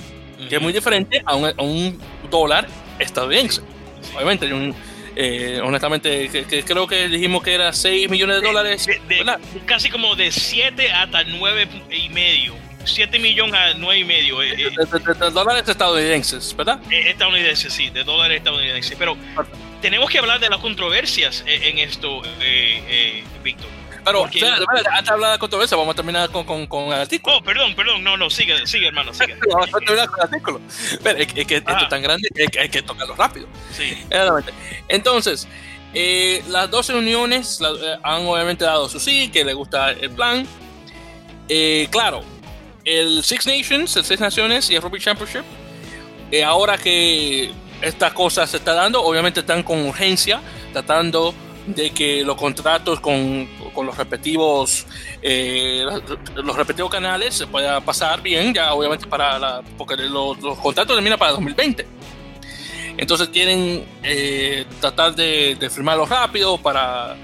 que 0.48 0.56
es 0.56 0.62
muy 0.62 0.72
diferente 0.72 1.22
a 1.24 1.36
un, 1.36 1.46
a 1.46 1.62
un 1.62 1.98
dólar 2.30 2.66
estadounidense. 2.98 3.62
Obviamente 4.14 4.52
un, 4.52 4.74
eh, 5.16 5.60
honestamente, 5.62 6.28
que, 6.28 6.62
creo 6.62 6.86
que 6.86 7.08
dijimos 7.08 7.42
que 7.42 7.54
era 7.54 7.72
6 7.72 8.08
millones 8.08 8.40
de 8.40 8.46
dólares. 8.46 8.86
casi 9.66 9.90
como 9.90 10.14
de 10.16 10.30
7 10.30 10.90
hasta 10.92 11.24
9 11.24 11.68
y 11.90 12.08
medio. 12.08 12.54
7 12.84 13.18
millones 13.18 13.54
a 13.54 13.74
9 13.74 13.98
y 13.98 14.04
medio. 14.04 14.42
Eh, 14.42 14.52
eh. 14.52 14.70
de, 14.70 15.30
dólares 15.30 15.68
estadounidenses, 15.68 16.56
¿verdad? 16.56 16.80
estadounidenses, 16.90 17.72
sí, 17.72 17.90
de 17.90 18.04
dólares 18.04 18.38
estadounidenses. 18.38 18.96
Pero 18.98 19.16
tenemos 19.82 20.08
que 20.08 20.18
hablar 20.18 20.40
de 20.40 20.48
las 20.48 20.60
controversias 20.60 21.44
en 21.46 21.78
esto, 21.78 22.22
Víctor. 23.42 23.68
Pero, 24.10 24.24
antes 24.24 25.04
de 25.04 25.12
hablar 25.12 25.32
de 25.32 25.38
controversia, 25.38 25.76
vamos 25.76 25.92
a 25.92 25.96
terminar 25.96 26.30
con, 26.30 26.44
con, 26.44 26.66
con, 26.66 26.84
el 26.86 26.94
artículo. 26.94 27.36
Oh, 27.36 27.42
perdón, 27.42 27.74
perdón, 27.74 28.02
no, 28.02 28.16
no, 28.16 28.30
sigue, 28.30 28.66
sigue, 28.66 28.88
hermano, 28.88 29.14
sigue. 29.14 29.36
vamos 29.52 29.68
a 29.68 29.78
terminar 29.78 30.08
con 30.08 30.18
el 30.20 30.24
artículo. 30.24 30.60
Pero 31.02 31.18
es, 31.18 31.26
que 31.32 31.56
esto 31.56 31.72
es 31.76 31.88
tan 31.88 32.02
grande 32.02 32.28
que 32.34 32.60
hay, 32.60 32.68
que 32.68 32.82
tocarlo 32.82 33.14
rápido. 33.14 33.46
Sí. 33.72 33.96
Entonces, 34.88 35.48
eh, 35.92 36.42
las 36.48 36.70
dos 36.70 36.88
uniones 36.90 37.60
eh, 37.60 37.98
han 38.02 38.26
obviamente 38.26 38.64
dado 38.64 38.88
su 38.88 39.00
sí, 39.00 39.28
que 39.30 39.44
le 39.44 39.54
gusta 39.54 39.90
el 39.90 40.10
plan. 40.10 40.46
Eh, 41.48 41.88
claro, 41.90 42.22
el 42.84 43.24
Six 43.24 43.46
Nations, 43.46 43.96
el 43.96 44.04
Seis 44.04 44.20
Naciones 44.20 44.70
y 44.70 44.76
el 44.76 44.82
Rugby 44.82 45.00
Championship, 45.00 45.44
ahora 46.44 46.78
que 46.78 47.52
esta 47.82 48.14
cosa 48.14 48.46
se 48.46 48.58
está 48.58 48.74
dando, 48.74 49.02
obviamente 49.02 49.40
están 49.40 49.62
con 49.62 49.84
urgencia, 49.84 50.40
tratando 50.72 51.34
de 51.66 51.90
que 51.90 52.24
los 52.24 52.36
contratos 52.36 53.00
con, 53.00 53.48
con 53.74 53.86
los 53.86 53.96
respectivos 53.96 54.86
eh, 55.22 55.84
los 56.34 56.56
respectivos 56.56 56.90
canales 56.90 57.34
se 57.34 57.46
puedan 57.46 57.82
pasar 57.82 58.22
bien 58.22 58.54
ya 58.54 58.72
obviamente 58.72 59.06
para 59.06 59.38
la, 59.38 59.62
porque 59.76 59.96
los, 59.96 60.38
contratos 60.58 60.96
terminan 60.96 61.18
para 61.18 61.32
2020 61.32 61.86
entonces 62.96 63.28
quieren 63.28 63.84
eh, 64.02 64.64
tratar 64.80 65.14
de, 65.14 65.56
firmarlo 65.70 66.06
rápido 66.06 66.58
para 66.58 67.16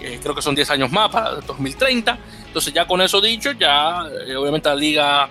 eh, 0.00 0.18
creo 0.22 0.34
que 0.34 0.42
son 0.42 0.54
10 0.54 0.70
años 0.70 0.92
más 0.92 1.10
para 1.10 1.36
2030 1.36 2.18
entonces 2.46 2.72
ya 2.72 2.86
con 2.86 3.00
eso 3.00 3.20
dicho 3.20 3.52
ya 3.52 4.02
obviamente 4.38 4.68
la 4.68 4.76
liga 4.76 5.28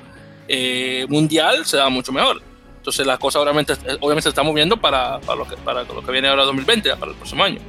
mundial 1.07 1.65
se 1.65 1.77
da 1.77 1.87
mucho 1.87 2.11
mejor. 2.11 2.41
Entonces 2.77 3.07
las 3.07 3.17
cosas 3.17 3.41
obviamente 3.41 3.73
obviamente 4.01 4.23
se 4.23 4.29
están 4.29 4.45
moviendo 4.45 4.75
para, 4.75 5.17
para, 5.21 5.37
lo 5.37 5.47
que, 5.47 5.55
para 5.55 5.83
lo 5.83 6.03
que 6.03 6.11
viene 6.11 6.27
ahora 6.27 6.43
2020 6.43 6.97
para 6.97 7.11
el 7.11 7.17
próximo 7.17 7.45
año 7.45 7.59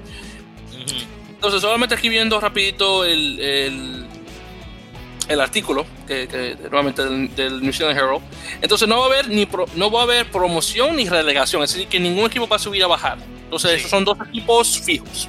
entonces, 1.44 1.60
solamente 1.60 1.94
aquí 1.94 2.08
viendo 2.08 2.40
rapidito 2.40 3.04
el, 3.04 4.06
el, 5.28 5.40
artículo, 5.40 5.84
que, 6.06 6.56
nuevamente 6.70 7.04
del, 7.04 7.62
New 7.62 7.72
Zealand 7.72 7.98
Herald. 7.98 8.22
Entonces, 8.62 8.88
no 8.88 8.98
va 8.98 9.04
a 9.04 9.06
haber 9.08 9.28
ni 9.28 9.46
no 9.74 9.90
va 9.90 10.00
a 10.00 10.02
haber 10.04 10.30
promoción 10.30 10.96
ni 10.96 11.08
relegación, 11.08 11.62
es 11.62 11.74
decir, 11.74 11.88
que 11.88 12.00
ningún 12.00 12.26
equipo 12.26 12.48
va 12.48 12.56
a 12.56 12.58
subir 12.58 12.82
a 12.82 12.86
bajar. 12.86 13.18
Entonces, 13.44 13.72
esos 13.72 13.90
son 13.90 14.04
dos 14.04 14.16
equipos 14.28 14.80
fijos. 14.80 15.28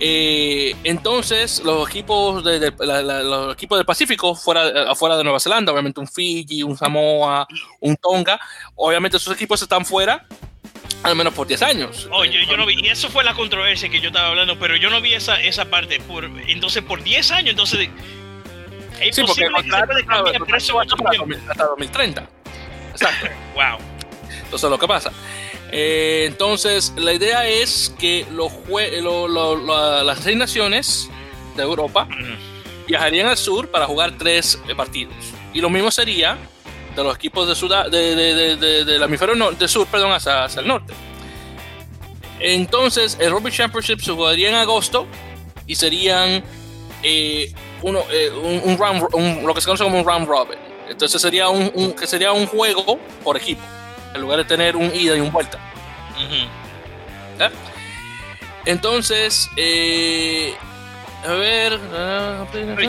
Eh, 0.00 0.76
entonces, 0.84 1.62
los 1.64 1.88
equipos, 1.88 2.44
de, 2.44 2.70
los 2.78 3.54
equipos 3.54 3.78
del 3.78 3.86
Pacífico, 3.86 4.34
fuera, 4.34 4.90
afuera 4.90 5.16
de 5.16 5.24
Nueva 5.24 5.40
Zelanda, 5.40 5.72
obviamente 5.72 6.00
un 6.00 6.06
Fiji, 6.06 6.62
un 6.62 6.76
Samoa, 6.76 7.46
un 7.80 7.96
Tonga, 7.96 8.38
obviamente 8.76 9.16
esos 9.16 9.34
equipos 9.34 9.60
están 9.62 9.84
fuera 9.84 10.26
al 11.02 11.16
menos 11.16 11.34
por 11.34 11.46
10 11.46 11.62
años. 11.62 12.08
Oye, 12.12 12.44
yo 12.46 12.56
no 12.56 12.66
vi, 12.66 12.74
y 12.80 12.88
eso 12.88 13.08
fue 13.08 13.24
la 13.24 13.34
controversia 13.34 13.88
que 13.88 14.00
yo 14.00 14.08
estaba 14.08 14.28
hablando, 14.28 14.58
pero 14.58 14.76
yo 14.76 14.90
no 14.90 15.00
vi 15.00 15.14
esa, 15.14 15.40
esa 15.42 15.66
parte. 15.66 16.00
Por, 16.00 16.24
entonces, 16.24 16.82
por 16.82 17.02
10 17.02 17.30
años, 17.30 17.50
entonces. 17.50 17.88
Es 19.00 19.14
sí, 19.14 19.22
porque 19.24 19.48
por 20.38 20.56
eso 20.56 20.80
hasta 20.80 21.64
2030. 21.66 22.28
Exacto. 22.90 23.26
wow. 23.54 23.78
Entonces, 24.42 24.70
lo 24.70 24.78
que 24.78 24.88
pasa. 24.88 25.12
Eh, 25.70 26.24
entonces, 26.26 26.92
la 26.96 27.12
idea 27.12 27.46
es 27.46 27.94
que 27.98 28.26
los 28.32 28.52
lo, 29.02 29.28
lo, 29.28 30.02
las 30.02 30.20
seis 30.20 30.36
naciones 30.36 31.10
de 31.56 31.62
Europa 31.62 32.08
viajarían 32.86 33.28
al 33.28 33.36
sur 33.36 33.68
para 33.70 33.86
jugar 33.86 34.16
tres 34.18 34.58
partidos. 34.76 35.14
Y 35.52 35.60
lo 35.60 35.70
mismo 35.70 35.90
sería 35.90 36.38
de 36.98 37.04
los 37.04 37.14
equipos 37.14 37.46
de, 37.46 37.90
de, 37.90 38.14
de, 38.16 38.56
de, 38.56 38.84
del 38.84 39.02
hemisferio 39.02 39.36
norte, 39.36 39.68
sur 39.68 39.86
perdón, 39.86 40.10
hacia, 40.12 40.44
hacia, 40.44 40.60
el 40.60 40.66
norte. 40.66 40.92
Entonces, 42.40 43.16
el 43.20 43.30
Rugby 43.30 43.52
Championship 43.52 44.00
se 44.00 44.10
jugaría 44.12 44.48
en 44.48 44.56
agosto 44.56 45.06
y 45.66 45.76
serían 45.76 46.42
eh, 47.04 47.52
uno, 47.82 48.00
eh, 48.10 48.30
un, 48.30 48.62
un, 48.64 48.78
round, 48.78 49.06
un, 49.12 49.46
lo 49.46 49.54
que 49.54 49.60
se 49.60 49.66
conoce 49.66 49.84
como 49.84 50.00
un 50.00 50.04
round 50.04 50.26
robin. 50.26 50.58
Entonces 50.88 51.22
sería 51.22 51.48
un, 51.48 51.70
un, 51.74 51.92
que 51.92 52.06
sería 52.06 52.32
un 52.32 52.46
juego 52.46 52.98
por 53.22 53.36
equipo, 53.36 53.62
en 54.14 54.20
lugar 54.20 54.38
de 54.38 54.44
tener 54.44 54.74
un 54.74 54.92
ida 54.92 55.16
y 55.16 55.20
un 55.20 55.30
vuelta. 55.30 55.58
¿Eh? 57.38 57.50
Entonces, 58.64 59.48
eh, 59.56 60.52
a 61.24 61.32
ver. 61.32 61.78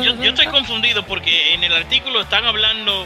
yo, 0.01 0.15
yo, 0.15 0.29
estoy 0.29 0.47
confundido 0.47 1.05
porque 1.05 1.53
en 1.53 1.63
el 1.63 1.73
artículo 1.73 2.21
están 2.21 2.45
hablando 2.45 3.05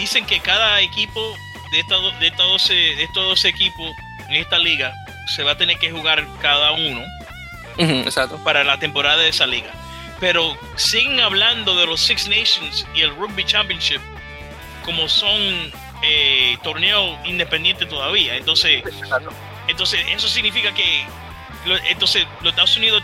dicen 0.00 0.24
que 0.24 0.40
cada 0.40 0.80
equipo 0.80 1.36
de 1.70 1.80
estos, 1.80 2.18
de 2.18 3.02
estos 3.02 3.24
dos 3.24 3.44
equipos 3.44 3.94
en 4.28 4.36
esta 4.36 4.58
liga 4.58 4.94
se 5.26 5.42
va 5.42 5.52
a 5.52 5.56
tener 5.58 5.78
que 5.78 5.90
jugar 5.90 6.26
cada 6.40 6.72
uno 6.72 7.04
exacto. 7.76 8.42
para 8.42 8.64
la 8.64 8.78
temporada 8.78 9.18
de 9.18 9.28
esa 9.28 9.46
liga. 9.46 9.70
Pero 10.18 10.56
siguen 10.76 11.20
hablando 11.20 11.74
de 11.76 11.86
los 11.86 12.00
Six 12.00 12.28
Nations 12.28 12.86
y 12.94 13.02
el 13.02 13.14
Rugby 13.14 13.44
Championship 13.44 14.00
como 14.84 15.06
son 15.06 15.70
eh, 16.02 16.56
torneos 16.62 17.18
independientes 17.26 17.86
todavía. 17.88 18.36
Entonces, 18.36 18.82
entonces 19.68 20.00
eso 20.08 20.28
significa 20.28 20.72
que 20.72 21.04
entonces 21.90 22.26
los 22.40 22.52
Estados 22.52 22.76
Unidos 22.78 23.02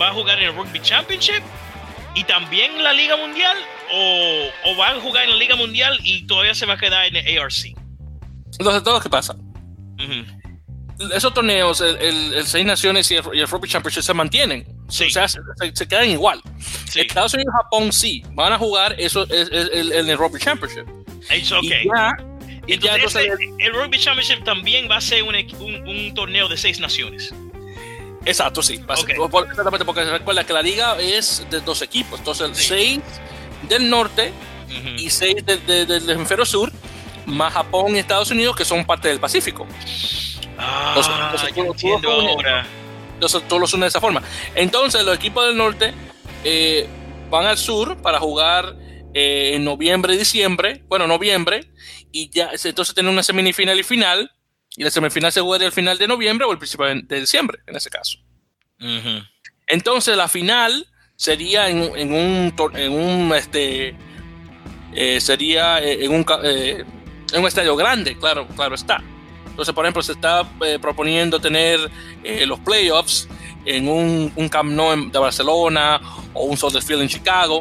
va 0.00 0.08
a 0.08 0.12
jugar 0.12 0.38
en 0.38 0.48
el 0.48 0.54
Rugby 0.54 0.80
Championship 0.80 1.42
y 2.14 2.24
también 2.24 2.82
la 2.82 2.94
Liga 2.94 3.16
Mundial 3.16 3.56
o, 3.92 4.50
o, 4.66 4.76
van 4.76 4.96
a 4.96 5.00
jugar 5.00 5.24
en 5.24 5.30
la 5.30 5.36
Liga 5.36 5.56
Mundial 5.56 5.98
y 6.02 6.26
todavía 6.26 6.54
se 6.54 6.66
va 6.66 6.74
a 6.74 6.78
quedar 6.78 7.06
en 7.06 7.16
el 7.16 7.38
ARC? 7.38 7.74
Entonces, 8.58 8.82
todo 8.82 8.94
lo 8.94 9.00
que 9.00 9.08
pasa. 9.08 9.36
Esos 11.14 11.32
torneos, 11.32 11.80
el, 11.80 12.46
Seis 12.46 12.66
Naciones 12.66 13.10
y 13.10 13.16
el, 13.16 13.24
y 13.32 13.44
Rugby 13.44 13.68
Championship 13.68 14.02
se 14.02 14.14
mantienen. 14.14 14.66
O 14.86 14.92
sea, 14.92 15.28
se, 15.28 15.88
quedan 15.88 16.10
igual. 16.10 16.42
Estados 16.94 17.34
Unidos 17.34 17.54
y 17.54 17.62
Japón 17.62 17.92
sí 17.92 18.22
van 18.32 18.52
a 18.52 18.58
jugar 18.58 18.94
eso 18.98 19.26
en 19.30 20.08
el, 20.10 20.18
Rugby 20.18 20.40
Championship. 20.40 20.86
okay. 21.56 21.88
Y 22.66 22.78
ya, 22.78 22.96
entonces, 22.96 23.26
el 23.58 23.72
Rugby 23.72 23.98
Championship 23.98 24.44
también 24.44 24.88
va 24.90 24.96
a 24.96 25.00
ser 25.00 25.22
un, 25.22 25.34
un 25.88 26.14
torneo 26.14 26.48
de 26.48 26.56
seis 26.56 26.78
naciones. 26.78 27.32
Exacto, 28.24 28.62
sí. 28.62 28.74
Exactamente, 28.74 29.84
porque 29.84 30.04
recuerda 30.04 30.44
que 30.44 30.52
la 30.52 30.62
liga 30.62 30.96
es 31.00 31.46
de 31.50 31.60
dos 31.60 31.82
equipos. 31.82 32.18
Entonces, 32.18 32.50
seis 32.54 33.00
del 33.62 33.88
norte 33.88 34.32
y 34.96 35.10
seis 35.10 35.44
del 35.44 36.10
hemisferio 36.10 36.44
sur, 36.44 36.72
más 37.26 37.52
Japón 37.52 37.96
y 37.96 37.98
Estados 37.98 38.30
Unidos, 38.30 38.56
que 38.56 38.64
son 38.64 38.84
parte 38.84 39.08
del 39.08 39.20
Pacífico. 39.20 39.66
Ah, 40.58 40.94
entonces, 43.14 43.42
todos 43.48 43.60
los 43.60 43.72
unen 43.74 43.82
de 43.82 43.88
esa 43.88 44.00
forma. 44.00 44.22
Entonces, 44.54 45.04
los 45.04 45.14
equipos 45.14 45.46
del 45.46 45.56
norte 45.56 45.92
eh, 46.44 46.88
van 47.30 47.46
al 47.46 47.58
sur 47.58 48.00
para 48.00 48.18
jugar 48.18 48.76
eh, 49.14 49.52
en 49.54 49.64
noviembre 49.64 50.14
y 50.14 50.16
diciembre. 50.18 50.82
Bueno, 50.88 51.06
noviembre. 51.06 51.70
Y 52.12 52.30
ya, 52.30 52.50
entonces 52.64 52.94
tienen 52.94 53.12
una 53.12 53.22
semifinal 53.22 53.78
y 53.78 53.82
final 53.82 54.30
y 54.76 54.84
la 54.84 54.90
semifinal 54.90 55.32
se 55.32 55.40
juega 55.40 55.66
el 55.66 55.72
final 55.72 55.98
de 55.98 56.06
noviembre 56.06 56.46
o 56.46 56.52
el 56.52 56.58
principio 56.58 56.86
de 56.86 57.20
diciembre, 57.20 57.58
en 57.66 57.76
ese 57.76 57.90
caso. 57.90 58.18
Entonces 59.66 60.16
la 60.16 60.28
final 60.28 60.86
sería 61.20 61.68
en, 61.68 61.82
un, 61.82 62.54
en 62.74 62.92
un 62.92 63.32
este, 63.36 63.94
eh, 64.94 65.20
sería 65.20 65.78
en 65.78 66.14
un, 66.14 66.24
eh, 66.42 66.82
en 67.30 67.40
un 67.40 67.46
estadio 67.46 67.76
grande, 67.76 68.16
claro, 68.16 68.46
claro 68.56 68.74
está. 68.74 69.02
Entonces, 69.46 69.74
por 69.74 69.84
ejemplo, 69.84 70.02
se 70.02 70.12
está 70.12 70.48
eh, 70.64 70.78
proponiendo 70.80 71.38
tener 71.38 71.78
los 72.46 72.58
playoffs 72.60 73.28
en 73.66 73.86
un, 73.86 74.32
un 74.34 74.48
Camp 74.48 74.72
Nou 74.72 75.10
de 75.10 75.18
Barcelona 75.18 76.00
o 76.32 76.44
un 76.44 76.56
Soldier 76.56 76.82
Field 76.82 77.02
en 77.02 77.08
Chicago. 77.08 77.60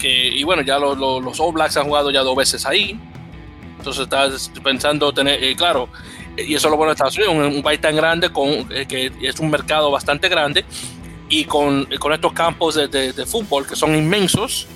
que, 0.00 0.30
y 0.34 0.42
bueno, 0.42 0.62
ya 0.62 0.80
los 0.80 1.38
All 1.38 1.52
Blacks 1.52 1.76
han 1.76 1.84
jugado 1.84 2.10
ya 2.10 2.22
dos 2.22 2.34
veces 2.34 2.66
ahí. 2.66 2.98
Entonces 3.80 4.02
estás 4.02 4.50
pensando 4.62 5.10
tener, 5.10 5.42
eh, 5.42 5.56
claro, 5.56 5.88
y 6.36 6.54
eso 6.54 6.68
es 6.68 6.70
lo 6.70 6.76
bueno 6.76 6.90
de 6.90 6.94
Estados 6.94 7.16
Unidos, 7.16 7.34
un, 7.34 7.62
país 7.62 7.80
tan 7.80 7.96
grande, 7.96 8.30
con, 8.30 8.48
eh, 8.70 8.84
que 8.86 9.10
es 9.22 9.40
un 9.40 9.50
mercado 9.50 9.90
bastante 9.90 10.28
grande, 10.28 10.66
y 11.30 11.44
con, 11.44 11.86
con 11.98 12.12
estos 12.12 12.32
campos 12.32 12.74
de, 12.74 12.88
de, 12.88 13.26
fútbol 13.26 13.66
que 13.66 13.76
son 13.76 13.94
inmensos. 13.94 14.66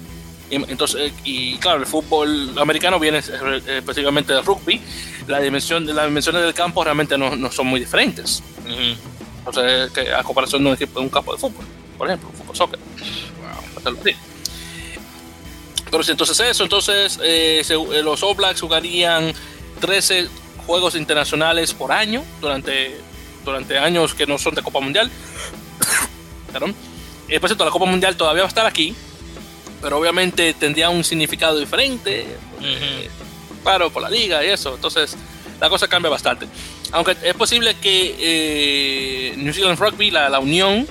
Y, 0.49 0.55
entonces, 0.55 1.13
y 1.25 1.57
claro, 1.59 1.81
el 1.81 1.87
fútbol 1.87 2.57
americano 2.59 2.99
viene 2.99 3.19
eh, 3.19 3.79
específicamente 3.79 4.33
del 4.33 4.45
rugby, 4.45 4.81
la 5.27 5.41
dimensión, 5.41 5.85
las 5.85 6.07
dimensiones 6.07 6.43
del 6.43 6.55
campo 6.55 6.83
realmente 6.85 7.19
no, 7.19 7.35
no 7.35 7.51
son 7.51 7.67
muy 7.67 7.81
diferentes. 7.81 8.43
Entonces, 9.39 9.91
que 9.91 10.13
a 10.13 10.23
comparación 10.23 10.63
de 10.63 10.71
un, 10.71 10.75
equipo, 10.75 11.01
de 11.01 11.05
un 11.05 11.11
campo 11.11 11.35
de 11.35 11.41
fútbol, 11.41 11.67
por 11.99 12.07
ejemplo, 12.09 12.31
fútbol 12.31 12.57
soccer. 12.57 12.79
Wow 13.85 14.05
entonces 16.09 16.41
eso, 16.41 16.65
entonces 16.65 17.21
eh, 17.23 17.63
eh, 17.69 18.03
los 18.03 18.23
All 18.23 18.35
Blacks 18.35 18.61
jugarían 18.61 19.33
13 19.81 20.29
juegos 20.67 20.95
internacionales 20.95 21.73
por 21.73 21.93
año 21.93 22.25
durante, 22.41 22.97
durante 23.45 23.79
años 23.79 24.15
que 24.15 24.27
no 24.27 24.39
son 24.39 24.55
de 24.55 24.63
Copa 24.63 24.81
Mundial. 24.81 25.11
Perdón. 26.55 26.75
Eh, 27.29 27.39
por 27.41 27.51
cierto, 27.51 27.65
la 27.67 27.71
Copa 27.71 27.85
Mundial 27.85 28.17
todavía 28.17 28.43
va 28.43 28.47
a 28.47 28.49
estar 28.49 28.65
aquí, 28.65 28.95
pero 29.83 29.99
obviamente 29.99 30.55
tendría 30.55 30.89
un 30.89 31.05
significado 31.05 31.59
diferente. 31.59 32.27
eh, 32.63 33.11
claro, 33.63 33.91
por 33.91 34.03
la 34.03 34.09
liga 34.09 34.43
y 34.45 34.49
eso. 34.49 34.75
Entonces, 34.75 35.17
la 35.61 35.69
cosa 35.69 35.87
cambia 35.89 36.11
bastante. 36.11 36.47
Aunque 36.93 37.17
es 37.23 37.35
posible 37.35 37.75
que 37.77 38.15
eh, 38.19 39.35
New 39.37 39.53
Zealand 39.53 39.79
Rugby, 39.79 40.11
la, 40.11 40.29
la 40.31 40.39
unión, 40.39 40.87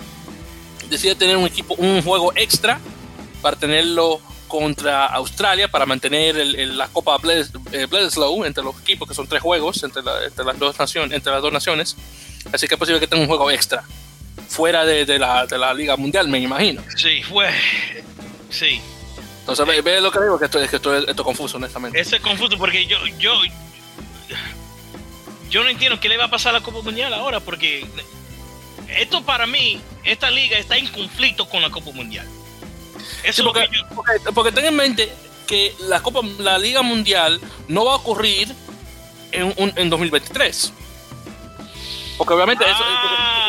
decida 0.90 1.16
tener 1.16 1.38
un 1.38 1.46
equipo, 1.46 1.74
un 1.76 2.02
juego 2.04 2.32
extra 2.36 2.80
para 3.42 3.56
tenerlo 3.56 4.20
contra 4.48 5.08
Australia 5.08 5.68
para 5.68 5.86
mantener 5.88 6.38
el- 6.38 6.56
el- 6.56 6.78
la 6.78 6.88
Copa 6.88 7.18
Bled- 7.18 7.48
eh, 7.72 7.88
Bledisloe 7.90 8.46
entre 8.46 8.64
los 8.64 8.80
equipos 8.82 9.08
que 9.08 9.16
son 9.16 9.26
tres 9.28 9.42
juegos 9.42 9.84
entre, 9.84 10.04
la- 10.04 10.24
entre 10.26 10.46
las 10.46 10.60
dos 10.60 10.78
naciones 10.78 11.12
entre 11.18 11.32
las 11.34 11.42
dos 11.42 11.52
naciones 11.52 11.96
así 12.52 12.68
que 12.68 12.76
es 12.76 12.80
posible 12.80 13.00
que 13.00 13.08
tenga 13.08 13.24
un 13.24 13.28
juego 13.28 13.50
extra 13.50 13.84
fuera 14.54 14.86
de, 14.86 15.06
de 15.06 15.18
la, 15.20 15.46
de 15.48 15.58
la 15.58 15.74
Liga 15.74 15.98
Mundial 15.98 16.28
me 16.28 16.40
imagino 16.40 16.84
Sí, 16.96 17.24
fue. 17.24 17.50
Sí. 18.50 18.80
entonces 19.40 19.66
ve, 19.66 19.82
ve 19.82 20.00
lo 20.00 20.12
que 20.12 20.20
digo 20.22 20.38
que 20.38 20.46
esto, 20.46 20.62
es 20.62 20.70
que 20.70 20.76
esto, 20.76 20.96
es- 20.96 21.08
esto 21.08 21.22
es 21.24 21.26
confuso 21.26 21.58
honestamente 21.58 22.00
Eso 22.00 22.16
es 22.16 22.22
confuso 22.22 22.58
porque 22.58 22.86
yo, 22.86 22.98
yo, 23.18 23.34
yo 25.50 25.64
no 25.64 25.70
entiendo 25.70 26.00
qué 26.00 26.10
le 26.10 26.18
va 26.18 26.26
a 26.26 26.30
pasar 26.30 26.56
a 26.56 26.60
la 26.60 26.64
Copa 26.64 26.82
Mundial 26.82 27.14
ahora 27.14 27.40
porque 27.40 27.86
esto 28.90 29.24
para 29.24 29.46
mí, 29.48 29.80
esta 30.04 30.30
liga 30.30 30.58
está 30.58 30.78
en 30.78 30.88
conflicto 30.88 31.48
con 31.50 31.62
la 31.62 31.70
Copa 31.72 31.92
Mundial. 31.92 32.28
Eso 33.24 33.24
Sí, 33.24 33.30
es 33.30 33.38
lo 33.40 33.54
porque, 33.54 33.68
que 33.70 33.78
yo- 33.78 33.88
porque, 33.96 34.12
porque 34.34 34.52
ten 34.52 34.66
en 34.66 34.76
mente 34.76 35.12
que 35.48 35.74
la 35.88 36.02
Copa 36.02 36.22
la 36.40 36.58
Liga 36.58 36.82
Mundial 36.84 37.40
no 37.68 37.86
va 37.86 37.94
a 37.94 37.96
ocurrir 37.96 38.54
en, 39.32 39.54
un- 39.58 39.74
en 39.76 39.90
2023 39.90 40.74
porque 42.18 42.34
obviamente 42.34 42.64
eso- 42.64 42.84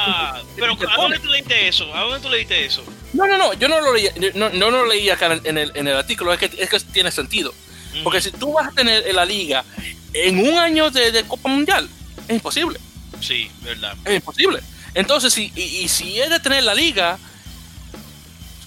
Ah, 0.06 0.40
pero 0.56 0.72
¿a 0.90 0.96
dónde 0.96 1.18
tú 1.18 1.28
leíste 1.28 1.68
eso? 1.68 1.92
¿A 1.94 2.02
dónde 2.02 2.20
tú 2.20 2.28
leíste 2.28 2.64
eso? 2.64 2.84
No, 3.12 3.26
no, 3.26 3.38
no, 3.38 3.54
yo 3.54 3.68
no 3.68 3.80
lo 3.80 3.94
leía, 3.94 4.12
no, 4.34 4.50
no 4.50 4.70
lo 4.70 4.86
leí 4.86 5.08
acá 5.10 5.32
en 5.44 5.56
el, 5.58 5.72
en 5.74 5.88
el 5.88 5.96
artículo, 5.96 6.32
es 6.32 6.38
que, 6.38 6.50
es 6.58 6.68
que 6.68 6.80
tiene 6.80 7.10
sentido. 7.10 7.54
Porque 8.02 8.20
si 8.20 8.32
tú 8.32 8.52
vas 8.54 8.68
a 8.68 8.72
tener 8.72 9.06
en 9.06 9.14
la 9.16 9.24
liga 9.24 9.64
en 10.12 10.38
un 10.48 10.58
año 10.58 10.90
de, 10.90 11.12
de 11.12 11.22
Copa 11.24 11.48
Mundial, 11.48 11.88
es 12.26 12.34
imposible, 12.34 12.78
Sí, 13.20 13.48
verdad. 13.62 13.94
es 14.04 14.14
imposible. 14.16 14.60
Entonces, 14.94 15.32
si, 15.32 15.52
y, 15.54 15.62
y 15.62 15.88
si 15.88 16.20
es 16.20 16.28
de 16.28 16.40
tener 16.40 16.64
la 16.64 16.74
liga, 16.74 17.18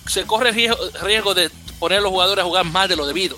se 0.07 0.25
corre 0.25 0.49
el 0.49 0.55
riesgo, 0.55 0.77
riesgo 1.03 1.33
de 1.33 1.49
poner 1.79 1.99
a 1.99 2.01
los 2.01 2.11
jugadores 2.11 2.43
a 2.43 2.45
jugar 2.47 2.65
más 2.65 2.87
de 2.89 2.95
lo 2.95 3.05
debido. 3.05 3.37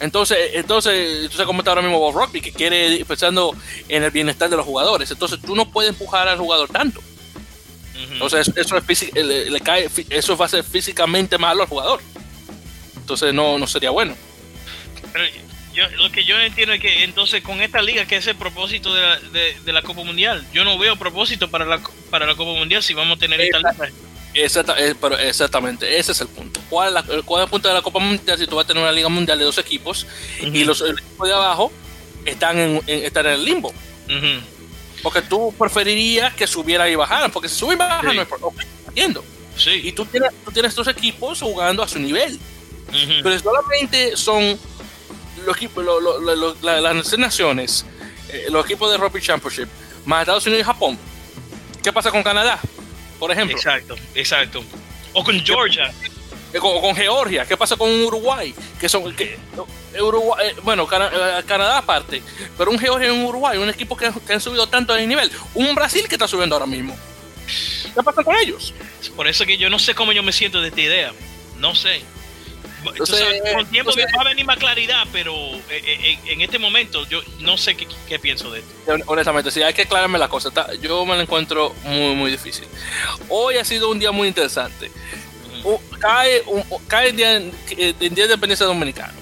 Entonces, 0.00 0.38
entonces, 0.54 1.28
tú 1.28 1.32
sabes 1.32 1.46
cómo 1.46 1.60
está 1.60 1.72
ahora 1.72 1.82
mismo 1.82 1.98
Bob 1.98 2.14
Rugby, 2.14 2.40
que 2.40 2.52
quiere 2.52 3.04
pensando 3.04 3.54
en 3.88 4.04
el 4.04 4.10
bienestar 4.10 4.48
de 4.48 4.56
los 4.56 4.64
jugadores. 4.64 5.10
Entonces, 5.10 5.40
tú 5.44 5.56
no 5.56 5.70
puedes 5.70 5.90
empujar 5.90 6.28
al 6.28 6.38
jugador 6.38 6.68
tanto. 6.68 7.00
Ujú. 7.00 8.12
Entonces 8.12 8.52
eso 8.54 8.76
es 8.76 8.84
físi- 8.84 9.12
le, 9.12 9.50
le 9.50 9.60
cae, 9.60 9.90
eso 10.10 10.36
va 10.36 10.46
a 10.46 10.48
ser 10.48 10.62
físicamente 10.62 11.36
malo 11.36 11.62
al 11.62 11.68
jugador. 11.68 12.00
Entonces 12.96 13.34
no, 13.34 13.58
no 13.58 13.66
sería 13.66 13.90
bueno. 13.90 14.14
Pero 15.12 15.24
yo, 15.74 15.88
lo 15.96 16.12
que 16.12 16.24
yo 16.24 16.38
entiendo 16.38 16.74
es 16.74 16.80
que 16.80 17.02
entonces 17.02 17.42
con 17.42 17.60
esta 17.60 17.82
liga, 17.82 18.04
que 18.06 18.16
es 18.16 18.26
el 18.28 18.36
propósito 18.36 18.94
de 18.94 19.00
la, 19.00 19.18
de, 19.18 19.56
de 19.64 19.72
la 19.72 19.82
Copa 19.82 20.04
Mundial? 20.04 20.46
Yo 20.52 20.64
no 20.64 20.78
veo 20.78 20.94
propósito 20.96 21.50
para 21.50 21.64
la, 21.64 21.80
para 22.10 22.26
la 22.26 22.36
Copa 22.36 22.52
Mundial 22.52 22.84
si 22.84 22.94
vamos 22.94 23.16
a 23.16 23.20
tener 23.20 23.40
esta 23.40 23.58
liga. 23.58 23.74
Exacta- 24.44 24.74
eh, 24.78 24.94
pero 25.00 25.16
exactamente, 25.18 25.98
ese 25.98 26.12
es 26.12 26.20
el 26.20 26.28
punto. 26.28 26.60
¿Cuál 26.70 26.88
es, 26.88 26.94
la- 26.94 27.22
cuál 27.22 27.42
es 27.42 27.46
el 27.46 27.50
punto 27.50 27.68
de 27.68 27.74
la 27.74 27.82
Copa 27.82 27.98
Mundial 27.98 28.38
si 28.38 28.46
tú 28.46 28.56
vas 28.56 28.64
a 28.64 28.68
tener 28.68 28.82
una 28.82 28.92
liga 28.92 29.08
mundial 29.08 29.38
de 29.38 29.44
dos 29.44 29.58
equipos 29.58 30.06
y 30.40 30.64
los 30.64 30.80
el 30.82 30.92
equipo 30.98 31.26
de 31.26 31.32
abajo 31.34 31.72
están 32.24 32.58
en, 32.58 32.82
en- 32.86 33.04
están 33.04 33.26
en 33.26 33.32
el 33.32 33.44
limbo? 33.44 33.72
Porque 35.02 35.22
tú 35.22 35.54
preferirías 35.58 36.34
que 36.34 36.46
subieran 36.46 36.90
y 36.90 36.94
bajaran, 36.96 37.30
porque 37.30 37.48
si 37.48 37.54
suben 37.56 37.76
y 37.76 37.78
bajan 37.78 38.10
Sí. 38.10 38.16
no 38.16 38.22
es 38.22 38.28
por- 38.28 38.38
ok, 38.42 38.60
entiendo. 38.88 39.24
Y 39.56 39.60
Sí. 39.60 39.92
tú 39.92 40.04
tienes, 40.06 40.30
tú 40.44 40.50
tienes 40.52 40.74
tus 40.74 40.86
equipos 40.88 41.40
jugando 41.40 41.82
a 41.82 41.88
su 41.88 41.98
nivel. 41.98 42.38
Ujú. 42.88 43.22
pero 43.22 43.38
solamente 43.38 44.16
son 44.16 44.58
los 45.44 45.56
equipos, 45.58 45.84
lo- 45.84 46.00
lo- 46.00 46.18
lo- 46.20 46.34
lo- 46.34 46.56
la- 46.62 46.80
las 46.80 47.18
naciones, 47.18 47.84
eh, 48.30 48.46
los 48.50 48.64
equipos 48.64 48.90
de 48.90 48.96
Rugby 48.96 49.20
Championship, 49.20 49.68
más 50.06 50.22
Estados 50.22 50.46
Unidos 50.46 50.62
y 50.62 50.64
Japón. 50.64 50.98
¿Qué 51.82 51.92
pasa 51.92 52.10
con 52.10 52.22
Canadá? 52.22 52.58
Por 53.18 53.30
ejemplo, 53.30 53.56
Exacto, 53.56 53.96
exacto. 54.14 54.64
O 55.12 55.24
con 55.24 55.38
Georgia. 55.44 55.92
Eh, 56.52 56.58
con, 56.58 56.80
con 56.80 56.94
Georgia, 56.96 57.44
¿qué 57.44 57.56
pasa 57.56 57.76
con 57.76 57.90
Uruguay? 57.90 58.54
Que 58.80 58.88
son, 58.88 59.14
que, 59.14 59.38
Uruguay, 60.00 60.48
eh, 60.48 60.56
bueno, 60.62 60.84
eh, 60.84 61.42
Canadá 61.46 61.78
aparte, 61.78 62.22
pero 62.56 62.70
un 62.70 62.78
Georgia 62.78 63.08
y 63.08 63.10
un 63.10 63.24
Uruguay, 63.24 63.58
un 63.58 63.68
equipo 63.68 63.96
que, 63.96 64.10
que 64.26 64.32
han 64.32 64.40
subido 64.40 64.66
tanto 64.66 64.94
de 64.94 65.06
nivel, 65.06 65.30
un 65.54 65.74
Brasil 65.74 66.08
que 66.08 66.14
está 66.14 66.26
subiendo 66.26 66.56
ahora 66.56 66.66
mismo. 66.66 66.96
¿Qué 67.94 68.02
pasa 68.02 68.22
con 68.22 68.36
ellos? 68.36 68.72
Por 69.16 69.26
eso 69.28 69.44
que 69.44 69.58
yo 69.58 69.68
no 69.68 69.78
sé 69.78 69.94
cómo 69.94 70.12
yo 70.12 70.22
me 70.22 70.32
siento 70.32 70.60
de 70.60 70.68
esta 70.68 70.80
idea. 70.80 71.12
No 71.58 71.74
sé. 71.74 72.02
Entonces, 72.84 73.24
con 73.54 73.66
tiempo 73.66 73.90
entonces- 73.90 74.06
va 74.16 74.22
a 74.22 74.28
venir 74.28 74.44
más 74.46 74.56
claridad, 74.58 75.04
pero 75.12 75.34
eh, 75.34 75.60
eh, 75.70 76.18
en, 76.24 76.28
en 76.32 76.40
este 76.42 76.58
momento 76.58 77.04
yo 77.08 77.20
no 77.40 77.56
sé 77.58 77.76
qué, 77.76 77.86
qué 78.08 78.18
pienso 78.18 78.50
de 78.50 78.60
esto. 78.60 78.72
Honestamente, 79.06 79.50
sí, 79.50 79.62
hay 79.62 79.74
que 79.74 79.82
aclararme 79.82 80.18
la 80.18 80.28
cosa. 80.28 80.50
yo 80.80 81.04
me 81.04 81.16
la 81.16 81.22
encuentro 81.22 81.74
muy, 81.84 82.14
muy 82.14 82.30
difícil. 82.30 82.66
Hoy 83.28 83.56
ha 83.56 83.64
sido 83.64 83.90
un 83.90 83.98
día 83.98 84.12
muy 84.12 84.28
interesante. 84.28 84.90
U- 85.64 85.80
cae, 85.98 86.42
un, 86.46 86.62
cae 86.86 87.08
el 87.10 87.16
día, 87.16 87.36
el 87.36 87.52
día 87.74 87.92
de 87.98 88.06
independencia 88.22 88.64
dominicano. 88.66 89.14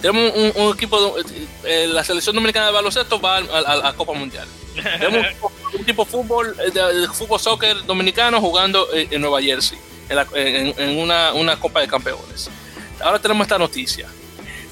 Tenemos 0.00 0.32
un, 0.36 0.52
un 0.62 0.74
equipo, 0.74 1.16
de- 1.16 1.46
eh, 1.64 1.86
la 1.86 2.04
selección 2.04 2.34
dominicana 2.34 2.66
de 2.66 2.72
baloncesto 2.72 3.18
va 3.20 3.38
a, 3.38 3.76
la 3.76 3.92
Copa 3.94 4.12
Mundial. 4.12 4.46
Tenemos 4.74 5.20
un, 5.20 5.24
equipo- 5.24 5.52
un 5.78 5.84
tipo 5.84 6.04
de 6.04 6.10
fútbol, 6.10 6.56
eh, 6.60 6.70
de, 6.70 7.00
de 7.00 7.08
fútbol 7.08 7.40
soccer 7.40 7.84
dominicano 7.86 8.40
jugando 8.40 8.92
en, 8.92 9.08
en 9.14 9.20
Nueva 9.22 9.40
Jersey, 9.40 9.78
en, 10.10 10.16
la- 10.16 10.26
en- 10.34 10.74
en 10.78 10.98
una, 10.98 11.32
una 11.32 11.58
Copa 11.58 11.80
de 11.80 11.88
Campeones. 11.88 12.50
Ahora 13.00 13.18
tenemos 13.18 13.44
esta 13.44 13.58
noticia. 13.58 14.08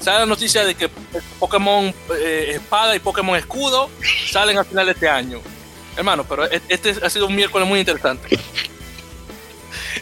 Sale 0.01 0.19
la 0.19 0.25
noticia 0.25 0.65
de 0.65 0.75
que 0.75 0.89
Pokémon 1.39 1.93
eh, 2.17 2.53
Espada 2.55 2.95
y 2.95 2.99
Pokémon 2.99 3.37
Escudo 3.37 3.89
salen 4.29 4.57
al 4.57 4.65
final 4.65 4.85
de 4.87 4.91
este 4.91 5.07
año. 5.07 5.41
Hermano, 5.95 6.25
pero 6.27 6.51
e- 6.51 6.61
este 6.69 6.95
ha 7.01 7.09
sido 7.09 7.27
un 7.27 7.35
miércoles 7.35 7.67
muy 7.67 7.79
interesante. 7.79 8.37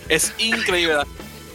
Es 0.10 0.34
increíble. 0.40 0.96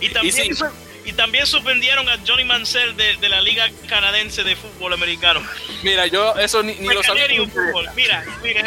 Y 0.00 0.10
también, 0.10 0.54
sí. 0.54 0.64
y 1.04 1.12
también 1.12 1.46
suspendieron 1.46 2.08
a 2.08 2.18
Johnny 2.26 2.44
Mansell 2.44 2.96
de, 2.96 3.16
de 3.16 3.28
la 3.28 3.40
Liga 3.40 3.68
Canadiense 3.88 4.44
de 4.44 4.54
Fútbol 4.56 4.92
Americano. 4.92 5.42
Mira, 5.82 6.06
yo 6.06 6.36
eso 6.36 6.62
ni, 6.62 6.74
ni 6.74 6.88
lo 6.88 7.02
sabía. 7.02 7.26
Mira, 7.94 8.24
mira. 8.42 8.64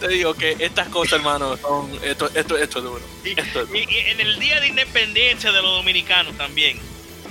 Te 0.00 0.08
digo 0.08 0.34
que 0.34 0.56
estas 0.58 0.88
cosas, 0.88 1.14
hermano, 1.14 1.56
son, 1.56 1.90
esto, 2.02 2.30
esto, 2.34 2.56
esto 2.56 2.78
es 2.78 2.84
duro. 2.84 3.00
Y, 3.24 3.30
Esto 3.30 3.60
es 3.62 3.68
duro. 3.68 3.78
y- 3.78 3.86
y 3.94 3.98
en 4.10 4.20
el 4.20 4.38
Día 4.38 4.60
de 4.60 4.68
Independencia 4.68 5.52
de 5.52 5.62
los 5.62 5.72
Dominicanos 5.78 6.36
también. 6.36 6.78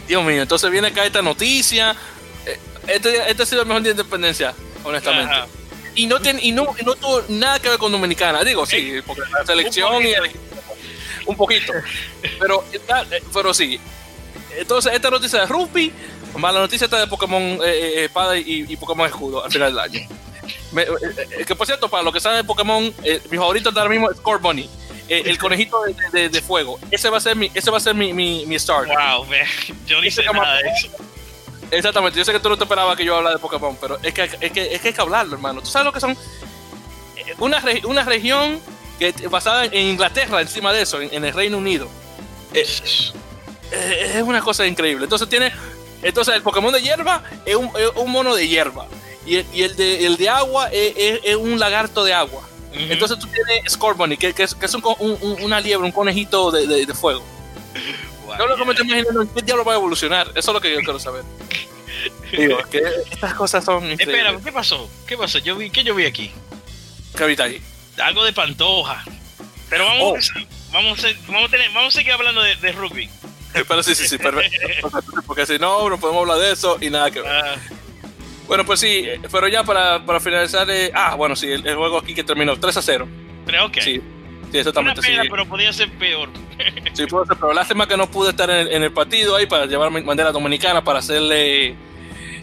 Dios 0.08 0.24
mío, 0.24 0.42
entonces 0.42 0.70
viene 0.72 0.88
acá 0.90 1.06
esta 1.06 1.22
noticia. 1.22 1.96
Eh, 2.46 2.60
Este, 2.88 3.30
este 3.30 3.44
ha 3.44 3.46
sido 3.46 3.62
el 3.64 3.68
mejor 3.68 3.84
día 3.84 3.94
de 3.94 4.00
independencia, 4.02 4.54
honestamente. 4.84 5.34
Ajá. 5.34 5.48
Y 5.96 6.06
no, 6.06 6.20
tiene, 6.22 6.40
y, 6.44 6.52
no, 6.54 6.74
y 6.80 6.86
no 6.86 6.96
tuvo 6.96 7.24
nada 7.28 7.60
que 7.60 7.70
ver 7.70 7.78
con 7.80 7.92
Dominicana. 7.92 8.44
Digo, 8.44 8.66
sí, 8.66 8.94
porque 9.06 9.24
la 9.32 9.46
selección 9.46 10.02
y 10.06 10.12
el- 10.14 10.32
un 11.26 11.36
poquito. 11.36 11.74
Pero, 12.40 12.64
eh, 12.72 12.80
pero 13.34 13.54
sí. 13.54 13.80
Entonces, 14.58 14.94
esta 14.94 15.10
noticia 15.10 15.40
de 15.42 15.46
rugby, 15.48 15.92
más 16.38 16.54
la 16.54 16.62
noticia 16.62 16.86
está 16.86 17.00
de 17.00 17.08
Pokémon 17.08 17.42
eh, 17.42 17.60
eh, 17.66 18.06
Espada 18.06 18.38
y, 18.38 18.66
y 18.70 18.78
Pokémon 18.78 19.06
Escudo 19.08 19.44
al 19.44 19.52
final 19.52 19.72
del 19.76 19.80
año. 19.80 20.08
Me- 20.72 20.84
eh, 20.84 20.88
eh, 21.40 21.46
que 21.46 21.56
por 21.56 21.66
cierto, 21.68 21.90
para 21.90 22.04
los 22.04 22.14
que 22.14 22.20
saben 22.20 22.38
de 22.40 22.44
Pokémon, 22.44 22.94
eh, 23.04 23.22
mi 23.30 23.38
favorito 23.38 23.70
ahora 23.76 23.90
mismo 23.90 24.10
es 24.12 24.18
Score 24.18 24.40
Bunny. 24.42 24.70
eh, 25.10 25.24
el 25.26 25.38
conejito 25.38 25.82
de, 25.84 25.96
de- 26.12 26.30
de 26.30 26.42
fuego. 26.42 26.80
Ese 26.92 27.10
va 27.10 27.18
a 27.18 27.22
ser 27.22 27.36
mi, 27.36 27.50
ese 27.54 27.72
va 27.72 27.78
a 27.78 27.80
ser 27.80 27.96
mi, 27.96 28.12
mi, 28.14 28.46
mi. 28.46 28.58
Wow, 28.58 29.26
man. 29.26 29.40
Yo 29.86 30.02
ni 30.02 30.12
sé 30.12 30.24
nada 30.26 30.58
de 30.58 30.70
eso. 30.70 30.90
Exactamente, 31.72 32.18
yo 32.18 32.26
sé 32.26 32.32
que 32.34 32.40
tú 32.40 32.50
no 32.50 32.58
te 32.58 32.64
esperabas 32.66 32.96
que 32.98 33.04
yo 33.06 33.16
hablara 33.16 33.36
de 33.36 33.42
Pokémon, 33.42 33.78
pero 33.80 33.98
es 34.04 34.14
que, 34.14 34.24
es 34.24 34.52
que, 34.52 34.74
es 34.76 34.82
que 34.82 34.88
hay 34.90 34.94
que 34.94 35.02
hablarlo, 35.02 35.36
hermano. 35.36 35.62
¿Tú 35.62 35.68
sabes 35.68 35.86
lo 35.86 35.92
que 35.94 36.00
son? 36.00 36.18
Una, 37.40 37.60
re- 37.60 37.82
una 37.86 38.04
región 38.04 38.60
que 39.00 39.12
basada 39.30 39.66
en 39.66 39.74
Inglaterra, 39.88 40.42
encima 40.42 40.72
de 40.74 40.82
eso, 40.84 41.02
en, 41.02 41.14
en 41.14 41.24
el 41.26 41.34
Reino 41.34 41.58
Unido. 41.58 41.90
Eh, 43.72 44.12
es 44.16 44.22
una 44.24 44.42
cosa 44.42 44.66
increíble. 44.66 45.04
Entonces 45.06 45.28
tiene, 45.30 45.52
entonces 46.02 46.36
el 46.36 46.42
Pokémon 46.42 46.72
de 46.74 46.82
hierba 46.82 47.22
es 47.46 47.56
un, 47.56 47.66
es 47.78 47.90
un 47.96 48.12
mono 48.12 48.34
de 48.36 48.48
hierba 48.48 48.88
y 49.28 49.36
el, 49.38 49.46
y 49.54 49.64
el 49.64 49.76
de, 49.76 50.06
el 50.06 50.18
de 50.18 50.30
agua 50.30 50.70
es, 50.72 50.94
es- 50.98 51.20
es 51.24 51.36
un 51.36 51.60
lagarto 51.60 52.04
de 52.04 52.14
agua. 52.14 52.48
Entonces 52.74 53.18
tú 53.20 53.28
tienes 53.28 53.72
Scorbunny, 53.72 54.18
que, 54.18 54.34
que 54.34 54.44
es, 54.44 54.54
que 54.54 54.66
es 54.68 54.74
un, 54.74 54.84
un- 55.00 55.18
un- 55.22 55.44
una 55.44 55.60
liebre, 55.60 55.86
un 55.86 55.92
conejito 55.92 56.52
de, 56.52 56.68
de- 56.68 56.86
de 56.86 56.94
fuego. 56.94 57.24
Wow, 58.28 58.38
Yo 58.40 58.46
lo 58.46 58.72
estoy 58.72 58.86
imaginando 58.86 59.22
es 59.22 59.30
qué 59.34 59.42
diablo 59.42 59.64
va 59.64 59.72
a 59.72 59.76
evolucionar. 59.78 60.28
Eso 60.36 60.52
es 60.52 60.54
lo 60.54 60.60
que 60.60 60.70
yo 60.74 60.80
quiero 60.80 61.00
saber. 61.00 61.24
Digo, 62.38 62.58
que 62.70 62.82
estas 63.10 63.34
cosas 63.36 63.64
son 63.64 63.86
Espera. 63.90 64.38
¿qué 64.44 64.52
pasó? 64.52 64.90
¿Qué 65.08 65.18
pasó? 65.18 65.40
Yo 65.40 65.56
vi, 65.56 65.70
¿Qué 65.70 65.86
yo 65.86 65.96
vi 65.96 66.06
aquí? 66.06 66.34
¿Qué 67.16 67.24
ahorita 67.24 67.44
ahí? 67.46 67.62
Algo 68.04 68.26
de 68.26 68.34
Pantoja. 68.34 69.06
Pero 69.70 69.86
vamos, 69.86 70.30
Oh. 70.36 70.40
vamos, 70.74 71.00
a, 71.06 71.08
vamos, 71.32 71.48
a 71.48 71.52
tener, 71.52 71.70
vamos 71.72 71.96
a 71.96 71.98
seguir 71.98 72.12
hablando 72.12 72.42
de, 72.42 72.56
de 72.58 72.72
rugby. 72.74 73.10
Pero 73.54 73.82
sí, 73.82 73.96
sí, 73.96 74.08
sí, 74.10 74.18
perfecto. 74.18 74.90
Porque 75.26 75.46
si 75.46 75.58
no, 75.58 75.90
no 75.90 75.98
podemos 75.98 76.22
hablar 76.24 76.38
de 76.40 76.52
eso 76.52 76.78
y 76.82 76.90
nada 76.90 77.10
que 77.10 77.22
ver. 77.22 77.32
Ah, 77.32 77.56
Bueno, 78.48 78.66
pues 78.66 78.80
sí, 78.80 79.06
pero 79.32 79.48
ya 79.50 79.64
para, 79.64 80.04
para 80.06 80.20
finalizar, 80.20 80.70
eh, 80.70 80.90
ah, 80.94 81.16
bueno, 81.16 81.36
sí, 81.36 81.52
el, 81.52 81.76
juego 81.76 81.98
aquí 81.98 82.14
que 82.14 82.24
terminó 82.24 82.58
3 82.58 82.78
a 82.78 82.82
0. 82.82 83.08
Creo 83.46 83.72
que. 83.72 83.82
Sí, 83.82 84.02
sí 84.52 84.58
exactamente. 84.58 85.02
Una 85.02 85.08
pena, 85.08 85.24
pero 85.30 85.46
podía 85.46 85.74
ser 85.74 85.92
peor. 85.92 86.30
sí, 86.94 87.06
puede 87.08 87.26
ser 87.26 87.38
peor. 87.38 87.54
Lástima 87.54 87.88
que 87.88 87.98
no 87.98 88.10
pude 88.10 88.30
estar 88.30 88.50
en 88.50 88.84
el, 88.84 88.94
partido 88.94 89.36
ahí 89.36 89.46
para 89.46 89.66
llevar 89.66 89.92
mi 89.92 90.02
bandera 90.02 90.32
dominicana 90.32 90.82
para 90.84 91.00
hacerle. 91.00 91.76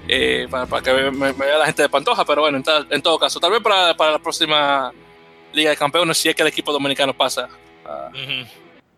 Eh, 0.06 0.46
para, 0.50 0.82
que 0.82 0.92
me, 1.10 1.32
vea 1.32 1.58
la 1.58 1.64
gente 1.64 1.80
de 1.80 1.88
Pantoja, 1.88 2.26
pero 2.26 2.42
bueno, 2.42 2.62
en, 2.90 3.02
todo 3.02 3.18
caso, 3.18 3.40
tal 3.40 3.52
vez 3.52 3.62
para, 3.62 3.96
para, 3.96 4.12
la 4.12 4.18
próxima 4.18 4.92
Liga 5.54 5.70
de 5.70 5.76
Campeones, 5.78 6.18
si 6.18 6.28
es 6.28 6.34
que 6.34 6.42
el 6.42 6.48
equipo 6.48 6.70
dominicano 6.72 7.14
pasa. 7.14 7.48
Ah, 7.86 8.10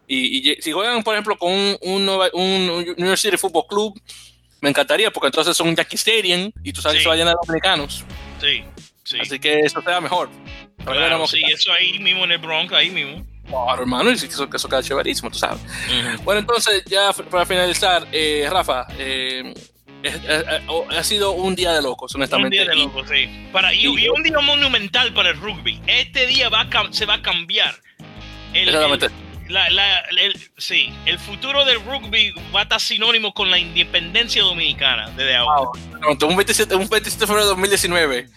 y, 0.08 0.50
y, 0.50 0.56
si 0.60 0.72
juegan, 0.72 1.04
por 1.04 1.14
ejemplo, 1.14 1.36
con 1.36 1.52
un, 1.52 1.76
un, 1.82 2.08
un 2.32 2.66
New 2.96 3.06
York 3.06 3.18
City 3.18 3.36
Football 3.36 3.66
Club 3.68 4.00
me 4.60 4.70
encantaría, 4.70 5.10
porque 5.10 5.28
entonces 5.28 5.56
son 5.56 5.68
un 5.68 5.76
Yankee 5.76 5.96
Stadium 5.96 6.50
y 6.62 6.72
tú 6.72 6.80
sabes 6.80 6.98
que 6.98 7.02
se 7.02 7.08
va 7.08 7.14
a 7.14 7.18
llenar 7.18 7.34
de 7.34 7.46
dominicanos. 7.46 8.04
Sí, 8.40 8.64
sí. 9.04 9.18
Así 9.20 9.38
que 9.38 9.60
eso 9.60 9.82
sea 9.82 10.00
mejor. 10.00 10.30
Claro, 10.84 11.26
sí, 11.26 11.42
eso 11.52 11.72
ahí 11.72 11.98
mismo 11.98 12.24
en 12.24 12.32
el 12.32 12.38
Bronx, 12.38 12.72
ahí 12.72 12.90
mismo. 12.90 13.24
Claro, 13.48 13.82
hermano, 13.82 14.10
y 14.10 14.14
eso, 14.14 14.48
eso 14.52 14.68
queda 14.68 14.82
chéverísimo, 14.82 15.30
tú 15.30 15.38
sabes. 15.38 15.60
Bueno, 16.24 16.40
entonces, 16.40 16.84
ya 16.86 17.12
para 17.12 17.46
finalizar, 17.46 18.06
eh, 18.10 18.48
Rafa, 18.50 18.86
eh, 18.98 19.54
ha 20.96 21.02
sido 21.04 21.32
un 21.32 21.54
día 21.54 21.72
de 21.72 21.82
locos, 21.82 22.14
honestamente. 22.14 22.58
Un 22.58 22.64
día 22.64 22.70
de 22.70 22.76
locos, 22.76 23.08
sí. 23.08 23.48
Para, 23.52 23.72
y, 23.72 23.86
un 23.86 24.22
día 24.22 24.40
monumental 24.40 25.12
para 25.12 25.30
el 25.30 25.40
rugby. 25.40 25.80
Este 25.86 26.26
día 26.26 26.48
va 26.48 26.68
se 26.90 27.06
va 27.06 27.14
a 27.14 27.22
cambiar. 27.22 27.74
El, 28.52 28.68
Exactamente 28.68 29.25
la, 29.48 29.70
la, 29.70 30.00
el, 30.00 30.38
sí, 30.56 30.92
el 31.04 31.18
futuro 31.18 31.64
del 31.64 31.82
rugby 31.84 32.32
va 32.54 32.60
a 32.60 32.62
estar 32.64 32.80
sinónimo 32.80 33.32
con 33.34 33.50
la 33.50 33.58
independencia 33.58 34.42
dominicana 34.42 35.10
desde 35.10 35.36
ahora. 35.36 35.70
un, 36.08 36.36
27, 36.36 36.74
un 36.74 36.88
27 36.88 37.20
de 37.20 37.26
febrero 37.26 37.46
de 37.46 37.50
2019. 37.50 38.28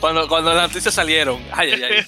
Cuando, 0.00 0.26
cuando 0.28 0.54
las 0.54 0.68
noticias 0.68 0.94
salieron. 0.94 1.42
Ay, 1.52 1.72
ay, 1.72 1.82
ay. 1.82 2.04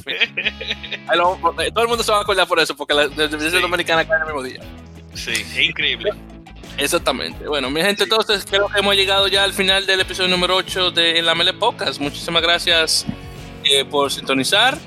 todo 1.74 1.82
el 1.82 1.88
mundo 1.88 2.02
se 2.02 2.10
va 2.10 2.18
a 2.18 2.22
acordar 2.22 2.48
por 2.48 2.58
eso, 2.58 2.74
porque 2.74 2.94
la 2.94 3.04
independencia 3.04 3.60
dominicana 3.60 4.06
cae 4.06 4.18
el 4.18 4.24
mismo 4.24 4.42
día. 4.42 4.60
Sí, 5.14 5.32
es 5.32 5.58
increíble. 5.58 6.10
Exactamente. 6.78 7.46
Bueno, 7.46 7.70
mi 7.70 7.82
gente, 7.82 8.04
entonces 8.04 8.46
creo 8.48 8.68
que 8.68 8.78
hemos 8.78 8.96
llegado 8.96 9.28
ya 9.28 9.44
al 9.44 9.52
final 9.52 9.84
del 9.86 10.00
episodio 10.00 10.28
número 10.30 10.56
8 10.56 10.90
de 10.92 11.18
En 11.18 11.26
la 11.26 11.34
Mele 11.34 11.52
Podcast. 11.52 12.00
Muchísimas 12.00 12.42
gracias 12.42 13.06
eh, 13.64 13.84
por 13.84 14.10
sintonizar. 14.10 14.78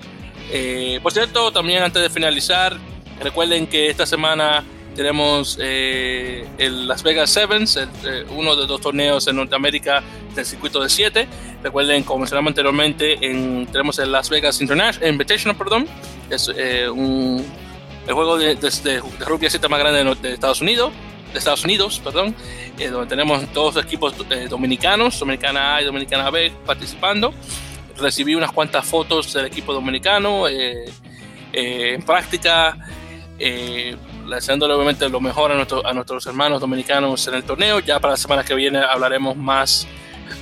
Eh, 0.52 1.00
por 1.02 1.12
cierto, 1.12 1.52
también 1.52 1.84
antes 1.84 2.02
de 2.02 2.10
finalizar, 2.10 2.78
Recuerden 3.22 3.68
que 3.68 3.90
esta 3.90 4.06
semana 4.06 4.64
tenemos 4.96 5.58
eh, 5.62 6.48
el 6.58 6.88
Las 6.88 7.04
Vegas 7.04 7.30
Sevens, 7.30 7.78
eh, 7.78 8.26
uno 8.30 8.56
de 8.56 8.66
dos 8.66 8.82
torneos 8.82 9.28
en 9.28 9.36
Norteamérica 9.36 10.02
del 10.34 10.46
circuito 10.46 10.82
de 10.82 10.90
7. 10.90 11.28
Recuerden, 11.62 12.04
como 12.04 12.20
mencionamos 12.20 12.52
anteriormente, 12.52 13.18
en, 13.22 13.68
tenemos 13.68 14.00
el 14.00 14.12
Las 14.12 14.30
Vegas 14.30 14.62
International, 14.62 15.10
Invitational, 15.10 15.58
perdón, 15.58 15.88
es 16.30 16.50
eh, 16.56 16.90
un, 16.90 17.46
el 18.08 18.14
juego 18.14 18.38
de, 18.38 18.56
de, 18.56 19.02
rugby 19.20 19.50
7 19.50 19.68
más 19.68 19.80
grande 19.80 20.16
de, 20.22 20.34
Estados 20.34 20.62
Unidos, 20.62 20.94
de 21.34 21.40
Estados 21.40 21.66
Unidos, 21.66 22.02
perdón, 22.04 22.34
donde 22.78 23.08
tenemos 23.08 23.54
dos 23.54 23.76
equipos 23.78 24.14
dominicanos, 24.50 25.20
Dominicana 25.20 25.76
A 25.76 25.82
y 25.82 25.86
Dominicana 25.86 26.30
B, 26.30 26.52
participando. 26.66 27.34
Recibí 27.98 28.36
unas 28.36 28.52
cuantas 28.52 28.86
fotos 28.86 29.34
del 29.34 29.46
equipo 29.46 29.74
dominicano 29.74 30.48
en 30.48 32.02
práctica 32.04 32.78
eh, 33.40 33.96
obviamente 34.26 35.10
lo 35.10 35.20
mejor 35.20 35.52
a, 35.52 35.56
nuestro, 35.56 35.86
a 35.86 35.94
nuestros 35.94 36.26
hermanos 36.26 36.62
dominicanos 36.62 37.28
en 37.28 37.36
el 37.36 37.44
torneo. 37.44 37.80
Ya 37.80 38.00
para 38.00 38.14
la 38.14 38.18
semana 38.18 38.44
que 38.44 38.56
viene 38.56 38.80
hablaremos 38.80 39.36
más 39.36 39.88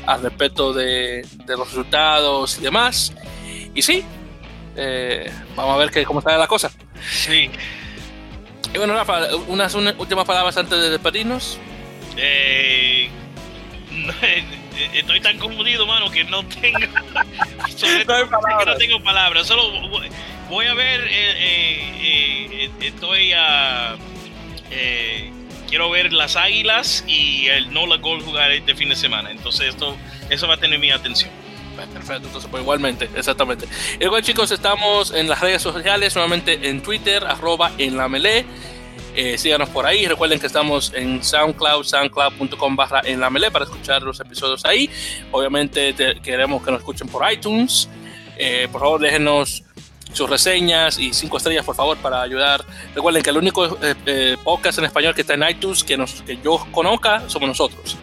al 0.05 0.21
respecto 0.21 0.73
de, 0.73 1.25
de 1.45 1.57
los 1.57 1.67
resultados 1.69 2.57
y 2.59 2.61
demás. 2.61 3.13
Y 3.75 3.81
sí, 3.81 4.03
eh, 4.75 5.31
vamos 5.55 5.75
a 5.75 5.77
ver 5.77 5.91
que, 5.91 6.03
cómo 6.05 6.19
está 6.19 6.37
la 6.37 6.47
cosa. 6.47 6.71
Sí. 7.09 7.49
Y 8.73 8.77
bueno, 8.77 8.93
Rafa, 8.93 9.35
unas, 9.47 9.73
últimas 9.75 10.25
palabras 10.25 10.57
antes 10.57 10.79
de 10.79 10.89
despedirnos. 10.89 11.59
Eh, 12.17 13.09
estoy 14.93 15.21
tan 15.21 15.37
confundido, 15.37 15.85
mano, 15.85 16.09
que 16.09 16.23
no 16.23 16.43
tengo, 16.45 16.79
no 18.65 18.75
tengo 18.77 19.03
palabras. 19.03 19.47
Solo 19.47 19.63
voy 20.53 20.67
a 20.67 20.75
ver, 20.75 21.01
eh, 21.01 21.09
eh, 21.11 22.45
eh, 22.51 22.71
estoy 22.79 23.33
a... 23.33 23.97
quiero 25.67 25.89
ver 25.89 26.13
las 26.13 26.35
Águilas 26.35 27.03
y 27.07 27.47
el 27.47 27.73
Nola 27.73 27.97
Gol 27.97 28.21
jugar 28.21 28.51
este 28.51 28.75
fin 28.75 28.89
de 28.89 28.95
semana. 28.95 29.31
Entonces 29.31 29.69
esto, 29.69 29.97
eso 30.29 30.47
va 30.47 30.53
a 30.53 30.57
tener 30.57 30.77
mi 30.77 30.91
atención. 30.91 31.31
Perfecto, 31.75 32.27
entonces 32.27 32.47
pues 32.51 32.61
igualmente, 32.61 33.09
exactamente. 33.15 33.65
Igual 33.99 34.21
chicos, 34.21 34.51
estamos 34.51 35.11
en 35.11 35.27
las 35.27 35.41
redes 35.41 35.63
sociales, 35.63 36.13
nuevamente 36.13 36.69
en 36.69 36.83
Twitter, 36.83 37.25
arroba 37.25 37.71
en 37.79 37.97
la 37.97 38.07
melee. 38.07 38.45
síganos 39.37 39.69
por 39.69 39.87
ahí. 39.87 40.05
Recuerden 40.05 40.39
que 40.39 40.45
estamos 40.45 40.93
en 40.93 41.23
SoundCloud, 41.23 41.83
soundcloud.com 41.83 42.75
barra 42.75 43.01
en 43.05 43.19
la 43.19 43.31
melee 43.31 43.49
para 43.49 43.65
escuchar 43.65 44.03
los 44.03 44.19
episodios 44.19 44.63
ahí. 44.65 44.87
Obviamente 45.31 45.95
queremos 46.21 46.63
que 46.63 46.69
nos 46.69 46.81
escuchen 46.81 47.07
por 47.07 47.29
iTunes. 47.31 47.89
por 48.71 48.81
favor, 48.81 49.01
déjenos 49.01 49.63
sus 50.14 50.30
reseñas 50.30 50.97
y 50.99 51.14
cinco 51.14 51.38
estrellas, 51.38 51.66
por 51.66 51.76
favor, 51.76 51.97
para 51.97 52.22
ayudar. 52.22 52.64
Recuerden 52.95 53.22
que 53.22 53.30
el 53.30 53.38
único 53.38 53.66
eh, 53.66 53.95
eh, 54.05 54.38
podcast 54.43 54.80
en 54.80 54.86
español 54.86 55.14
que 55.14 55.22
está 55.22 55.34
en 55.34 55.43
iTunes 55.49 55.84
que, 55.84 55.97
nos, 55.97 56.22
que 56.22 56.38
yo 56.41 56.66
conozca 56.72 57.28
somos 57.28 57.49
nosotros. 57.49 57.97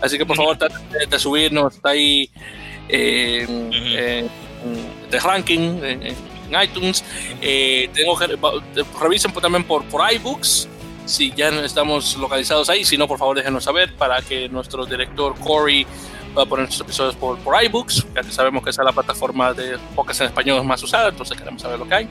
Así 0.00 0.18
que 0.18 0.26
por 0.26 0.36
favor, 0.36 0.58
traten 0.58 0.80
de, 1.08 1.18
subirnos, 1.18 1.76
está 1.76 1.90
ahí 1.90 2.28
de 2.88 4.28
ranking 5.22 5.80
en, 5.82 6.16
iTunes. 6.60 7.04
Eh, 7.40 7.88
tengo 7.94 8.18
que, 8.18 8.36
revisen 9.00 9.32
también 9.32 9.64
por, 9.64 9.84
por 9.84 10.12
iBooks 10.12 10.68
si 11.06 11.32
ya 11.32 11.48
estamos 11.48 12.16
localizados 12.16 12.68
ahí. 12.68 12.84
Si 12.84 12.96
no, 12.96 13.08
por 13.08 13.18
favor, 13.18 13.36
déjenos 13.36 13.64
saber 13.64 13.94
para 13.94 14.20
que 14.22 14.48
nuestro 14.48 14.86
director 14.86 15.34
Corey 15.38 15.86
va 16.36 16.42
a 16.42 16.46
poner 16.46 16.70
sus 16.70 16.80
episodios 16.80 17.14
por, 17.16 17.38
por 17.38 17.62
iBooks, 17.62 18.06
ya 18.14 18.22
que 18.22 18.30
sabemos 18.30 18.62
que 18.62 18.70
esa 18.70 18.82
es 18.82 18.86
la 18.86 18.92
plataforma 18.92 19.52
de 19.52 19.78
podcast 19.94 20.22
en 20.22 20.26
español 20.28 20.64
más 20.64 20.82
usada, 20.82 21.08
entonces 21.08 21.36
queremos 21.36 21.62
saber 21.62 21.78
lo 21.78 21.86
que 21.86 21.94
hay. 21.94 22.08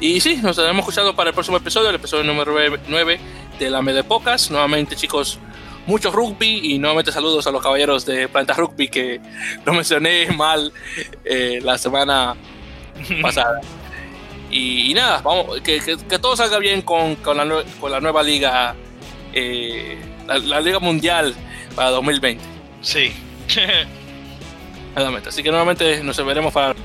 Y 0.00 0.20
sí, 0.20 0.36
nos 0.36 0.52
estaremos 0.52 0.80
escuchando 0.80 1.14
para 1.14 1.30
el 1.30 1.34
próximo 1.34 1.56
episodio, 1.56 1.88
el 1.88 1.94
episodio 1.96 2.24
número 2.24 2.54
9 2.88 3.20
de 3.58 3.70
la 3.70 3.80
Mede 3.80 4.04
Pocas. 4.04 4.50
Nuevamente, 4.50 4.96
chicos, 4.96 5.38
mucho 5.86 6.10
rugby 6.10 6.60
y 6.62 6.78
nuevamente 6.78 7.12
saludos 7.12 7.46
a 7.46 7.50
los 7.50 7.62
caballeros 7.62 8.04
de 8.04 8.28
Planta 8.28 8.54
Rugby 8.54 8.88
que 8.88 9.20
lo 9.64 9.72
mencioné 9.72 10.26
mal 10.32 10.72
eh, 11.24 11.60
la 11.62 11.78
semana 11.78 12.36
pasada. 13.22 13.60
Y, 14.50 14.94
nada, 14.94 15.20
vamos, 15.22 15.60
que, 15.62 15.80
que, 15.80 16.18
todo 16.18 16.36
salga 16.36 16.58
bien 16.58 16.82
con, 16.82 17.16
con, 17.16 17.36
la, 17.36 17.64
con 17.80 17.90
la, 17.90 18.00
nueva 18.00 18.22
liga, 18.22 18.74
eh, 19.32 19.98
la 20.26 20.60
Liga 20.60 20.78
Mundial 20.78 21.34
para 21.74 21.90
2020. 21.90 22.53
Sí. 22.84 23.12
Así 25.26 25.42
que 25.42 25.50
nuevamente 25.50 26.04
nos 26.04 26.24
veremos 26.24 26.52
para 26.52 26.76